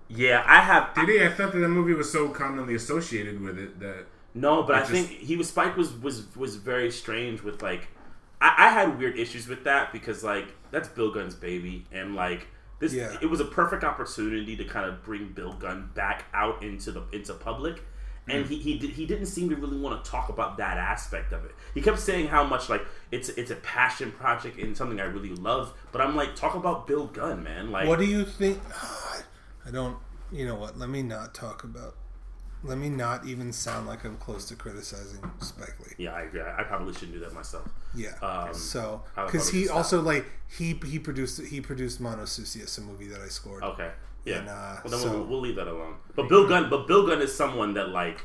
[0.08, 0.94] yeah, I have.
[0.94, 1.24] Did he?
[1.24, 4.78] I thought that the movie was so commonly associated with it that No, but I,
[4.78, 7.88] I just- think he was Spike was was was very strange with like
[8.40, 12.46] I, I had weird issues with that because like that's Bill Gunn's baby and like
[12.78, 13.16] this Yeah.
[13.20, 17.02] it was a perfect opportunity to kind of bring Bill Gunn back out into the
[17.12, 17.82] into public.
[18.31, 21.32] And he, he, did, he didn't seem to really want to talk about that aspect
[21.32, 21.52] of it.
[21.74, 25.35] He kept saying how much like it's it's a passion project and something I really
[25.35, 25.73] love.
[25.93, 27.70] But I'm like, talk about Bill Gunn, man.
[27.70, 28.61] Like, What do you think?
[29.66, 29.97] I don't.
[30.32, 30.78] You know what?
[30.78, 31.97] Let me not talk about.
[32.62, 36.05] Let me not even sound like I'm close to criticizing Spike Lee.
[36.05, 36.43] yeah, I agree.
[36.43, 37.66] I, probably shouldn't do that myself.
[37.94, 38.11] Yeah.
[38.20, 43.07] Um, so because he also like he he produced he produced Manos Sucias, a movie
[43.09, 43.62] that I scored.
[43.62, 43.90] Okay.
[44.24, 44.38] Yeah.
[44.40, 44.52] And, uh,
[44.84, 45.97] well, then so- we'll, we'll leave that alone.
[46.14, 48.24] But Bill Gunn, but Bill Gunn is someone that like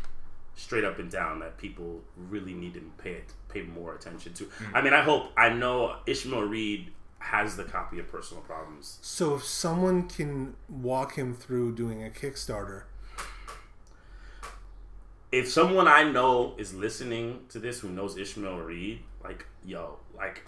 [0.55, 4.45] straight up and down that people really need to pay it, pay more attention to.
[4.45, 4.75] Hmm.
[4.75, 8.99] I mean, I hope I know Ishmael Reed has the copy of Personal Problems.
[9.01, 12.83] So if someone can walk him through doing a Kickstarter,
[15.31, 20.43] If someone I know is listening to this who knows Ishmael Reed, like yo, like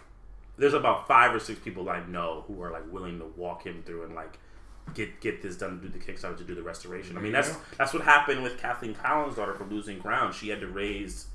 [0.57, 3.83] there's about five or six people I know who are like willing to walk him
[3.85, 4.39] through and like
[4.93, 7.17] get get this done, do the Kickstarter to do the restoration.
[7.17, 10.33] I mean, that's that's what happened with Kathleen Collins' daughter for losing ground.
[10.33, 11.27] She had to raise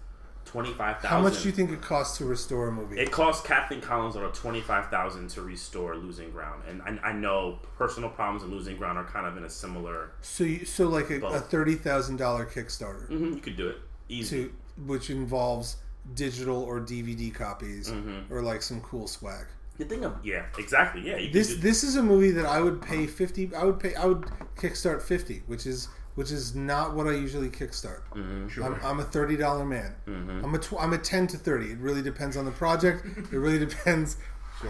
[0.44, 1.10] twenty five thousand.
[1.10, 2.98] How much do you think it costs to restore a movie?
[2.98, 7.12] It cost Kathleen Collins daughter twenty five thousand to restore losing ground, and I, I
[7.12, 10.12] know personal problems and losing ground are kind of in a similar.
[10.20, 13.76] so, you, so like a, a thirty thousand dollar Kickstarter, Mhm, you could do it
[14.08, 14.44] easy.
[14.44, 14.52] to
[14.86, 15.76] which involves
[16.14, 18.32] digital or DVD copies Mm-hmm.
[18.34, 19.46] or like some cool swag.
[19.82, 21.16] The thing of yeah, exactly yeah.
[21.16, 23.50] You This do- this is a movie that I would pay fifty.
[23.54, 23.94] I would pay.
[23.94, 24.22] I would
[24.56, 28.02] kickstart fifty, which is which is not what I usually kickstart.
[28.14, 28.48] Mm-hmm.
[28.48, 28.64] Sure.
[28.64, 29.94] I'm, I'm a thirty dollar man.
[30.06, 31.72] I'm a tw- I'm a ten to thirty.
[31.72, 33.04] It really depends on the project.
[33.32, 34.16] it really depends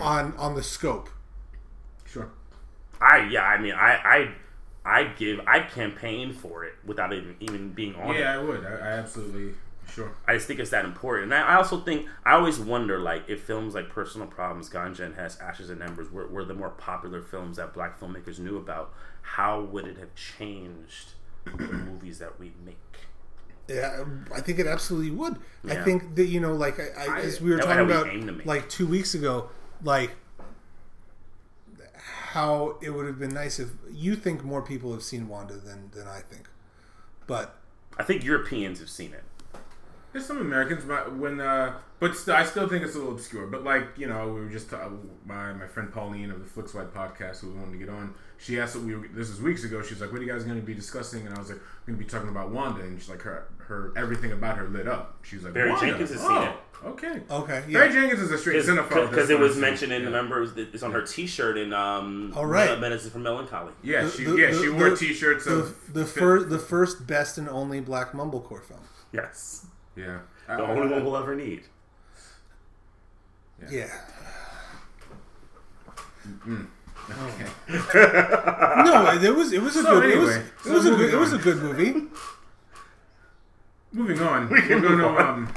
[0.00, 1.10] on on the scope.
[2.04, 2.30] Sure.
[3.00, 4.34] I yeah, I mean, I I
[4.84, 8.20] I give I campaign for it without even even being on it.
[8.20, 8.64] Yeah, I would.
[8.64, 9.54] I, I absolutely
[9.94, 10.12] sure.
[10.26, 11.32] I just think it's that important.
[11.32, 15.14] And I also think I always wonder like if films like Personal Problems, Ganja and
[15.14, 18.92] Hess, Ashes and Embers were, were the more popular films that black filmmakers knew about,
[19.22, 21.12] how would it have changed
[21.44, 22.76] the movies that we make?
[23.68, 24.04] Yeah,
[24.34, 25.38] I think it absolutely would.
[25.68, 28.26] I think that you know, like I, I, as we were that talking about aim
[28.26, 28.46] to make.
[28.46, 29.50] like two weeks ago,
[29.82, 30.10] like
[32.32, 35.90] how it would have been nice if you think more people have seen Wanda than
[35.92, 36.48] than I think,
[37.26, 37.56] but
[37.98, 39.22] I think Europeans have seen it.
[40.12, 43.46] There's some Americans, but when uh, but st- I still think it's a little obscure.
[43.46, 44.90] But like you know, we were just ta-
[45.24, 48.14] my my friend Pauline of the Flixwide podcast, who we wanted to get on.
[48.38, 49.08] She asked what we were.
[49.08, 49.82] This was weeks ago.
[49.82, 51.94] She's like, "What are you guys going to be discussing?" And I was like, "We're
[51.94, 54.86] going to be talking about Wanda." And she's like, her her everything about her lit
[54.86, 55.18] up.
[55.22, 55.86] She was like, Barry "Wanda?
[55.86, 56.56] Jenkins has oh, seen it.
[56.84, 57.20] Okay.
[57.30, 59.08] okay, Barry Jenkins is a straight cinephile.
[59.08, 60.06] Because it was mentioned in yeah.
[60.06, 62.78] the members, it's on her T-shirt in um, All right.
[62.80, 63.72] Medicine for Melancholy.
[63.82, 66.58] Yeah, The- she the- yeah the- she wore the- T-shirts the of the first the
[66.58, 68.80] first best and only black mumblecore film.
[69.12, 69.66] Yes,
[69.96, 70.18] yeah.
[70.46, 71.62] the only one we'll ever need.
[73.62, 73.90] Yeah, yeah
[77.10, 77.44] Okay.
[78.84, 81.14] no, it was it was a So good it was anyway, it was a good
[81.14, 82.06] it was a good movie.
[83.92, 85.28] Moving on, We can we're going to move on.
[85.28, 85.54] um.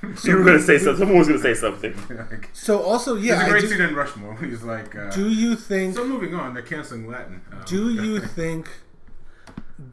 [0.24, 0.98] You were gonna say something.
[1.00, 1.92] Someone was gonna say something.
[2.30, 4.36] like, So also, yeah, there's a I great do, scene in Rushmore.
[4.36, 6.54] He's like, uh, do you think so moving on.
[6.54, 7.40] They're canceling Latin.
[7.50, 8.68] Um, Do you think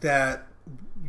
[0.01, 0.47] that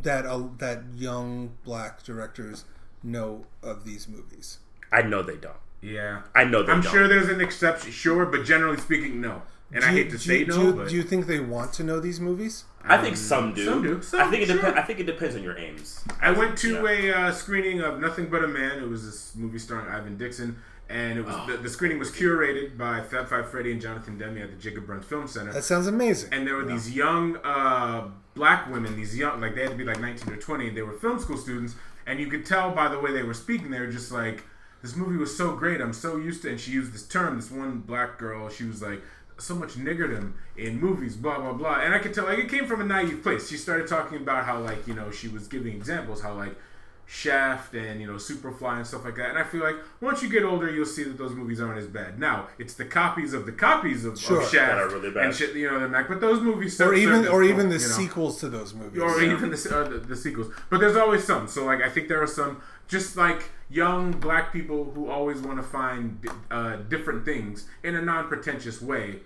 [0.03, 2.65] that uh, that young black directors
[3.03, 4.59] know of these movies?
[4.91, 5.55] I know they don't.
[5.81, 6.91] Yeah, I know they don't I'm don't.
[6.91, 9.41] sure there's an exception, sure, but generally speaking, no.
[9.71, 11.03] And I Do you- hate to do say you, no, do you, but do you
[11.03, 12.63] think they want to know these movies?
[12.83, 13.65] I think some do.
[13.65, 14.01] some do.
[14.17, 14.55] I think it sure.
[14.55, 14.77] depends.
[14.77, 16.05] I think it depends on your aims.
[16.21, 16.89] I went to Yeah.
[16.89, 18.81] a uh, screening of Nothing But a Man.
[18.81, 20.55] It was this movie starring Ivan Dixon,
[20.89, 21.45] and it was Oh.
[21.51, 24.87] the, the screening was curated by Fab Five Freddy and Jonathan Demme at the Jacob
[24.87, 25.51] Burns Film Center.
[25.53, 26.29] That sounds amazing.
[26.33, 29.83] and there were these young uh, black women, these young, like they had to be
[29.83, 32.87] like 19 or 20, and they were film school students, and you could tell by
[32.87, 34.43] the way they were speaking, they were just like,
[34.81, 37.49] this movie was so great, I'm so used to, and she used this term, this
[37.51, 39.01] one black girl, she was like,
[39.39, 42.65] so much niggerdom in movies, blah, blah, blah, and I could tell, like, it came
[42.65, 43.49] from a naive place.
[43.49, 46.55] She started talking about how, like, you know, she was giving examples, how, like,
[47.09, 49.29] Shaft and you know Superfly and stuff like that.
[49.29, 51.87] And I feel like once you get older, you'll see that those movies aren't as
[51.87, 52.19] bad.
[52.19, 54.41] Now it's the copies of the copies of, Sure.
[54.41, 55.25] of Shaft That are really bad.
[55.27, 55.55] and shit.
[55.55, 57.95] You know they're back, but those movies or even or even the point, you know.
[57.95, 59.01] sequels to those movies.
[59.01, 59.31] or Yeah.
[59.33, 60.51] even the, uh, the, the sequels.
[60.69, 61.47] But there's always some.
[61.47, 65.57] So like I think there are some just like young black people who always want
[65.57, 66.19] to find
[66.51, 69.21] uh, different things in a non-pretentious way.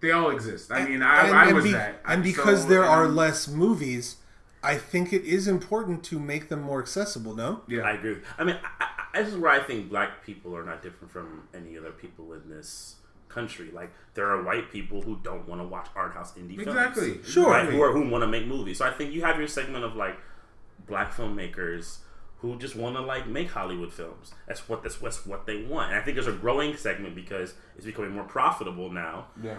[0.00, 0.70] They all exist.
[0.72, 2.00] I mean, I, and, I and was be- that.
[2.06, 4.16] and So, because there are less movies,
[4.64, 7.34] I think it is important to make them more accessible.
[7.34, 8.16] No, yeah, I agree.
[8.38, 11.48] I mean, I, I, this is where I think black people are not different from
[11.54, 12.96] any other people in this
[13.28, 13.70] country.
[13.72, 16.68] Like, there are white people who don't want to watch art house indie films.
[16.68, 17.10] exactly.
[17.14, 17.50] films, Sure.
[17.50, 17.68] right?
[17.68, 18.78] Who are who want to make movies.
[18.78, 20.16] So I think you have your segment of like
[20.86, 21.98] black filmmakers
[22.38, 24.32] who just want to like make Hollywood films.
[24.46, 25.90] That's what that's, that's what they want.
[25.92, 29.26] And I think there's a growing segment because it's becoming more profitable now.
[29.42, 29.56] Yeah.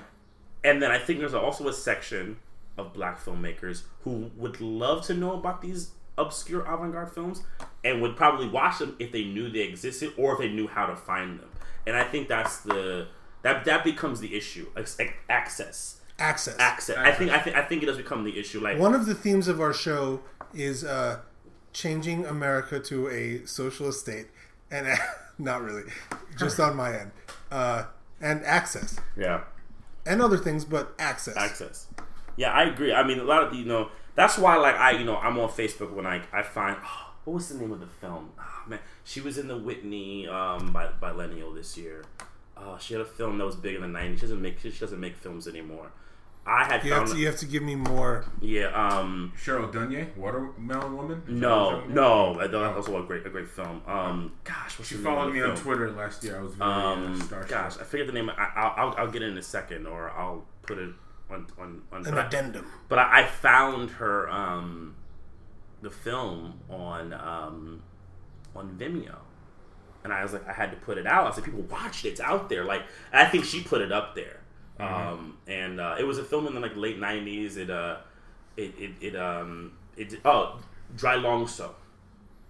[0.63, 2.37] And then I think there's also a section
[2.77, 7.43] of black filmmakers who would love to know about these obscure avant-garde films
[7.83, 10.85] and would probably watch them if they knew they existed or if they knew how
[10.85, 11.49] to find them.
[11.85, 13.07] And I think that's the
[13.43, 14.67] that that becomes the issue.
[14.75, 14.87] Like,
[15.29, 16.01] access.
[16.17, 16.55] access.
[16.57, 16.97] Access.
[16.97, 18.59] I think I think I think it does become the issue.
[18.59, 20.21] Like One of the themes of our show
[20.53, 21.19] is uh,
[21.73, 24.27] changing America to a socialist state,
[24.71, 24.87] and
[25.37, 25.83] not really,
[26.39, 27.11] just on my end,
[27.51, 27.83] uh,
[28.19, 29.41] and access yeah.
[30.07, 31.37] and other things, but access.
[31.37, 31.87] access.
[32.37, 32.93] Yeah, I agree.
[32.93, 35.49] I mean, a lot of you know, that's why like I, you know, I'm on
[35.49, 38.31] Facebook when I I find oh, what was the name of the film?
[38.39, 42.03] Oh, man, she was in the Whitney um by biennial this year.
[42.57, 44.15] Oh, she had a film that was big in the '90s.
[44.15, 45.91] She doesn't make she doesn't make films anymore.
[46.47, 48.23] I had You have found to you have to give me more.
[48.39, 51.23] yeah um Cheryl Dunye, Watermelon Woman.
[51.27, 51.89] no Cheryl Dunye?
[51.89, 53.81] no that- that's also a great a great film.
[53.87, 55.63] Um, gosh, what's She the name of followed the me on film?
[55.65, 56.37] Twitter last year.
[56.37, 57.47] I was very Um, uh, starstruck.
[57.47, 58.29] gosh, I forget the name.
[58.29, 60.91] I, I'll, I'll I'll get it in a second, or I'll put it
[61.29, 62.65] on on, on An but I- addendum.
[62.89, 64.95] but I, I found her um,
[65.81, 67.81] the film on um,
[68.55, 69.17] on Vimeo,
[70.03, 71.23] and I was like, I had to put it out.
[71.23, 72.09] I was like, people watched it.
[72.09, 72.63] It's out there.
[72.63, 72.83] Like,
[73.13, 74.39] I think she put it up there.
[74.79, 77.55] Um, and uh, it was a film in the like late '90s.
[77.57, 77.97] It uh,
[78.57, 80.59] it it, it um, it oh,
[80.95, 81.75] Dry Long So.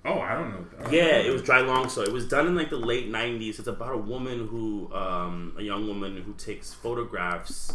[0.07, 0.65] Oh, I don't know.
[0.79, 1.25] I don't Yeah, know.
[1.29, 2.01] it was Dry Long So.
[2.03, 3.59] It was done in like the late '90s.
[3.59, 7.73] It's about a woman who, um, a young woman who takes photographs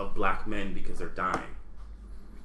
[0.00, 1.42] of black men because they're dying,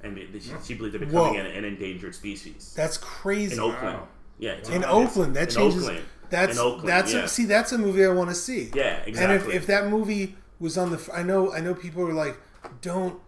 [0.02, 3.54] and they, they- she, she believes they're becoming an, an endangered species That's crazy.
[3.54, 3.98] in Oakland.
[3.98, 4.08] Wow.
[4.38, 5.84] Yeah, In it's- Oakland, that in changes.
[5.84, 6.04] Oakland.
[6.28, 7.20] That's In Oakland, that's yeah.
[7.20, 8.70] a, see that's a movie I want to see.
[8.74, 9.22] Yeah, exactly.
[9.24, 12.36] And if, if that movie was on the, I know I know people are like,
[12.82, 13.20] don't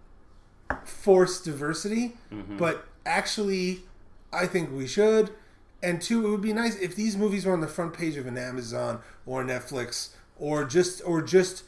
[0.84, 2.56] force diversity, Mm-hmm.
[2.58, 3.80] but actually,
[4.32, 5.30] I think we should.
[5.82, 8.26] And two, it would be nice if these movies were on the front page of
[8.26, 11.62] an Amazon or Netflix or just or just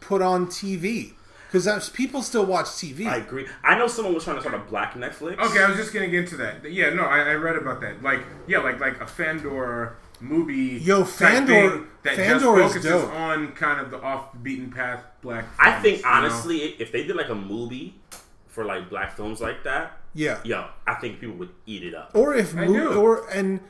[0.00, 1.12] put on TV
[1.52, 3.06] because people still watch TV.
[3.06, 3.46] I agree.
[3.62, 5.38] I know someone was trying to start a black Netflix.
[5.38, 6.70] Okay, I was just gonna get into that.
[6.70, 8.02] Yeah, no, I, I read about that.
[8.02, 10.78] Like, yeah, like like a Fandor movie.
[10.82, 13.12] Yo, type Fandor- thing that Fandor just is focuses dope.
[13.12, 15.44] on kind of the off beaten path black.
[15.58, 16.08] I films, think you know?
[16.10, 17.94] honestly, if they did like a movie
[18.48, 20.38] for like black films like that, yeah.
[20.44, 22.12] yo, I think people would eat it up.
[22.14, 23.60] Or if I mo- or and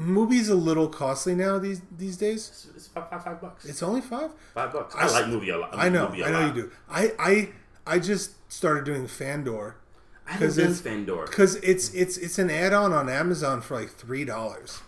[0.00, 2.48] movies a little costly now these these days.
[2.48, 3.64] It's, it's five, five, five bucks.
[3.64, 4.30] It's only five.
[4.54, 4.94] five bucks.
[4.96, 5.70] I like movie a lot.
[5.76, 6.56] I know, movie a I know lot.
[6.56, 6.70] you do.
[6.88, 7.48] I I
[7.86, 9.76] I just started doing Fandor
[10.26, 11.26] I haven't 'Cause done Fandor.
[11.26, 14.80] because it's it's it's an add-on on Amazon for like three dollars.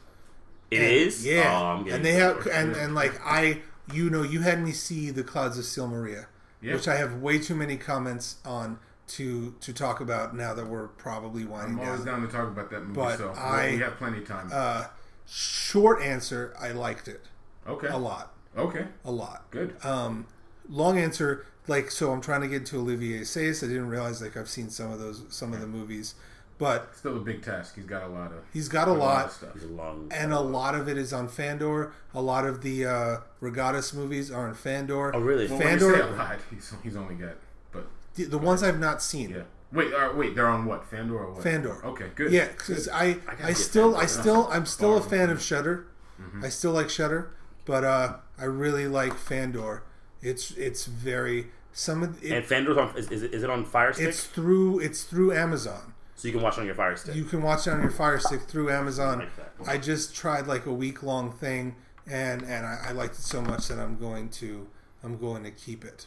[0.70, 1.24] It is.
[1.26, 3.60] Yeah, Oh, I'm and they have and and like I
[3.92, 6.28] you know you had me see the Clouds of Sil Maria,
[6.62, 6.74] Yeah.
[6.74, 8.78] which I have way too many comments on
[9.08, 12.20] to to talk about now that we're probably winding I'm always down.
[12.20, 14.48] down to talk about that movie, But so I- we have plenty of time.
[14.52, 14.84] Uh,
[15.32, 17.22] short answer, I liked it
[17.66, 19.50] okay, a lot, okay, a lot.
[19.50, 19.74] good.
[19.84, 20.26] Um,
[20.68, 22.12] long answer, like so.
[22.12, 23.64] I'm trying to get into Olivier Assayas.
[23.64, 26.14] I didn't realize like I've seen some of those some of the movies,
[26.58, 27.76] but Still a big task.
[27.76, 29.50] He's got a lot of he's got a a lot of stuff.
[29.56, 30.10] It's a long.
[30.14, 31.92] and a lot of it is on Fandor.
[32.14, 35.14] A lot of the uh, Regattas movies are on Fandor.
[35.14, 35.46] Oh, really?
[35.46, 37.36] Well, when you say a Fandor, lot, he's, he's only got,
[37.72, 37.86] but
[38.16, 39.30] the, the ones I've not seen.
[39.30, 39.42] yeah.
[39.72, 40.84] Wait, uh, wait, they're on what?
[40.84, 41.42] Fandor or what?
[41.42, 41.84] Fandor.
[41.84, 42.30] Okay, good.
[42.30, 44.02] Yeah, because I, gotta I, still, Fandor.
[44.02, 45.86] I still, I'm still a fan of Shudder.
[46.20, 46.44] Mm-hmm.
[46.44, 47.34] I still like Shudder,
[47.64, 49.82] but uh, I really like Fandor.
[50.20, 52.96] It's, it's very some of it, and Fandor's on.
[52.96, 54.08] Is, is, it, is it on Fire Stick?
[54.08, 55.94] it's through, it's through Amazon.
[56.14, 57.14] so you can watch it on your Fire Stick.
[57.14, 59.26] You can watch it on your Fire Stick through Amazon.
[59.58, 59.68] like.
[59.68, 61.76] I just tried like a week long thing,
[62.06, 64.68] and and I, I liked it so much that I'm going to,
[65.02, 66.06] I'm going to keep it.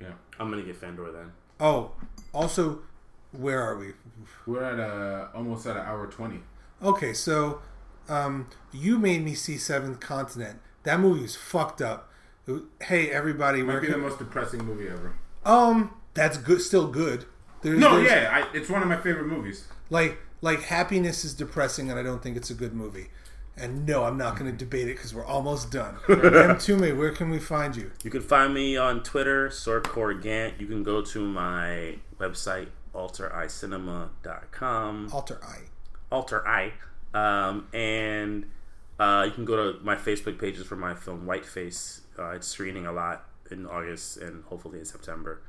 [0.00, 0.12] Yeah.
[0.38, 1.32] I'm gonna get Fandor then.
[1.58, 1.92] Oh,
[2.34, 2.80] also,
[3.38, 3.92] where are we?
[4.46, 6.40] We're at uh, almost at an hour twenty.
[6.82, 7.60] Okay, so
[8.08, 10.60] um, you made me see Seventh Continent.
[10.84, 12.10] That movie was fucked up.
[12.46, 15.14] Was- hey, everybody, Might where be the most depressing movie ever.
[15.44, 17.24] um, that's good, still good.
[17.62, 19.66] There's, No, there's- yeah, I, it's one of my favorite movies.
[19.90, 23.08] like like happiness is depressing, and I don't think it's a good movie.
[23.58, 25.94] And no, I'm not going to debate it because we're almost done.
[26.10, 26.16] M.
[26.56, 27.90] Tume, where can we find you?
[28.04, 30.60] You can find me on Twitter, Sorkor Gant.
[30.60, 35.10] You can go to my website, altereyecinema.com.
[35.12, 35.62] Alter Eye.
[36.10, 36.72] Alter Eye.
[37.14, 38.46] Um, and
[38.98, 42.00] uh, you can go to my Facebook pages for my film Whiteface.
[42.18, 45.40] Uh, it's screening a lot in August and hopefully in September.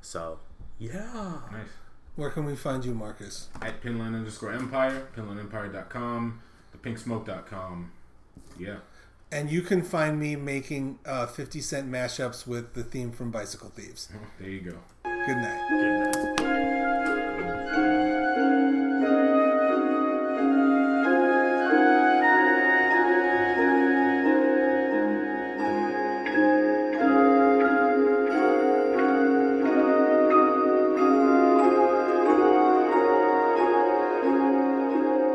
[0.00, 0.38] So,
[0.78, 1.40] yeah.
[1.52, 1.68] Nice.
[2.16, 3.48] Where can we find you, Marcus?
[3.60, 6.40] At pinline underscore empire, pinlineempire.com,
[6.74, 7.92] thepinkSmoke.com.
[8.58, 8.76] Yeah.
[9.30, 13.70] And you can find me making uh, 50 Cent mashups with the theme from Bicycle
[13.70, 14.08] Thieves.
[14.40, 14.78] There you go.
[15.26, 15.58] Good night.
[15.68, 16.16] Good night.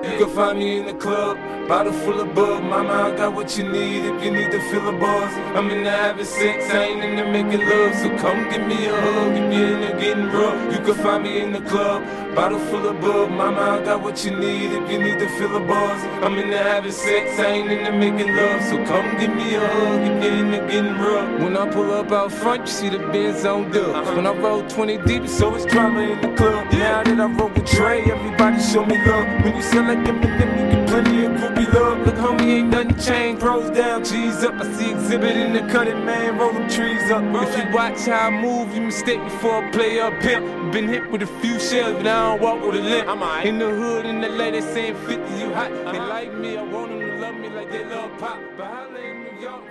[0.03, 1.38] You can find me in the club,
[1.72, 2.61] bottle full of bug.
[2.64, 5.31] Mama, I got what you need if you need to feel a buzz.
[5.56, 7.93] I'm in the having sex, I ain't in the making love.
[7.95, 10.60] So come give me a hug if you're in the getting rough.
[10.73, 12.03] You can find me in the club,
[12.35, 13.31] bottle full of bug.
[13.31, 15.99] Mama, I got what you need if you need to feel a buzz.
[16.26, 18.61] I'm in the having sex, I ain't in the making love.
[18.64, 21.39] So come give me a hug if you're in the getting rough.
[21.39, 23.95] When I pull up out front, you see the Benz on dub.
[23.95, 24.15] Uh-huh.
[24.18, 26.69] When I roll 20 deep, so it's drama in the club.
[26.73, 29.26] Now that I roll with Dre, everybody show me love.
[29.43, 32.05] When you sell like Eminem, you plenty of groupie love.
[32.05, 33.39] Look, homie, ain't nothing changed.
[33.39, 34.55] Pros down, G's up.
[34.55, 36.38] I see exhibit in the cutting, man.
[36.38, 37.23] Roll them trees up.
[37.23, 40.73] If you watch how I move, you mistake me for a player a pimp.
[40.73, 43.45] Been hit with a few shells, but I don't walk with a limp.
[43.45, 45.72] In the hood, in the lady saying 50, you hot.
[45.91, 48.39] They like me, I want them to love me like they love pop.
[48.57, 49.63] But holla in New York,